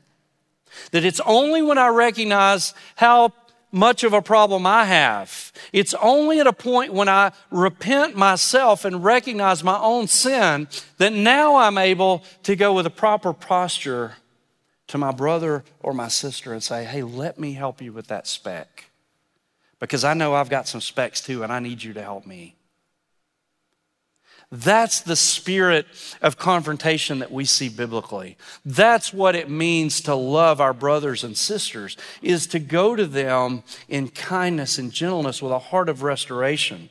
That 0.93 1.05
it's 1.05 1.21
only 1.27 1.63
when 1.63 1.79
I 1.79 1.89
recognize 1.89 2.75
how 2.97 3.35
much 3.77 4.03
of 4.03 4.13
a 4.13 4.23
problem 4.23 4.67
I 4.67 4.87
have. 4.87 5.53
It's 5.73 5.95
only 5.95 6.41
at 6.41 6.47
a 6.47 6.53
point 6.53 6.93
when 6.93 7.09
I 7.09 7.33
repent 7.51 8.17
myself 8.17 8.85
and 8.85 9.05
recognize 9.05 9.63
my 9.63 9.79
own 9.79 10.09
sin 10.09 10.67
that 10.97 11.13
now 11.13 11.57
I'm 11.57 11.79
able 11.79 12.25
to 12.45 12.57
go 12.57 12.73
with 12.73 12.87
a 12.87 12.91
proper 12.91 13.33
posture 13.33 14.15
to 14.89 14.99
my 14.99 15.13
brother 15.13 15.63
or 15.81 15.93
my 15.93 16.09
sister 16.09 16.53
and 16.53 16.63
say, 16.63 16.85
hey, 16.85 17.03
let 17.03 17.39
me 17.39 17.53
help 17.53 17.83
you 17.83 17.93
with 17.93 18.07
that 18.09 18.27
speck. 18.27 18.91
Because 19.79 20.05
I 20.05 20.15
know 20.15 20.35
I've 20.35 20.51
got 20.51 20.67
some 20.67 20.81
specks 20.81 21.21
too, 21.21 21.43
and 21.43 21.53
I 21.53 21.59
need 21.59 21.83
you 21.83 21.93
to 21.93 22.03
help 22.03 22.27
me. 22.27 22.56
That's 24.53 25.01
the 25.01 25.17
spirit 25.17 25.87
of 26.23 26.39
confrontation 26.39 27.19
that 27.19 27.33
we 27.33 27.45
see 27.45 27.69
biblically. 27.69 28.37
That's 28.65 29.13
what 29.13 29.35
it 29.35 29.51
means 29.51 30.01
to 30.03 30.15
love 30.15 30.61
our 30.61 30.73
brothers 30.73 31.25
and 31.25 31.37
sisters 31.37 31.97
is 32.23 32.47
to 32.49 32.61
go 32.61 32.95
to 32.95 33.07
them 33.07 33.65
in 33.89 34.09
kindness 34.09 34.79
and 34.79 34.93
gentleness 34.93 35.43
with 35.43 35.51
a 35.51 35.59
heart 35.59 35.89
of 35.89 36.05
restoration. 36.05 36.91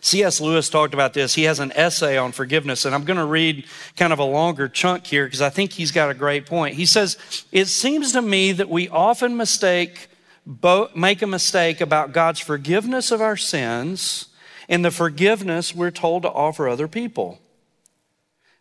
C.S. 0.00 0.40
Lewis 0.40 0.68
talked 0.68 0.94
about 0.94 1.14
this. 1.14 1.34
He 1.34 1.44
has 1.44 1.58
an 1.58 1.72
essay 1.72 2.16
on 2.16 2.32
forgiveness, 2.32 2.84
and 2.84 2.94
I'm 2.94 3.04
going 3.04 3.16
to 3.16 3.24
read 3.24 3.66
kind 3.96 4.12
of 4.12 4.18
a 4.18 4.24
longer 4.24 4.68
chunk 4.68 5.06
here 5.06 5.24
because 5.24 5.40
I 5.40 5.50
think 5.50 5.72
he's 5.72 5.90
got 5.90 6.10
a 6.10 6.14
great 6.14 6.46
point. 6.46 6.76
He 6.76 6.86
says, 6.86 7.16
It 7.50 7.66
seems 7.66 8.12
to 8.12 8.22
me 8.22 8.52
that 8.52 8.68
we 8.68 8.88
often 8.88 9.36
mistake, 9.36 10.08
make 10.94 11.22
a 11.22 11.26
mistake 11.26 11.80
about 11.80 12.12
God's 12.12 12.40
forgiveness 12.40 13.10
of 13.10 13.20
our 13.20 13.36
sins 13.36 14.29
in 14.70 14.82
the 14.82 14.90
forgiveness 14.92 15.74
we're 15.74 15.90
told 15.90 16.22
to 16.22 16.30
offer 16.30 16.68
other 16.68 16.86
people. 16.86 17.40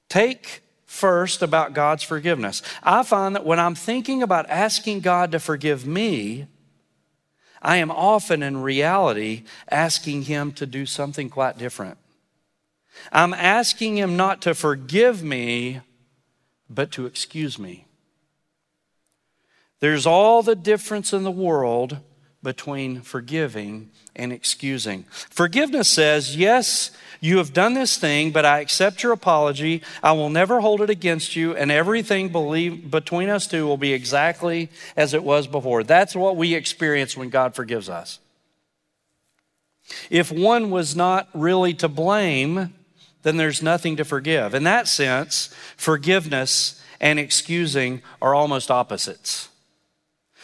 Take 0.10 0.63
first 0.88 1.43
about 1.43 1.76
God's 1.76 2.02
forgiveness. 2.02 2.63
I 2.82 3.04
find 3.04 3.36
that 3.36 3.45
when 3.45 3.60
I'm 3.60 3.76
thinking 3.76 4.24
about 4.24 4.50
asking 4.50 5.02
God 5.02 5.32
to 5.32 5.39
forgive 5.39 5.86
me, 5.86 6.48
I 7.62 7.78
am 7.78 7.91
often 7.91 8.41
in 8.41 8.63
reality 8.63 9.43
asking 9.69 10.24
Him 10.24 10.52
to 10.54 10.65
do 10.65 10.88
something 10.88 11.30
quite 11.30 11.60
different. 11.60 12.00
I'm 13.12 13.36
asking 13.36 13.98
Him 13.98 14.17
not 14.17 14.41
to 14.41 14.56
forgive 14.56 15.22
me, 15.22 15.82
but 16.67 16.91
to 16.93 17.06
excuse 17.06 17.60
me. 17.60 17.86
There's 19.80 20.08
all 20.08 20.41
the 20.41 20.56
difference 20.56 21.13
in 21.13 21.24
the 21.24 21.30
world 21.30 22.00
between 22.41 23.02
forgiving 23.02 23.89
and 24.15 24.32
excusing. 24.32 25.04
Forgiveness 25.10 25.89
says, 25.89 26.36
Yes, 26.36 26.91
you 27.19 27.38
have 27.38 27.54
done 27.54 27.73
this 27.73 27.97
thing, 27.97 28.32
but 28.32 28.45
I 28.45 28.60
accept 28.60 29.04
your 29.04 29.12
apology. 29.12 29.82
I 30.02 30.13
will 30.13 30.30
never 30.30 30.62
hold 30.62 30.82
it 30.82 30.89
against 30.89 31.36
you, 31.36 31.56
and 31.56 31.71
everything 31.71 32.30
believe, 32.30 32.89
between 32.89 33.30
us 33.30 33.45
two 33.47 33.65
will 33.65 33.78
be 33.78 33.93
exactly 33.93 34.69
as 34.95 35.13
it 35.13 35.23
was 35.23 35.47
before. 35.47 35.84
That's 35.84 36.15
what 36.15 36.38
we 36.38 36.54
experience 36.54 37.17
when 37.17 37.30
God 37.30 37.56
forgives 37.56 37.89
us. 37.89 38.19
If 40.10 40.32
one 40.32 40.69
was 40.69 40.95
not 40.95 41.28
really 41.34 41.73
to 41.75 41.88
blame, 41.88 42.73
then 43.23 43.38
there's 43.38 43.62
nothing 43.62 43.97
to 43.97 44.06
forgive. 44.06 44.54
In 44.54 44.63
that 44.63 44.88
sense, 44.88 45.54
forgiveness 45.75 46.82
and 47.02 47.19
excusing 47.19 48.02
are 48.21 48.36
almost 48.36 48.71
opposites. 48.71 49.48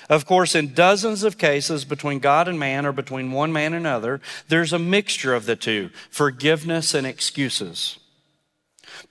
Of 0.10 0.26
course, 0.26 0.54
in 0.54 0.74
dozens 0.74 1.24
of 1.24 1.38
cases 1.38 1.84
between 1.84 2.20
God 2.20 2.48
and 2.48 2.60
man 2.60 2.86
or 2.86 2.92
between 2.92 3.32
one 3.32 3.52
man 3.52 3.74
and 3.74 3.86
another, 3.86 4.22
there's 4.48 4.74
a 4.74 4.80
mixture 4.80 5.34
of 5.34 5.46
the 5.46 5.56
two 5.56 5.90
forgiveness 6.10 6.94
and 6.94 7.08
excuses. 7.08 7.98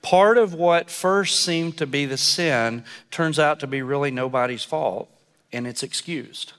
Part 0.03 0.39
of 0.39 0.55
what 0.55 0.91
first 0.91 1.41
seemed 1.41 1.77
to 1.79 1.87
be 1.87 2.07
the 2.07 2.17
sin 2.17 2.85
turns 3.11 3.39
out 3.39 3.61
to 3.61 3.67
be 3.67 3.83
really 3.83 4.11
nobody's 4.11 4.65
fault, 4.65 5.11
and 5.53 5.67
it's 5.67 5.83
excused. 5.83 6.53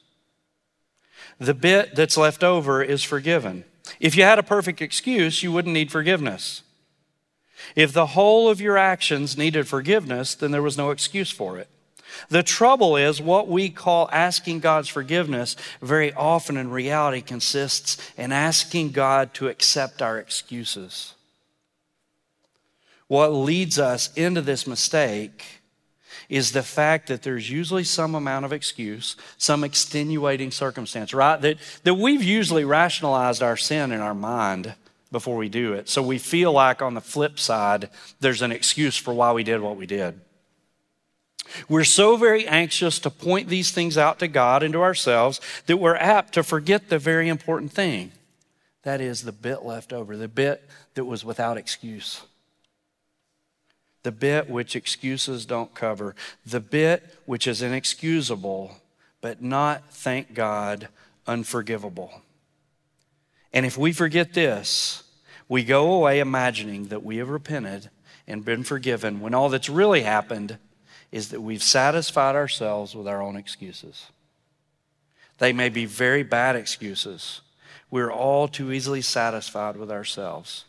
The 1.39 1.53
bit 1.53 1.95
that's 1.95 2.17
left 2.17 2.43
over 2.43 2.83
is 2.83 3.03
forgiven. 3.03 3.63
If 3.99 4.15
you 4.15 4.23
had 4.23 4.39
a 4.39 4.43
perfect 4.43 4.81
excuse, 4.81 5.43
you 5.43 5.51
wouldn't 5.51 5.73
need 5.73 5.91
forgiveness. 5.91 6.61
If 7.75 7.93
the 7.93 8.07
whole 8.07 8.49
of 8.49 8.61
your 8.61 8.77
actions 8.77 9.37
needed 9.37 9.67
forgiveness, 9.67 10.35
then 10.35 10.51
there 10.51 10.61
was 10.61 10.77
no 10.77 10.91
excuse 10.91 11.31
for 11.31 11.57
it. 11.57 11.69
The 12.29 12.43
trouble 12.43 12.97
is, 12.97 13.21
what 13.21 13.47
we 13.47 13.69
call 13.69 14.09
asking 14.11 14.59
God's 14.59 14.89
forgiveness 14.89 15.55
very 15.81 16.13
often 16.13 16.57
in 16.57 16.69
reality 16.69 17.21
consists 17.21 17.97
in 18.17 18.31
asking 18.31 18.91
God 18.91 19.33
to 19.35 19.47
accept 19.47 20.01
our 20.01 20.17
excuses. 20.17 21.13
What 23.07 23.29
leads 23.29 23.77
us 23.77 24.11
into 24.15 24.41
this 24.41 24.65
mistake 24.65 25.43
is 26.27 26.51
the 26.51 26.63
fact 26.63 27.07
that 27.07 27.21
there's 27.21 27.49
usually 27.49 27.83
some 27.83 28.15
amount 28.15 28.45
of 28.45 28.53
excuse, 28.53 29.15
some 29.37 29.63
extenuating 29.63 30.51
circumstance, 30.51 31.13
right? 31.13 31.39
That, 31.39 31.57
that 31.83 31.93
we've 31.93 32.23
usually 32.23 32.65
rationalized 32.65 33.43
our 33.43 33.57
sin 33.57 33.91
in 33.91 33.99
our 33.99 34.15
mind 34.15 34.73
before 35.11 35.37
we 35.37 35.49
do 35.49 35.73
it. 35.73 35.87
So 35.87 36.01
we 36.01 36.17
feel 36.17 36.51
like 36.51 36.81
on 36.81 36.95
the 36.95 37.01
flip 37.01 37.37
side, 37.37 37.89
there's 38.19 38.41
an 38.41 38.51
excuse 38.51 38.97
for 38.97 39.13
why 39.13 39.33
we 39.33 39.43
did 39.43 39.61
what 39.61 39.77
we 39.77 39.85
did. 39.85 40.19
We're 41.69 41.83
so 41.83 42.17
very 42.17 42.47
anxious 42.47 42.99
to 42.99 43.09
point 43.09 43.49
these 43.49 43.71
things 43.71 43.97
out 43.97 44.19
to 44.19 44.27
God 44.27 44.63
and 44.63 44.73
to 44.73 44.81
ourselves 44.81 45.39
that 45.67 45.77
we're 45.77 45.95
apt 45.95 46.33
to 46.33 46.43
forget 46.43 46.89
the 46.89 46.99
very 46.99 47.29
important 47.29 47.71
thing 47.71 48.11
That 48.83 49.01
is 49.01 49.23
the 49.23 49.31
bit 49.31 49.63
left 49.63 49.91
over, 49.91 50.15
the 50.15 50.27
bit 50.27 50.67
that 50.93 51.05
was 51.05 51.25
without 51.25 51.57
excuse. 51.57 52.21
The 54.03 54.11
bit 54.11 54.49
which 54.49 54.75
excuses 54.75 55.47
don't 55.47 55.73
cover, 55.73 56.15
the 56.45 56.59
bit 56.59 57.03
which 57.25 57.47
is 57.47 57.63
inexcusable, 57.63 58.77
but 59.21 59.41
not, 59.41 59.91
thank 59.91 60.35
God, 60.35 60.87
unforgivable. 61.25 62.21
And 63.51 63.65
if 63.65 63.77
we 63.77 63.91
forget 63.91 64.33
this, 64.33 65.01
we 65.49 65.63
go 65.63 65.91
away 65.93 66.19
imagining 66.19 66.89
that 66.89 67.03
we 67.03 67.17
have 67.17 67.29
repented 67.29 67.89
and 68.27 68.45
been 68.45 68.63
forgiven 68.63 69.19
when 69.19 69.33
all 69.33 69.49
that's 69.49 69.69
really 69.69 70.01
happened 70.01 70.59
is 71.15 71.29
that 71.29 71.39
we've 71.39 71.63
satisfied 71.63 72.35
ourselves 72.35 72.93
with 72.93 73.07
our 73.07 73.21
own 73.21 73.37
excuses. 73.37 74.07
They 75.37 75.53
may 75.53 75.69
be 75.69 75.85
very 75.85 76.23
bad 76.23 76.57
excuses. 76.57 77.39
We're 77.89 78.11
all 78.11 78.49
too 78.49 78.73
easily 78.73 79.01
satisfied 79.01 79.77
with 79.77 79.89
ourselves. 79.89 80.65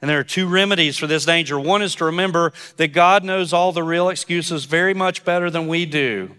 And 0.00 0.08
there 0.08 0.18
are 0.18 0.24
two 0.24 0.48
remedies 0.48 0.96
for 0.96 1.06
this 1.06 1.26
danger. 1.26 1.60
One 1.60 1.82
is 1.82 1.94
to 1.96 2.06
remember 2.06 2.54
that 2.78 2.94
God 2.94 3.22
knows 3.22 3.52
all 3.52 3.70
the 3.72 3.82
real 3.82 4.08
excuses 4.08 4.64
very 4.64 4.94
much 4.94 5.26
better 5.26 5.50
than 5.50 5.68
we 5.68 5.84
do. 5.84 6.36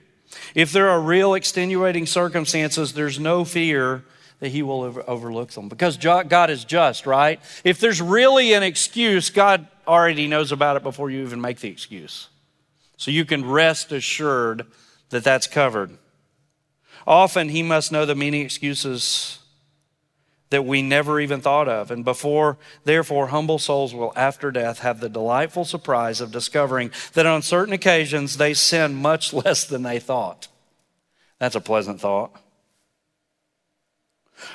If 0.55 0.71
there 0.71 0.89
are 0.89 0.99
real 0.99 1.35
extenuating 1.35 2.07
circumstances, 2.07 2.93
there's 2.93 3.19
no 3.19 3.45
fear 3.45 4.03
that 4.39 4.49
He 4.49 4.63
will 4.63 5.03
overlook 5.05 5.51
them 5.51 5.69
because 5.69 5.95
God 5.97 6.49
is 6.49 6.65
just, 6.65 7.05
right? 7.05 7.39
If 7.63 7.79
there's 7.79 8.01
really 8.01 8.53
an 8.53 8.63
excuse, 8.63 9.29
God 9.29 9.67
already 9.87 10.27
knows 10.27 10.51
about 10.51 10.75
it 10.75 10.81
before 10.81 11.11
you 11.11 11.21
even 11.21 11.39
make 11.39 11.59
the 11.59 11.69
excuse. 11.69 12.29
So 12.97 13.11
you 13.11 13.25
can 13.25 13.45
rest 13.45 13.91
assured 13.91 14.65
that 15.09 15.23
that's 15.23 15.47
covered. 15.47 15.97
Often 17.05 17.49
he 17.49 17.63
must 17.63 17.91
know 17.91 18.05
the 18.05 18.15
many 18.15 18.41
excuses 18.41 19.39
that 20.49 20.65
we 20.65 20.81
never 20.81 21.19
even 21.19 21.41
thought 21.41 21.67
of. 21.67 21.91
And 21.91 22.03
before, 22.03 22.57
therefore, 22.83 23.27
humble 23.27 23.59
souls 23.59 23.93
will 23.93 24.13
after 24.15 24.51
death 24.51 24.79
have 24.79 24.99
the 24.99 25.09
delightful 25.09 25.65
surprise 25.65 26.21
of 26.21 26.31
discovering 26.31 26.91
that 27.13 27.25
on 27.25 27.41
certain 27.41 27.73
occasions 27.73 28.37
they 28.37 28.53
sin 28.53 28.95
much 28.95 29.33
less 29.33 29.63
than 29.65 29.83
they 29.83 29.99
thought. 29.99 30.47
That's 31.39 31.55
a 31.55 31.61
pleasant 31.61 32.01
thought. 32.01 32.41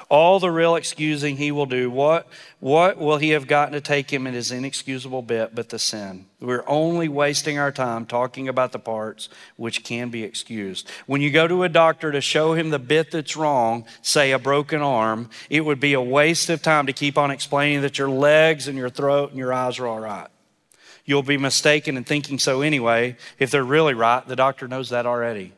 All 0.08 0.38
the 0.38 0.50
real 0.50 0.76
excusing 0.76 1.36
he 1.36 1.50
will 1.50 1.66
do, 1.66 1.90
what, 1.90 2.26
what 2.60 2.98
will 2.98 3.18
he 3.18 3.30
have 3.30 3.46
gotten 3.46 3.72
to 3.72 3.80
take 3.80 4.12
him 4.12 4.26
in 4.26 4.34
his 4.34 4.52
inexcusable 4.52 5.22
bit 5.22 5.54
but 5.54 5.68
the 5.68 5.78
sin? 5.78 6.26
We're 6.40 6.64
only 6.66 7.08
wasting 7.08 7.58
our 7.58 7.72
time 7.72 8.06
talking 8.06 8.48
about 8.48 8.72
the 8.72 8.78
parts 8.78 9.28
which 9.56 9.84
can 9.84 10.10
be 10.10 10.22
excused. 10.22 10.88
When 11.06 11.20
you 11.20 11.30
go 11.30 11.46
to 11.48 11.62
a 11.62 11.68
doctor 11.68 12.12
to 12.12 12.20
show 12.20 12.54
him 12.54 12.70
the 12.70 12.78
bit 12.78 13.10
that's 13.10 13.36
wrong, 13.36 13.84
say 14.02 14.32
a 14.32 14.38
broken 14.38 14.82
arm, 14.82 15.30
it 15.50 15.64
would 15.64 15.80
be 15.80 15.94
a 15.94 16.00
waste 16.00 16.50
of 16.50 16.62
time 16.62 16.86
to 16.86 16.92
keep 16.92 17.18
on 17.18 17.30
explaining 17.30 17.82
that 17.82 17.98
your 17.98 18.10
legs 18.10 18.68
and 18.68 18.78
your 18.78 18.90
throat 18.90 19.30
and 19.30 19.38
your 19.38 19.52
eyes 19.52 19.78
are 19.78 19.86
all 19.86 20.00
right. 20.00 20.28
You'll 21.04 21.22
be 21.22 21.38
mistaken 21.38 21.96
in 21.96 22.04
thinking 22.04 22.38
so 22.38 22.62
anyway. 22.62 23.16
If 23.38 23.50
they're 23.50 23.64
really 23.64 23.94
right, 23.94 24.26
the 24.26 24.36
doctor 24.36 24.68
knows 24.68 24.90
that 24.90 25.06
already. 25.06 25.52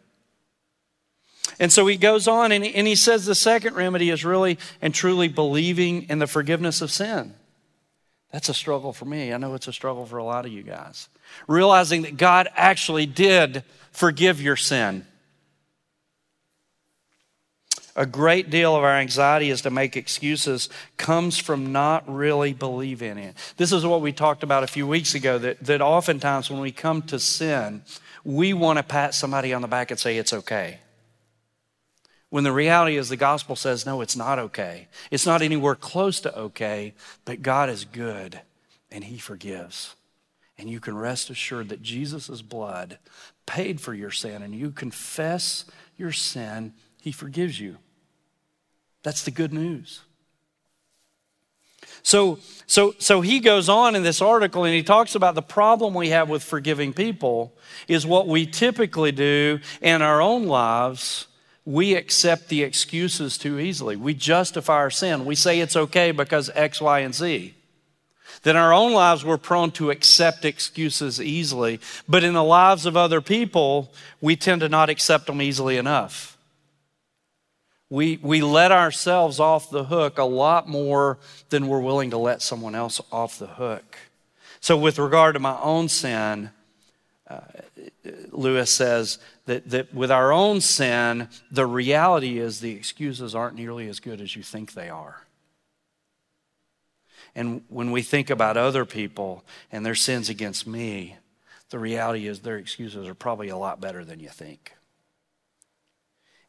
And 1.58 1.72
so 1.72 1.86
he 1.86 1.96
goes 1.96 2.26
on 2.26 2.52
and, 2.52 2.64
and 2.64 2.86
he 2.86 2.94
says 2.94 3.26
the 3.26 3.34
second 3.34 3.76
remedy 3.76 4.10
is 4.10 4.24
really 4.24 4.58
and 4.82 4.94
truly 4.94 5.28
believing 5.28 6.08
in 6.08 6.18
the 6.18 6.26
forgiveness 6.26 6.80
of 6.80 6.90
sin. 6.90 7.34
That's 8.32 8.48
a 8.48 8.54
struggle 8.54 8.92
for 8.92 9.04
me. 9.04 9.32
I 9.32 9.36
know 9.36 9.54
it's 9.54 9.68
a 9.68 9.72
struggle 9.72 10.04
for 10.06 10.18
a 10.18 10.24
lot 10.24 10.44
of 10.44 10.52
you 10.52 10.64
guys. 10.64 11.08
Realizing 11.46 12.02
that 12.02 12.16
God 12.16 12.48
actually 12.56 13.06
did 13.06 13.62
forgive 13.92 14.42
your 14.42 14.56
sin. 14.56 15.06
A 17.96 18.06
great 18.06 18.50
deal 18.50 18.74
of 18.74 18.82
our 18.82 18.96
anxiety 18.96 19.50
is 19.50 19.62
to 19.62 19.70
make 19.70 19.96
excuses 19.96 20.68
comes 20.96 21.38
from 21.38 21.70
not 21.70 22.12
really 22.12 22.52
believing 22.52 23.18
it. 23.18 23.36
This 23.56 23.72
is 23.72 23.86
what 23.86 24.00
we 24.00 24.12
talked 24.12 24.42
about 24.42 24.64
a 24.64 24.66
few 24.66 24.84
weeks 24.84 25.14
ago 25.14 25.38
that, 25.38 25.60
that 25.64 25.80
oftentimes 25.80 26.50
when 26.50 26.58
we 26.58 26.72
come 26.72 27.02
to 27.02 27.20
sin, 27.20 27.82
we 28.24 28.52
want 28.52 28.78
to 28.78 28.82
pat 28.82 29.14
somebody 29.14 29.52
on 29.52 29.62
the 29.62 29.68
back 29.68 29.92
and 29.92 30.00
say 30.00 30.18
it's 30.18 30.32
okay. 30.32 30.80
When 32.34 32.42
the 32.42 32.50
reality 32.50 32.96
is, 32.96 33.08
the 33.08 33.16
gospel 33.16 33.54
says, 33.54 33.86
no, 33.86 34.00
it's 34.00 34.16
not 34.16 34.40
okay. 34.40 34.88
It's 35.12 35.24
not 35.24 35.40
anywhere 35.40 35.76
close 35.76 36.18
to 36.22 36.36
okay, 36.36 36.92
but 37.24 37.42
God 37.42 37.70
is 37.70 37.84
good 37.84 38.40
and 38.90 39.04
He 39.04 39.18
forgives. 39.18 39.94
And 40.58 40.68
you 40.68 40.80
can 40.80 40.98
rest 40.98 41.30
assured 41.30 41.68
that 41.68 41.80
Jesus' 41.80 42.42
blood 42.42 42.98
paid 43.46 43.80
for 43.80 43.94
your 43.94 44.10
sin, 44.10 44.42
and 44.42 44.52
you 44.52 44.72
confess 44.72 45.64
your 45.96 46.10
sin, 46.10 46.72
He 47.00 47.12
forgives 47.12 47.60
you. 47.60 47.76
That's 49.04 49.22
the 49.22 49.30
good 49.30 49.52
news. 49.52 50.00
So, 52.02 52.40
so, 52.66 52.96
so 52.98 53.20
he 53.20 53.38
goes 53.38 53.68
on 53.68 53.94
in 53.94 54.02
this 54.02 54.20
article 54.20 54.64
and 54.64 54.74
he 54.74 54.82
talks 54.82 55.14
about 55.14 55.36
the 55.36 55.42
problem 55.42 55.94
we 55.94 56.08
have 56.08 56.28
with 56.28 56.42
forgiving 56.42 56.92
people 56.92 57.56
is 57.86 58.04
what 58.04 58.26
we 58.26 58.44
typically 58.44 59.12
do 59.12 59.60
in 59.80 60.02
our 60.02 60.20
own 60.20 60.46
lives 60.46 61.28
we 61.64 61.94
accept 61.94 62.48
the 62.48 62.62
excuses 62.62 63.38
too 63.38 63.58
easily. 63.58 63.96
We 63.96 64.14
justify 64.14 64.74
our 64.74 64.90
sin. 64.90 65.24
We 65.24 65.34
say 65.34 65.60
it's 65.60 65.76
okay 65.76 66.10
because 66.10 66.50
X, 66.54 66.80
Y, 66.80 67.00
and 67.00 67.14
Z. 67.14 67.54
Then 68.42 68.56
our 68.56 68.74
own 68.74 68.92
lives, 68.92 69.24
we're 69.24 69.38
prone 69.38 69.70
to 69.72 69.90
accept 69.90 70.44
excuses 70.44 71.20
easily. 71.20 71.80
But 72.06 72.24
in 72.24 72.34
the 72.34 72.44
lives 72.44 72.84
of 72.84 72.96
other 72.96 73.22
people, 73.22 73.90
we 74.20 74.36
tend 74.36 74.60
to 74.60 74.68
not 74.68 74.90
accept 74.90 75.26
them 75.26 75.40
easily 75.40 75.78
enough. 75.78 76.36
We, 77.88 78.18
we 78.22 78.42
let 78.42 78.72
ourselves 78.72 79.40
off 79.40 79.70
the 79.70 79.84
hook 79.84 80.18
a 80.18 80.24
lot 80.24 80.68
more 80.68 81.18
than 81.48 81.68
we're 81.68 81.80
willing 81.80 82.10
to 82.10 82.18
let 82.18 82.42
someone 82.42 82.74
else 82.74 83.00
off 83.10 83.38
the 83.38 83.46
hook. 83.46 83.96
So, 84.60 84.76
with 84.76 84.98
regard 84.98 85.34
to 85.34 85.40
my 85.40 85.58
own 85.60 85.88
sin, 85.88 86.50
uh, 87.28 87.40
Lewis 88.30 88.70
says 88.70 89.18
that, 89.46 89.68
that 89.70 89.94
with 89.94 90.10
our 90.10 90.32
own 90.32 90.60
sin, 90.60 91.28
the 91.50 91.66
reality 91.66 92.38
is 92.38 92.60
the 92.60 92.72
excuses 92.72 93.34
aren't 93.34 93.56
nearly 93.56 93.88
as 93.88 94.00
good 94.00 94.20
as 94.20 94.36
you 94.36 94.42
think 94.42 94.72
they 94.72 94.88
are. 94.88 95.22
And 97.34 97.62
when 97.68 97.90
we 97.90 98.02
think 98.02 98.30
about 98.30 98.56
other 98.56 98.84
people 98.84 99.44
and 99.72 99.84
their 99.84 99.94
sins 99.94 100.28
against 100.28 100.66
me, 100.66 101.16
the 101.70 101.78
reality 101.78 102.26
is 102.26 102.40
their 102.40 102.58
excuses 102.58 103.08
are 103.08 103.14
probably 103.14 103.48
a 103.48 103.56
lot 103.56 103.80
better 103.80 104.04
than 104.04 104.20
you 104.20 104.28
think. 104.28 104.74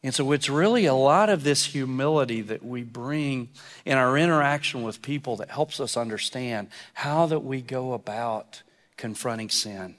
And 0.03 0.13
so 0.13 0.31
it's 0.33 0.49
really 0.49 0.85
a 0.85 0.93
lot 0.93 1.31
of 1.31 1.43
this 1.43 1.65
humility 1.65 2.41
that 2.41 2.63
we 2.63 2.83
bring 2.83 3.49
in 3.85 3.97
our 3.97 4.15
interaction 4.19 4.83
with 4.83 5.01
people 5.01 5.37
that 5.37 5.49
helps 5.49 5.79
us 5.79 5.97
understand 5.97 6.67
how 6.93 7.25
that 7.25 7.39
we 7.39 7.61
go 7.61 7.93
about 7.93 8.61
confronting 8.97 9.49
sin. 9.49 9.95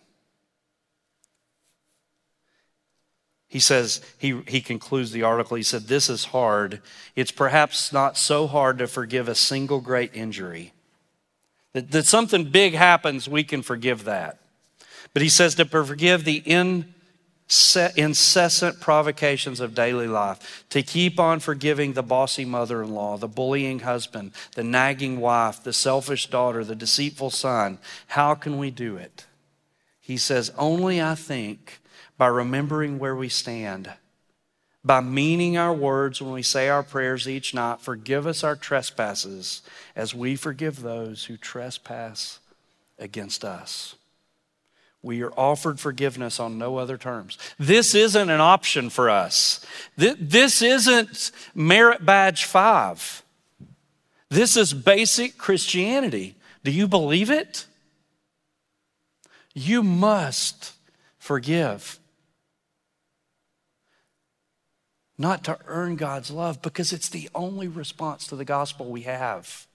He 3.56 3.60
says, 3.60 4.02
he, 4.18 4.42
he 4.46 4.60
concludes 4.60 5.12
the 5.12 5.22
article, 5.22 5.56
he 5.56 5.62
said, 5.62 5.84
This 5.84 6.10
is 6.10 6.26
hard. 6.26 6.82
It's 7.14 7.30
perhaps 7.30 7.90
not 7.90 8.18
so 8.18 8.46
hard 8.46 8.76
to 8.76 8.86
forgive 8.86 9.30
a 9.30 9.34
single 9.34 9.80
great 9.80 10.14
injury. 10.14 10.74
That, 11.72 11.90
that 11.92 12.04
something 12.04 12.50
big 12.50 12.74
happens, 12.74 13.30
we 13.30 13.44
can 13.44 13.62
forgive 13.62 14.04
that. 14.04 14.40
But 15.14 15.22
he 15.22 15.30
says 15.30 15.54
to 15.54 15.64
forgive 15.64 16.26
the 16.26 16.42
incessant 17.96 18.78
provocations 18.78 19.60
of 19.60 19.74
daily 19.74 20.06
life, 20.06 20.66
to 20.68 20.82
keep 20.82 21.18
on 21.18 21.40
forgiving 21.40 21.94
the 21.94 22.02
bossy 22.02 22.44
mother 22.44 22.82
in 22.82 22.92
law, 22.92 23.16
the 23.16 23.26
bullying 23.26 23.78
husband, 23.78 24.32
the 24.54 24.64
nagging 24.64 25.18
wife, 25.18 25.64
the 25.64 25.72
selfish 25.72 26.26
daughter, 26.26 26.62
the 26.62 26.76
deceitful 26.76 27.30
son. 27.30 27.78
How 28.08 28.34
can 28.34 28.58
we 28.58 28.70
do 28.70 28.98
it? 28.98 29.24
He 30.02 30.18
says, 30.18 30.52
Only 30.58 31.00
I 31.00 31.14
think 31.14 31.80
by 32.18 32.26
remembering 32.26 32.98
where 32.98 33.14
we 33.16 33.28
stand, 33.28 33.92
by 34.84 35.00
meaning 35.00 35.56
our 35.56 35.74
words 35.74 36.22
when 36.22 36.32
we 36.32 36.42
say 36.42 36.68
our 36.68 36.82
prayers 36.82 37.28
each 37.28 37.52
night. 37.52 37.80
Forgive 37.80 38.26
us 38.26 38.44
our 38.44 38.56
trespasses 38.56 39.62
as 39.94 40.14
we 40.14 40.36
forgive 40.36 40.80
those 40.80 41.24
who 41.24 41.36
trespass 41.36 42.38
against 42.98 43.44
us. 43.44 43.96
We 45.02 45.22
are 45.22 45.32
offered 45.32 45.78
forgiveness 45.78 46.40
on 46.40 46.58
no 46.58 46.78
other 46.78 46.96
terms. 46.96 47.38
This 47.58 47.94
isn't 47.94 48.30
an 48.30 48.40
option 48.40 48.90
for 48.90 49.10
us. 49.10 49.64
This 49.96 50.62
isn't 50.62 51.30
merit 51.54 52.04
badge 52.04 52.44
five. 52.44 53.22
This 54.30 54.56
is 54.56 54.72
basic 54.72 55.38
Christianity. 55.38 56.34
Do 56.64 56.72
you 56.72 56.88
believe 56.88 57.30
it? 57.30 57.66
You 59.54 59.84
must 59.84 60.72
forgive 61.18 61.98
not 65.18 65.44
to 65.44 65.58
earn 65.66 65.96
God's 65.96 66.30
love, 66.30 66.60
because 66.62 66.92
it's 66.92 67.08
the 67.08 67.28
only 67.34 67.68
response 67.68 68.26
to 68.26 68.36
the 68.36 68.44
gospel 68.44 68.86
we 68.86 69.02
have. 69.02 69.66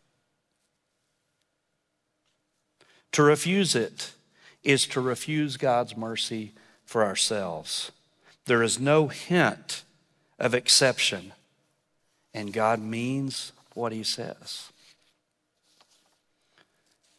To 3.13 3.23
refuse 3.23 3.75
it 3.75 4.13
is 4.63 4.85
to 4.87 5.01
refuse 5.01 5.57
God's 5.57 5.97
mercy 5.97 6.53
for 6.85 7.03
ourselves. 7.03 7.91
There 8.45 8.63
is 8.63 8.79
no 8.79 9.07
hint 9.07 9.83
of 10.39 10.53
exception, 10.53 11.33
and 12.33 12.53
God 12.53 12.79
means 12.79 13.51
what 13.73 13.91
he 13.91 14.03
says. 14.03 14.71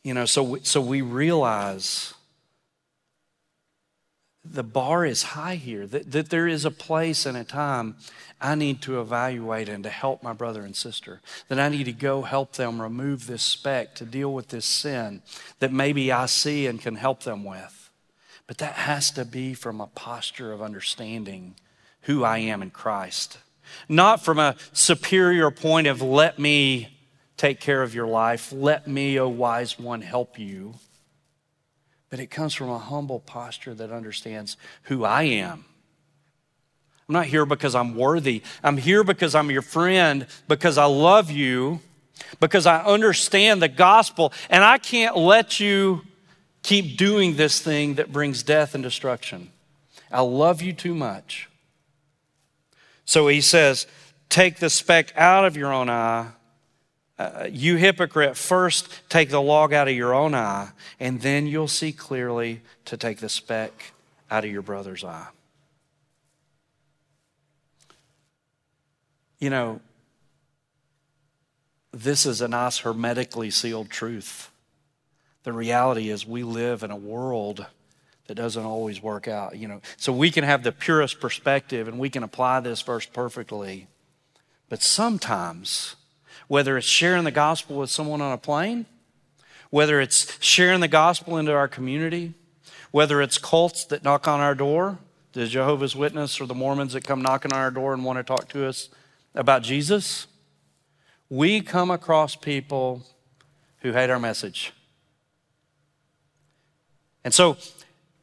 You 0.04 0.14
know, 0.14 0.24
so, 0.24 0.58
so 0.62 0.80
we 0.80 1.00
realize 1.00 2.14
the 4.44 4.64
bar 4.64 5.04
is 5.04 5.22
high 5.22 5.54
here, 5.54 5.86
that, 5.86 6.10
that 6.10 6.30
there 6.30 6.48
is 6.48 6.64
a 6.64 6.70
place 6.70 7.26
and 7.26 7.36
a 7.36 7.44
time 7.44 7.96
I 8.40 8.56
need 8.56 8.82
to 8.82 9.00
evaluate 9.00 9.68
and 9.68 9.84
to 9.84 9.90
help 9.90 10.22
my 10.22 10.32
brother 10.32 10.62
and 10.62 10.74
sister, 10.74 11.20
that 11.48 11.60
I 11.60 11.68
need 11.68 11.84
to 11.84 11.92
go 11.92 12.22
help 12.22 12.54
them 12.54 12.82
remove 12.82 13.26
this 13.26 13.42
speck, 13.42 13.94
to 13.96 14.04
deal 14.04 14.32
with 14.32 14.48
this 14.48 14.66
sin 14.66 15.22
that 15.60 15.72
maybe 15.72 16.10
I 16.10 16.26
see 16.26 16.66
and 16.66 16.80
can 16.80 16.96
help 16.96 17.22
them 17.22 17.44
with. 17.44 17.90
But 18.48 18.58
that 18.58 18.74
has 18.74 19.12
to 19.12 19.24
be 19.24 19.54
from 19.54 19.80
a 19.80 19.86
posture 19.86 20.52
of 20.52 20.60
understanding 20.60 21.54
who 22.02 22.24
I 22.24 22.38
am 22.38 22.62
in 22.62 22.70
Christ, 22.70 23.38
not 23.88 24.24
from 24.24 24.40
a 24.40 24.56
superior 24.72 25.52
point 25.52 25.86
of 25.86 26.02
let 26.02 26.40
me 26.40 26.98
take 27.36 27.60
care 27.60 27.82
of 27.82 27.94
your 27.94 28.08
life, 28.08 28.52
let 28.52 28.88
me, 28.88 29.18
O 29.20 29.28
wise 29.28 29.78
one, 29.78 30.00
help 30.00 30.38
you 30.38 30.74
but 32.12 32.20
it 32.20 32.26
comes 32.26 32.52
from 32.52 32.68
a 32.68 32.78
humble 32.78 33.20
posture 33.20 33.72
that 33.72 33.90
understands 33.90 34.58
who 34.82 35.02
I 35.02 35.22
am. 35.22 35.64
I'm 37.08 37.14
not 37.14 37.24
here 37.24 37.46
because 37.46 37.74
I'm 37.74 37.94
worthy. 37.96 38.42
I'm 38.62 38.76
here 38.76 39.02
because 39.02 39.34
I'm 39.34 39.50
your 39.50 39.62
friend, 39.62 40.26
because 40.46 40.76
I 40.76 40.84
love 40.84 41.30
you, 41.30 41.80
because 42.38 42.66
I 42.66 42.84
understand 42.84 43.62
the 43.62 43.68
gospel, 43.68 44.30
and 44.50 44.62
I 44.62 44.76
can't 44.76 45.16
let 45.16 45.58
you 45.58 46.02
keep 46.62 46.98
doing 46.98 47.36
this 47.36 47.60
thing 47.60 47.94
that 47.94 48.12
brings 48.12 48.42
death 48.42 48.74
and 48.74 48.84
destruction. 48.84 49.50
I 50.10 50.20
love 50.20 50.60
you 50.60 50.74
too 50.74 50.94
much. 50.94 51.48
So 53.06 53.28
he 53.28 53.40
says, 53.40 53.86
Take 54.28 54.58
the 54.58 54.68
speck 54.68 55.14
out 55.16 55.46
of 55.46 55.56
your 55.56 55.72
own 55.72 55.88
eye 55.88 56.32
uh, 57.18 57.46
you 57.50 57.76
hypocrite, 57.76 58.36
first 58.36 58.88
take 59.08 59.28
the 59.28 59.40
log 59.40 59.72
out 59.72 59.88
of 59.88 59.94
your 59.94 60.14
own 60.14 60.34
eye, 60.34 60.70
and 60.98 61.20
then 61.20 61.46
you'll 61.46 61.68
see 61.68 61.92
clearly 61.92 62.62
to 62.86 62.96
take 62.96 63.18
the 63.18 63.28
speck 63.28 63.92
out 64.30 64.44
of 64.44 64.50
your 64.50 64.62
brother's 64.62 65.04
eye. 65.04 65.28
You 69.38 69.50
know, 69.50 69.80
this 71.92 72.24
is 72.26 72.40
a 72.40 72.48
nice 72.48 72.78
hermetically 72.78 73.50
sealed 73.50 73.90
truth. 73.90 74.50
The 75.42 75.52
reality 75.52 76.08
is, 76.08 76.26
we 76.26 76.42
live 76.42 76.82
in 76.82 76.90
a 76.90 76.96
world 76.96 77.66
that 78.26 78.34
doesn't 78.36 78.64
always 78.64 79.02
work 79.02 79.28
out, 79.28 79.58
you 79.58 79.68
know. 79.68 79.80
So 79.96 80.12
we 80.12 80.30
can 80.30 80.44
have 80.44 80.62
the 80.62 80.72
purest 80.72 81.20
perspective 81.20 81.88
and 81.88 81.98
we 81.98 82.08
can 82.08 82.22
apply 82.22 82.60
this 82.60 82.80
verse 82.80 83.04
perfectly. 83.04 83.88
But 84.68 84.82
sometimes, 84.82 85.96
whether 86.48 86.76
it's 86.76 86.86
sharing 86.86 87.24
the 87.24 87.30
gospel 87.30 87.76
with 87.76 87.90
someone 87.90 88.20
on 88.20 88.32
a 88.32 88.38
plane, 88.38 88.86
whether 89.70 90.00
it's 90.00 90.36
sharing 90.44 90.80
the 90.80 90.88
gospel 90.88 91.38
into 91.38 91.52
our 91.52 91.68
community, 91.68 92.34
whether 92.90 93.22
it's 93.22 93.38
cults 93.38 93.84
that 93.86 94.04
knock 94.04 94.28
on 94.28 94.40
our 94.40 94.54
door, 94.54 94.98
the 95.32 95.46
Jehovah's 95.46 95.96
Witness 95.96 96.40
or 96.40 96.46
the 96.46 96.54
Mormons 96.54 96.92
that 96.92 97.04
come 97.04 97.22
knocking 97.22 97.52
on 97.52 97.58
our 97.58 97.70
door 97.70 97.94
and 97.94 98.04
want 98.04 98.18
to 98.18 98.22
talk 98.22 98.48
to 98.50 98.66
us 98.66 98.90
about 99.34 99.62
Jesus, 99.62 100.26
we 101.30 101.62
come 101.62 101.90
across 101.90 102.36
people 102.36 103.02
who 103.80 103.92
hate 103.92 104.10
our 104.10 104.18
message. 104.18 104.72
And 107.24 107.32
so, 107.32 107.56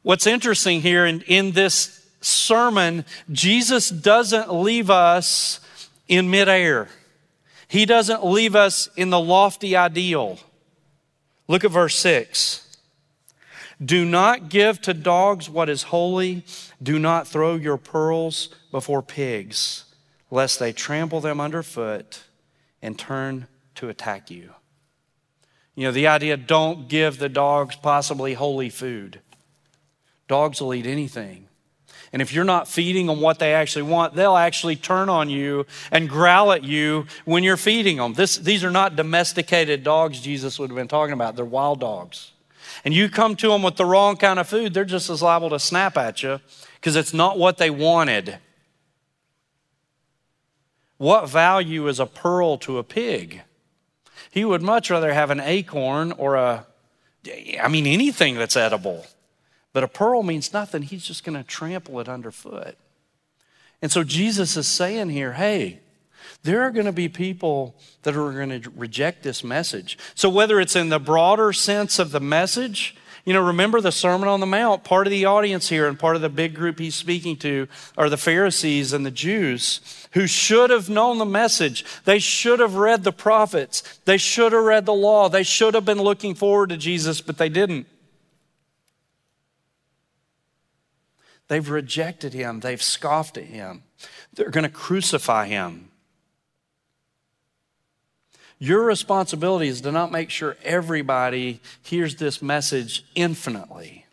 what's 0.02 0.26
interesting 0.26 0.82
here 0.82 1.06
in, 1.06 1.22
in 1.22 1.52
this 1.52 2.06
sermon, 2.20 3.04
Jesus 3.32 3.88
doesn't 3.88 4.52
leave 4.52 4.90
us 4.90 5.60
in 6.06 6.30
midair. 6.30 6.88
He 7.70 7.86
doesn't 7.86 8.26
leave 8.26 8.56
us 8.56 8.88
in 8.96 9.10
the 9.10 9.20
lofty 9.20 9.76
ideal. 9.76 10.40
Look 11.46 11.62
at 11.62 11.70
verse 11.70 11.94
6. 12.00 12.66
Do 13.82 14.04
not 14.04 14.48
give 14.48 14.80
to 14.82 14.92
dogs 14.92 15.48
what 15.48 15.68
is 15.68 15.84
holy. 15.84 16.44
Do 16.82 16.98
not 16.98 17.28
throw 17.28 17.54
your 17.54 17.76
pearls 17.76 18.48
before 18.72 19.02
pigs, 19.02 19.84
lest 20.32 20.58
they 20.58 20.72
trample 20.72 21.20
them 21.20 21.40
underfoot 21.40 22.24
and 22.82 22.98
turn 22.98 23.46
to 23.76 23.88
attack 23.88 24.32
you. 24.32 24.50
You 25.76 25.84
know, 25.84 25.92
the 25.92 26.08
idea 26.08 26.36
don't 26.36 26.88
give 26.88 27.18
the 27.18 27.28
dogs 27.28 27.76
possibly 27.76 28.34
holy 28.34 28.68
food. 28.68 29.20
Dogs 30.26 30.60
will 30.60 30.74
eat 30.74 30.86
anything. 30.86 31.46
And 32.12 32.20
if 32.20 32.32
you're 32.32 32.44
not 32.44 32.66
feeding 32.66 33.06
them 33.06 33.20
what 33.20 33.38
they 33.38 33.54
actually 33.54 33.82
want, 33.82 34.14
they'll 34.14 34.36
actually 34.36 34.74
turn 34.74 35.08
on 35.08 35.30
you 35.30 35.64
and 35.92 36.08
growl 36.08 36.50
at 36.52 36.64
you 36.64 37.06
when 37.24 37.44
you're 37.44 37.56
feeding 37.56 37.98
them. 37.98 38.14
This, 38.14 38.36
these 38.36 38.64
are 38.64 38.70
not 38.70 38.96
domesticated 38.96 39.84
dogs 39.84 40.20
Jesus 40.20 40.58
would 40.58 40.70
have 40.70 40.76
been 40.76 40.88
talking 40.88 41.12
about, 41.12 41.36
they're 41.36 41.44
wild 41.44 41.80
dogs. 41.80 42.32
And 42.84 42.92
you 42.94 43.08
come 43.08 43.36
to 43.36 43.48
them 43.48 43.62
with 43.62 43.76
the 43.76 43.84
wrong 43.84 44.16
kind 44.16 44.38
of 44.38 44.48
food, 44.48 44.74
they're 44.74 44.84
just 44.84 45.08
as 45.08 45.22
liable 45.22 45.50
to 45.50 45.60
snap 45.60 45.96
at 45.96 46.22
you 46.22 46.40
because 46.74 46.96
it's 46.96 47.14
not 47.14 47.38
what 47.38 47.58
they 47.58 47.70
wanted. 47.70 48.38
What 50.96 51.28
value 51.28 51.86
is 51.86 52.00
a 52.00 52.06
pearl 52.06 52.58
to 52.58 52.78
a 52.78 52.84
pig? 52.84 53.42
He 54.30 54.44
would 54.44 54.62
much 54.62 54.90
rather 54.90 55.12
have 55.12 55.30
an 55.30 55.40
acorn 55.40 56.12
or 56.12 56.36
a, 56.36 56.66
I 57.60 57.68
mean, 57.68 57.86
anything 57.86 58.34
that's 58.34 58.56
edible. 58.56 59.06
But 59.72 59.84
a 59.84 59.88
pearl 59.88 60.22
means 60.22 60.52
nothing. 60.52 60.82
He's 60.82 61.04
just 61.04 61.24
going 61.24 61.38
to 61.38 61.44
trample 61.44 62.00
it 62.00 62.08
underfoot. 62.08 62.76
And 63.82 63.90
so 63.90 64.04
Jesus 64.04 64.56
is 64.56 64.66
saying 64.66 65.10
here, 65.10 65.32
hey, 65.32 65.80
there 66.42 66.62
are 66.62 66.70
going 66.70 66.86
to 66.86 66.92
be 66.92 67.08
people 67.08 67.74
that 68.02 68.16
are 68.16 68.32
going 68.32 68.62
to 68.62 68.70
reject 68.70 69.22
this 69.22 69.44
message. 69.44 69.98
So, 70.14 70.28
whether 70.28 70.60
it's 70.60 70.76
in 70.76 70.88
the 70.88 70.98
broader 70.98 71.52
sense 71.52 71.98
of 71.98 72.12
the 72.12 72.20
message, 72.20 72.94
you 73.24 73.34
know, 73.34 73.46
remember 73.46 73.80
the 73.80 73.92
Sermon 73.92 74.28
on 74.28 74.40
the 74.40 74.46
Mount, 74.46 74.84
part 74.84 75.06
of 75.06 75.10
the 75.10 75.26
audience 75.26 75.68
here 75.68 75.86
and 75.86 75.98
part 75.98 76.16
of 76.16 76.22
the 76.22 76.30
big 76.30 76.54
group 76.54 76.78
he's 76.78 76.94
speaking 76.94 77.36
to 77.38 77.68
are 77.96 78.08
the 78.08 78.16
Pharisees 78.16 78.92
and 78.92 79.04
the 79.04 79.10
Jews 79.10 79.80
who 80.12 80.26
should 80.26 80.70
have 80.70 80.88
known 80.88 81.18
the 81.18 81.26
message. 81.26 81.84
They 82.04 82.18
should 82.18 82.60
have 82.60 82.76
read 82.76 83.04
the 83.04 83.12
prophets. 83.12 84.00
They 84.04 84.16
should 84.16 84.52
have 84.52 84.64
read 84.64 84.86
the 84.86 84.94
law. 84.94 85.28
They 85.28 85.42
should 85.42 85.74
have 85.74 85.84
been 85.84 86.00
looking 86.00 86.34
forward 86.34 86.70
to 86.70 86.76
Jesus, 86.76 87.20
but 87.20 87.38
they 87.38 87.48
didn't. 87.48 87.86
They've 91.50 91.68
rejected 91.68 92.32
him, 92.32 92.60
they've 92.60 92.80
scoffed 92.80 93.36
at 93.36 93.42
him, 93.42 93.82
they're 94.32 94.50
going 94.50 94.62
to 94.62 94.70
crucify 94.70 95.48
him. 95.48 95.90
Your 98.60 98.84
responsibility 98.84 99.66
is 99.66 99.80
to 99.80 99.90
not 99.90 100.12
make 100.12 100.30
sure 100.30 100.56
everybody 100.62 101.60
hears 101.82 102.14
this 102.14 102.40
message 102.40 103.04
infinitely. 103.16 104.06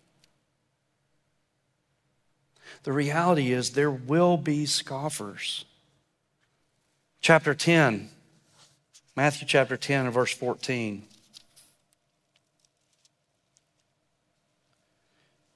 The 2.82 2.92
reality 2.92 3.54
is, 3.54 3.70
there 3.70 3.92
will 3.92 4.38
be 4.38 4.66
scoffers. 4.66 5.66
Chapter 7.22 7.54
10, 7.54 8.10
Matthew 9.16 9.48
chapter 9.48 9.78
10 9.78 10.06
and 10.06 10.14
verse 10.14 10.34
14. 10.34 11.04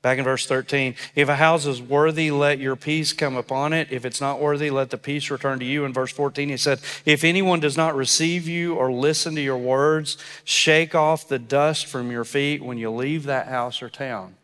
Back 0.01 0.17
in 0.17 0.23
verse 0.23 0.47
13, 0.47 0.95
if 1.13 1.29
a 1.29 1.35
house 1.35 1.67
is 1.67 1.79
worthy, 1.79 2.31
let 2.31 2.57
your 2.57 2.75
peace 2.75 3.13
come 3.13 3.35
upon 3.35 3.71
it. 3.71 3.91
If 3.91 4.03
it's 4.03 4.19
not 4.19 4.39
worthy, 4.39 4.71
let 4.71 4.89
the 4.89 4.97
peace 4.97 5.29
return 5.29 5.59
to 5.59 5.65
you. 5.65 5.85
In 5.85 5.93
verse 5.93 6.11
14, 6.11 6.49
he 6.49 6.57
said, 6.57 6.79
If 7.05 7.23
anyone 7.23 7.59
does 7.59 7.77
not 7.77 7.95
receive 7.95 8.47
you 8.47 8.73
or 8.73 8.91
listen 8.91 9.35
to 9.35 9.41
your 9.41 9.59
words, 9.59 10.17
shake 10.43 10.95
off 10.95 11.27
the 11.27 11.37
dust 11.37 11.85
from 11.85 12.09
your 12.09 12.23
feet 12.23 12.63
when 12.63 12.79
you 12.79 12.89
leave 12.89 13.25
that 13.25 13.47
house 13.47 13.83
or 13.83 13.89
town. 13.89 14.35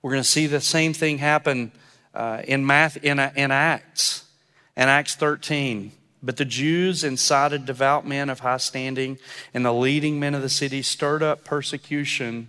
We're 0.00 0.12
going 0.12 0.22
to 0.22 0.28
see 0.28 0.46
the 0.46 0.60
same 0.62 0.94
thing 0.94 1.18
happen 1.18 1.72
uh, 2.14 2.40
in, 2.48 2.64
math, 2.64 2.96
in, 3.04 3.18
in 3.18 3.50
Acts, 3.50 4.24
in 4.74 4.88
Acts 4.88 5.14
13. 5.16 5.92
But 6.22 6.38
the 6.38 6.46
Jews 6.46 7.04
incited 7.04 7.66
devout 7.66 8.06
men 8.06 8.30
of 8.30 8.40
high 8.40 8.56
standing, 8.56 9.18
and 9.52 9.66
the 9.66 9.74
leading 9.74 10.18
men 10.18 10.34
of 10.34 10.40
the 10.40 10.48
city 10.48 10.80
stirred 10.80 11.22
up 11.22 11.44
persecution 11.44 12.48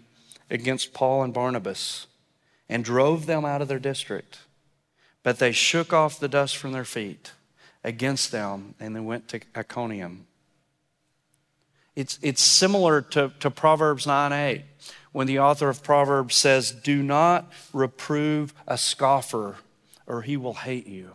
against 0.50 0.94
Paul 0.94 1.24
and 1.24 1.34
Barnabas 1.34 2.08
and 2.74 2.84
drove 2.84 3.28
them 3.28 3.46
out 3.46 3.62
of 3.62 3.68
their 3.68 3.78
district. 3.78 4.40
But 5.22 5.38
they 5.38 5.52
shook 5.52 5.94
off 5.94 6.20
the 6.20 6.28
dust 6.28 6.58
from 6.58 6.72
their 6.72 6.84
feet 6.84 7.32
against 7.84 8.32
them 8.32 8.74
and 8.80 8.96
they 8.96 9.00
went 9.00 9.28
to 9.28 9.42
Iconium. 9.56 10.26
It's, 11.96 12.18
it's 12.24 12.42
similar 12.42 13.04
to, 13.04 13.32
to 13.42 13.52
Proverbs 13.52 14.08
9 14.08 14.34
8, 14.34 14.64
when 15.12 15.28
the 15.28 15.38
author 15.38 15.70
of 15.70 15.84
Proverbs 15.84 16.36
says, 16.36 16.72
Do 16.72 17.04
not 17.04 17.54
reprove 17.74 18.56
a 18.68 18.80
scoffer, 18.80 19.58
or 20.08 20.24
he 20.24 20.36
will 20.36 20.56
hate 20.56 20.88
you. 20.88 21.12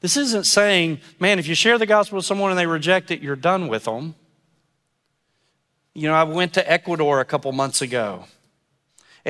This 0.00 0.16
isn't 0.16 0.46
saying, 0.46 1.00
man, 1.18 1.38
if 1.38 1.46
you 1.46 1.54
share 1.54 1.76
the 1.76 1.84
gospel 1.84 2.16
with 2.16 2.24
someone 2.24 2.50
and 2.50 2.58
they 2.58 2.66
reject 2.66 3.10
it, 3.10 3.20
you're 3.20 3.36
done 3.36 3.68
with 3.68 3.84
them. 3.84 4.14
You 5.92 6.08
know, 6.08 6.14
I 6.14 6.22
went 6.22 6.54
to 6.54 6.72
Ecuador 6.72 7.20
a 7.20 7.26
couple 7.26 7.52
months 7.52 7.82
ago. 7.82 8.24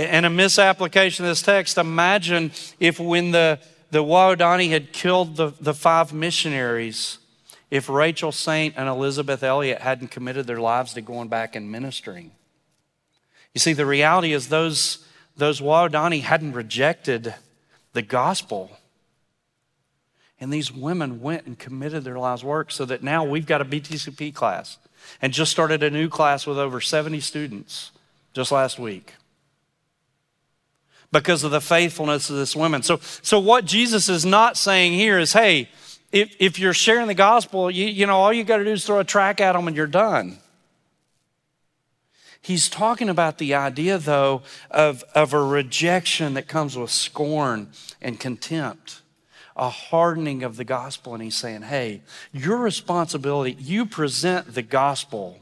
And 0.01 0.25
a 0.25 0.31
misapplication 0.31 1.27
of 1.27 1.31
this 1.31 1.43
text, 1.43 1.77
imagine 1.77 2.53
if 2.79 2.99
when 2.99 3.33
the, 3.33 3.61
the 3.91 4.03
Waodani 4.03 4.71
had 4.71 4.95
killed 4.95 5.37
the, 5.37 5.53
the 5.61 5.75
five 5.75 6.15
missionaries 6.15 7.19
if 7.71 7.91
Rachel 7.91 8.33
Saint 8.33 8.75
and 8.79 8.89
Elisabeth 8.89 9.43
Elliot 9.43 9.83
hadn't 9.83 10.11
committed 10.11 10.47
their 10.47 10.59
lives 10.59 10.95
to 10.95 11.03
going 11.03 11.29
back 11.29 11.55
and 11.55 11.71
ministering. 11.71 12.31
You 13.53 13.59
see, 13.59 13.75
the 13.75 13.85
reality 13.85 14.33
is 14.33 14.49
those, 14.49 15.07
those 15.37 15.61
Waodani 15.61 16.23
hadn't 16.23 16.53
rejected 16.53 17.35
the 17.93 18.03
gospel. 18.03 18.71
And 20.41 20.51
these 20.51 20.73
women 20.73 21.21
went 21.21 21.45
and 21.45 21.59
committed 21.59 22.05
their 22.05 22.19
lives' 22.19 22.43
work 22.43 22.71
so 22.71 22.87
that 22.87 23.03
now 23.03 23.23
we've 23.25 23.47
got 23.47 23.61
a 23.61 23.67
BTCP 23.67 24.35
class 24.35 24.79
and 25.21 25.35
just 25.35 25.51
started 25.51 25.83
a 25.83 25.91
new 25.91 26.09
class 26.09 26.47
with 26.47 26.57
over 26.57 26.81
70 26.81 27.21
students 27.21 27.91
just 28.33 28.51
last 28.51 28.79
week 28.79 29.13
because 31.13 31.45
of 31.45 31.51
the 31.51 31.61
faithfulness 31.61 32.31
of 32.31 32.37
this 32.37 32.55
woman. 32.55 32.83
So, 32.83 32.99
so 33.23 33.39
what 33.39 33.65
Jesus 33.65 34.09
is 34.09 34.25
not 34.25 34.57
saying 34.57 34.93
here 34.93 35.19
is, 35.19 35.33
hey, 35.33 35.69
if, 36.13 36.35
if 36.39 36.59
you're 36.59 36.75
sharing 36.75 37.07
the 37.07 37.15
gospel, 37.15 37.71
you, 37.71 37.87
you 37.87 38.07
know, 38.07 38.17
all 38.17 38.33
you 38.33 38.45
got 38.45 38.59
to 38.59 38.65
do 38.65 38.73
is 38.73 38.85
throw 38.85 39.01
a 39.01 39.05
track 39.05 39.41
at 39.41 39.53
them 39.53 39.69
and 39.69 39.77
you're 39.77 39.87
done. 39.87 40.39
He's 42.43 42.69
talking 42.69 43.09
about 43.09 43.39
the 43.39 43.55
idea, 43.55 43.99
though, 43.99 44.43
of, 44.71 45.05
of 45.15 45.35
a 45.35 45.43
rejection 45.43 46.35
that 46.35 46.49
comes 46.49 46.77
with 46.77 46.91
scorn 46.91 47.69
and 48.01 48.19
contempt 48.19 49.03
a 49.57 49.69
hardening 49.69 50.43
of 50.43 50.57
the 50.57 50.65
gospel. 50.65 51.13
And 51.13 51.23
he's 51.23 51.37
saying, 51.37 51.63
hey, 51.63 52.01
your 52.33 52.57
responsibility, 52.57 53.57
you 53.61 53.85
present 53.85 54.55
the 54.55 54.63
gospel. 54.63 55.39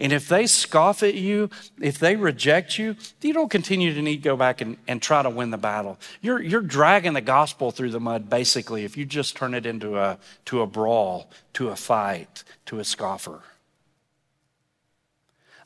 And 0.00 0.14
if 0.14 0.28
they 0.28 0.46
scoff 0.46 1.02
at 1.02 1.14
you, 1.14 1.50
if 1.78 1.98
they 1.98 2.16
reject 2.16 2.78
you, 2.78 2.96
you 3.20 3.34
don't 3.34 3.50
continue 3.50 3.92
to 3.92 4.00
need 4.00 4.16
to 4.16 4.22
go 4.22 4.36
back 4.36 4.62
and, 4.62 4.78
and 4.88 5.02
try 5.02 5.22
to 5.22 5.28
win 5.28 5.50
the 5.50 5.58
battle. 5.58 5.98
You're, 6.22 6.40
you're 6.40 6.62
dragging 6.62 7.12
the 7.12 7.20
gospel 7.20 7.70
through 7.70 7.90
the 7.90 8.00
mud, 8.00 8.30
basically, 8.30 8.84
if 8.84 8.96
you 8.96 9.04
just 9.04 9.36
turn 9.36 9.52
it 9.52 9.66
into 9.66 9.98
a, 9.98 10.18
to 10.46 10.62
a 10.62 10.66
brawl, 10.66 11.30
to 11.52 11.68
a 11.68 11.76
fight, 11.76 12.44
to 12.64 12.80
a 12.80 12.84
scoffer. 12.84 13.40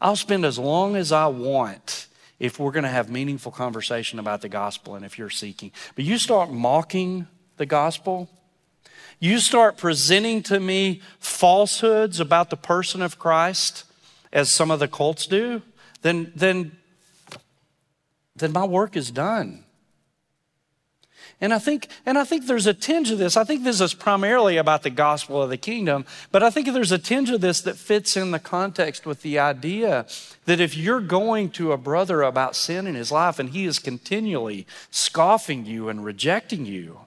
I'll 0.01 0.16
spend 0.16 0.45
as 0.45 0.59
long 0.59 0.97
as 0.97 1.12
I 1.12 1.28
want 1.28 2.09
if 2.41 2.59
we're 2.59 2.72
going 2.72 2.85
to 2.85 2.91
have 2.91 3.09
meaningful 3.09 3.53
conversation 3.53 4.18
about 4.18 4.41
the 4.41 4.49
gospel 4.49 4.97
and 4.97 5.05
if 5.05 5.16
you're 5.16 5.30
seeking. 5.30 5.70
But 5.95 6.05
you 6.05 6.18
start 6.18 6.51
mocking 6.51 7.28
the 7.57 7.66
gospel, 7.66 8.28
you 9.20 9.39
start 9.39 9.78
presenting 9.78 10.43
to 10.43 10.59
me 10.59 11.01
falsehoods 11.20 12.18
about 12.18 12.51
the 12.51 12.57
person 12.57 13.01
of 13.01 13.16
Christ, 13.16 13.85
as 14.35 14.51
some 14.51 14.70
of 14.70 14.80
the 14.80 14.89
cults 14.89 15.26
do, 15.26 15.62
then, 16.03 16.32
then, 16.35 16.76
then 18.37 18.53
my 18.53 18.64
work 18.64 18.97
is 18.97 19.11
done. 19.11 19.64
And 21.41 21.53
I 21.53 21.59
think, 21.59 21.89
and 22.07 22.16
I 22.16 22.24
think 22.24 22.47
there's 22.47 22.66
a 22.66 22.74
tinge 22.74 23.11
of 23.11 23.18
this. 23.18 23.37
I 23.37 23.45
think 23.45 23.64
this 23.64 23.80
is 23.80 23.93
primarily 23.93 24.57
about 24.57 24.82
the 24.82 24.91
gospel 24.91 25.43
of 25.43 25.51
the 25.51 25.57
kingdom, 25.57 26.05
but 26.30 26.43
I 26.43 26.51
think 26.51 26.66
there's 26.72 26.93
a 26.93 26.99
tinge 26.99 27.30
of 27.30 27.41
this 27.41 27.61
that 27.62 27.76
fits 27.76 28.16
in 28.16 28.30
the 28.30 28.39
context 28.39 29.05
with 29.05 29.22
the 29.22 29.39
idea 29.39 30.07
that 30.47 30.61
if 30.61 30.76
you're 30.76 31.01
going 31.01 31.51
to 31.51 31.72
a 31.72 31.78
brother 31.78 32.22
about 32.22 32.57
sin 32.57 32.87
in 32.87 32.95
his 32.95 33.11
life 33.11 33.39
and 33.39 33.51
he 33.51 33.64
is 33.64 33.78
continually 33.78 34.66
scoffing 34.91 35.66
you 35.66 35.89
and 35.89 36.05
rejecting 36.05 36.66
you, 36.66 37.01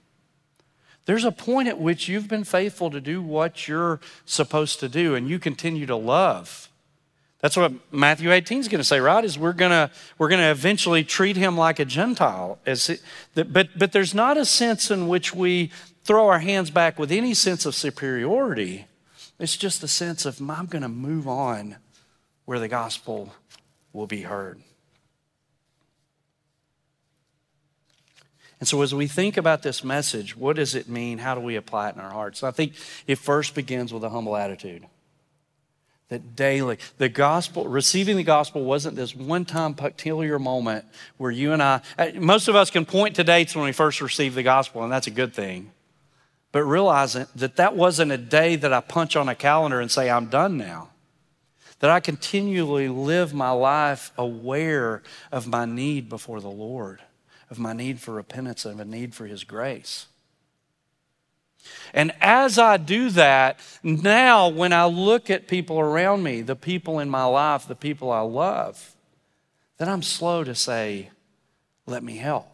there's 1.05 1.23
a 1.23 1.31
point 1.31 1.69
at 1.69 1.79
which 1.79 2.09
you've 2.09 2.27
been 2.27 2.43
faithful 2.43 2.91
to 2.91 2.99
do 2.99 3.21
what 3.21 3.67
you're 3.67 4.01
supposed 4.25 4.79
to 4.81 4.89
do 4.89 5.15
and 5.15 5.29
you 5.29 5.39
continue 5.39 5.85
to 5.85 5.95
love. 5.95 6.69
That's 7.39 7.55
what 7.55 7.71
Matthew 7.91 8.31
18 8.31 8.59
is 8.59 8.67
going 8.67 8.79
to 8.79 8.83
say, 8.83 8.99
right? 8.99 9.23
Is 9.23 9.37
we're 9.37 9.53
going 9.53 9.71
to 9.71 9.91
we're 10.17 10.29
going 10.29 10.41
to 10.41 10.49
eventually 10.49 11.03
treat 11.03 11.37
him 11.37 11.55
like 11.55 11.79
a 11.79 11.85
Gentile. 11.85 12.57
As 12.65 12.89
it, 12.89 13.01
but 13.35 13.77
but 13.77 13.91
there's 13.91 14.15
not 14.15 14.37
a 14.37 14.45
sense 14.45 14.89
in 14.89 15.07
which 15.07 15.35
we 15.35 15.71
throw 16.03 16.27
our 16.27 16.39
hands 16.39 16.71
back 16.71 16.97
with 16.97 17.11
any 17.11 17.33
sense 17.33 17.65
of 17.65 17.75
superiority. 17.75 18.87
It's 19.39 19.55
just 19.55 19.83
a 19.83 19.87
sense 19.87 20.25
of 20.25 20.41
I'm 20.41 20.65
going 20.65 20.81
to 20.81 20.89
move 20.89 21.27
on 21.27 21.75
where 22.45 22.59
the 22.59 22.67
gospel 22.67 23.33
will 23.93 24.07
be 24.07 24.21
heard. 24.21 24.61
And 28.59 28.67
so, 28.67 28.81
as 28.81 28.95
we 28.95 29.05
think 29.05 29.37
about 29.37 29.61
this 29.61 29.83
message, 29.83 30.35
what 30.35 30.55
does 30.55 30.73
it 30.73 30.89
mean? 30.89 31.19
How 31.19 31.35
do 31.35 31.41
we 31.41 31.55
apply 31.55 31.89
it 31.89 31.95
in 31.95 32.01
our 32.01 32.11
hearts? 32.11 32.41
I 32.41 32.49
think 32.49 32.73
it 33.05 33.19
first 33.19 33.53
begins 33.53 33.93
with 33.93 34.03
a 34.03 34.09
humble 34.09 34.35
attitude. 34.35 34.85
That 36.09 36.37
daily, 36.37 36.77
the 36.97 37.09
gospel, 37.09 37.67
receiving 37.67 38.15
the 38.15 38.23
gospel 38.23 38.63
wasn't 38.63 38.95
this 38.95 39.13
one 39.13 39.43
time 39.43 39.73
peculiar 39.73 40.39
moment 40.39 40.85
where 41.17 41.31
you 41.31 41.51
and 41.51 41.61
I, 41.61 41.81
uh, 41.97 42.11
most 42.15 42.47
of 42.47 42.55
us 42.55 42.69
can 42.69 42.85
point 42.85 43.17
to 43.17 43.25
dates 43.25 43.55
when 43.55 43.65
we 43.65 43.73
first 43.73 43.99
received 43.99 44.35
the 44.35 44.43
gospel, 44.43 44.83
and 44.83 44.91
that's 44.91 45.07
a 45.07 45.11
good 45.11 45.33
thing. 45.33 45.71
But 46.53 46.63
realizing 46.63 47.27
that 47.35 47.57
that 47.57 47.75
wasn't 47.75 48.13
a 48.13 48.17
day 48.17 48.55
that 48.55 48.71
I 48.71 48.79
punch 48.79 49.17
on 49.17 49.27
a 49.27 49.35
calendar 49.35 49.81
and 49.81 49.91
say, 49.91 50.09
I'm 50.09 50.27
done 50.27 50.57
now. 50.57 50.91
That 51.79 51.89
I 51.89 51.99
continually 51.99 52.87
live 52.87 53.33
my 53.33 53.51
life 53.51 54.11
aware 54.17 55.03
of 55.31 55.45
my 55.45 55.65
need 55.65 56.07
before 56.07 56.39
the 56.39 56.49
Lord 56.49 57.01
of 57.49 57.59
my 57.59 57.73
need 57.73 57.99
for 57.99 58.13
repentance 58.13 58.65
and 58.65 58.79
a 58.79 58.85
need 58.85 59.13
for 59.13 59.25
His 59.25 59.43
grace. 59.43 60.07
And 61.93 62.11
as 62.21 62.59
I 62.59 62.77
do 62.77 63.09
that, 63.11 63.59
now 63.83 64.49
when 64.49 64.73
I 64.73 64.85
look 64.85 65.29
at 65.29 65.47
people 65.47 65.79
around 65.79 66.23
me, 66.23 66.41
the 66.41 66.55
people 66.55 66.99
in 66.99 67.09
my 67.09 67.25
life, 67.25 67.67
the 67.67 67.75
people 67.75 68.11
I 68.11 68.21
love, 68.21 68.95
then 69.77 69.89
I'm 69.89 70.03
slow 70.03 70.43
to 70.43 70.55
say, 70.55 71.09
let 71.85 72.03
me 72.03 72.17
help. 72.17 72.47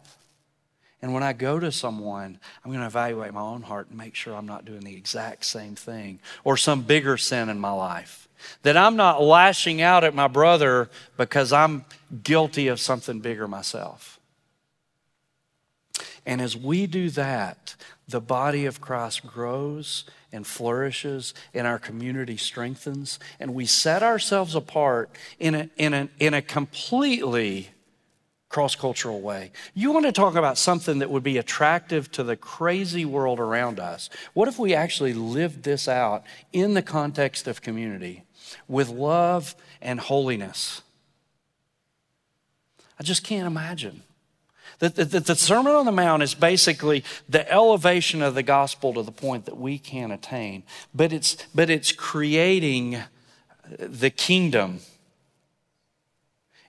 And 1.02 1.12
when 1.12 1.22
I 1.22 1.34
go 1.34 1.60
to 1.60 1.70
someone, 1.70 2.38
I'm 2.64 2.70
going 2.70 2.80
to 2.80 2.86
evaluate 2.86 3.34
my 3.34 3.42
own 3.42 3.60
heart 3.60 3.88
and 3.90 3.98
make 3.98 4.14
sure 4.14 4.34
I'm 4.34 4.46
not 4.46 4.64
doing 4.64 4.80
the 4.80 4.96
exact 4.96 5.44
same 5.44 5.74
thing 5.74 6.18
or 6.44 6.56
some 6.56 6.80
bigger 6.80 7.18
sin 7.18 7.50
in 7.50 7.58
my 7.58 7.72
life. 7.72 8.26
That 8.62 8.78
I'm 8.78 8.96
not 8.96 9.22
lashing 9.22 9.82
out 9.82 10.02
at 10.04 10.14
my 10.14 10.28
brother 10.28 10.88
because 11.18 11.52
I'm 11.52 11.84
guilty 12.22 12.68
of 12.68 12.80
something 12.80 13.20
bigger 13.20 13.46
myself. 13.46 14.18
And 16.24 16.40
as 16.40 16.56
we 16.56 16.86
do 16.86 17.10
that, 17.10 17.74
the 18.08 18.20
body 18.20 18.66
of 18.66 18.80
Christ 18.80 19.26
grows 19.26 20.04
and 20.32 20.46
flourishes, 20.46 21.32
and 21.52 21.66
our 21.66 21.78
community 21.78 22.36
strengthens, 22.36 23.18
and 23.38 23.54
we 23.54 23.66
set 23.66 24.02
ourselves 24.02 24.54
apart 24.54 25.10
in 25.38 25.54
a, 25.54 25.70
in 25.76 25.94
a, 25.94 26.08
in 26.18 26.34
a 26.34 26.42
completely 26.42 27.70
cross 28.48 28.76
cultural 28.76 29.20
way. 29.20 29.50
You 29.74 29.90
want 29.90 30.06
to 30.06 30.12
talk 30.12 30.36
about 30.36 30.58
something 30.58 31.00
that 31.00 31.10
would 31.10 31.24
be 31.24 31.38
attractive 31.38 32.10
to 32.12 32.22
the 32.22 32.36
crazy 32.36 33.04
world 33.04 33.40
around 33.40 33.80
us. 33.80 34.08
What 34.32 34.46
if 34.46 34.58
we 34.58 34.74
actually 34.74 35.12
lived 35.12 35.64
this 35.64 35.88
out 35.88 36.22
in 36.52 36.74
the 36.74 36.82
context 36.82 37.48
of 37.48 37.62
community 37.62 38.22
with 38.68 38.88
love 38.88 39.56
and 39.82 39.98
holiness? 39.98 40.82
I 42.98 43.02
just 43.02 43.24
can't 43.24 43.46
imagine. 43.46 44.02
The, 44.88 45.04
the, 45.04 45.20
the, 45.20 45.34
Sermon 45.34 45.72
on 45.72 45.86
the 45.86 45.92
Mount 45.92 46.22
is 46.22 46.34
basically 46.34 47.04
the 47.26 47.50
elevation 47.50 48.20
of 48.20 48.34
the 48.34 48.42
gospel 48.42 48.92
to 48.92 49.02
the 49.02 49.12
point 49.12 49.46
that 49.46 49.56
we 49.56 49.78
can't 49.78 50.12
attain, 50.12 50.62
but 50.94 51.10
it's, 51.10 51.38
but 51.54 51.70
it's 51.70 51.90
creating 51.90 52.98
the 53.78 54.10
kingdom. 54.10 54.80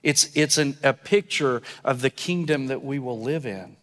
It's, 0.02 0.34
it's 0.34 0.56
an, 0.56 0.78
a 0.82 0.94
picture 0.94 1.60
of 1.84 2.00
the 2.00 2.08
kingdom 2.08 2.68
that 2.68 2.82
we 2.82 2.98
will 2.98 3.20
live 3.20 3.44
in. 3.44 3.76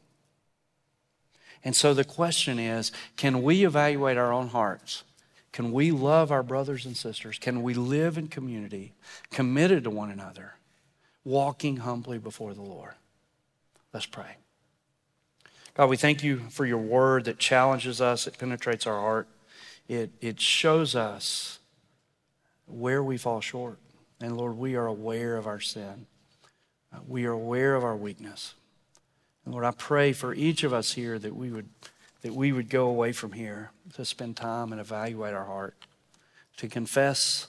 And 1.64 1.76
so 1.76 1.94
the 1.94 2.04
question 2.04 2.58
is 2.58 2.92
can 3.16 3.44
we 3.44 3.64
evaluate 3.66 4.18
our 4.18 4.34
own 4.34 4.48
hearts? 4.48 5.04
Can 5.52 5.72
we 5.72 5.92
love 5.92 6.32
our 6.32 6.42
brothers 6.42 6.88
and 6.88 6.98
sisters? 6.98 7.38
Can 7.38 7.62
we 7.62 7.76
live 7.76 8.18
in 8.18 8.30
community, 8.30 8.94
committed 9.30 9.84
to 9.84 9.92
one 9.92 10.10
another, 10.10 10.56
walking 11.24 11.78
humbly 11.78 12.18
before 12.18 12.56
the 12.56 12.64
Lord? 12.64 12.96
Let's 13.94 14.06
pray. 14.08 14.38
God, 15.76 15.89
we 15.89 15.98
thank 15.98 16.24
you 16.24 16.38
for 16.50 16.66
your 16.66 16.80
word 16.80 17.26
that 17.26 17.38
challenges 17.38 18.02
us, 18.02 18.28
it 18.28 18.38
penetrates 18.38 18.88
our 18.88 19.00
heart, 19.00 19.28
it, 19.88 20.12
it 20.20 20.39
shows 20.39 20.96
us 20.96 21.60
where 22.66 23.04
we 23.04 23.18
fall 23.18 23.41
short. 23.41 23.78
And 24.20 24.38
Lord, 24.38 24.58
we 24.58 24.76
are 24.76 24.86
aware 24.86 25.38
of 25.38 25.46
our 25.46 25.60
sin, 25.60 26.08
uh, 26.94 27.00
we 27.08 27.26
are 27.26 27.32
aware 27.32 27.76
of 27.76 27.84
our 27.84 27.96
weakness. 27.96 28.56
And 29.46 29.54
Lord, 29.54 29.66
I 29.66 29.72
pray 29.72 30.14
for 30.14 30.34
each 30.34 30.64
of 30.64 30.74
us 30.74 30.94
here 30.94 31.20
that 31.20 31.36
we 31.36 31.50
would, 31.50 31.70
that 32.22 32.34
we 32.34 32.52
would 32.52 32.70
go 32.70 32.88
away 32.88 33.12
from 33.12 33.34
here 33.34 33.72
to 33.96 34.06
spend 34.06 34.38
time 34.38 34.72
and 34.72 34.80
evaluate 34.80 35.34
our 35.34 35.46
heart, 35.46 35.76
to 36.58 36.68
confess 36.68 37.48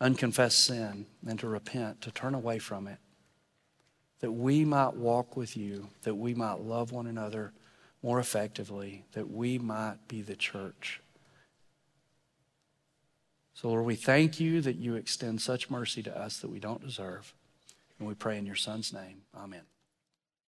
unconfessed 0.00 0.64
sin, 0.64 1.06
and 1.26 1.38
to 1.38 1.48
repent, 1.48 2.00
to 2.02 2.10
turn 2.10 2.34
away 2.34 2.58
from 2.58 2.86
it 2.86 2.98
that 4.20 4.32
we 4.32 4.64
might 4.64 4.94
walk 4.94 5.36
with 5.36 5.56
you, 5.56 5.88
that 6.02 6.14
we 6.14 6.34
might 6.34 6.60
love 6.60 6.92
one 6.92 7.06
another 7.06 7.52
more 8.02 8.18
effectively, 8.18 9.04
that 9.12 9.30
we 9.30 9.58
might 9.58 9.96
be 10.08 10.22
the 10.22 10.36
church. 10.36 11.00
So, 13.54 13.68
Lord, 13.68 13.84
we 13.84 13.96
thank 13.96 14.40
you 14.40 14.62
that 14.62 14.76
you 14.76 14.94
extend 14.94 15.42
such 15.42 15.68
mercy 15.68 16.02
to 16.04 16.18
us 16.18 16.38
that 16.38 16.48
we 16.48 16.58
don't 16.58 16.80
deserve. 16.80 17.34
And 17.98 18.08
we 18.08 18.14
pray 18.14 18.38
in 18.38 18.46
your 18.46 18.56
Son's 18.56 18.92
name. 18.92 19.22
Amen. 19.36 19.60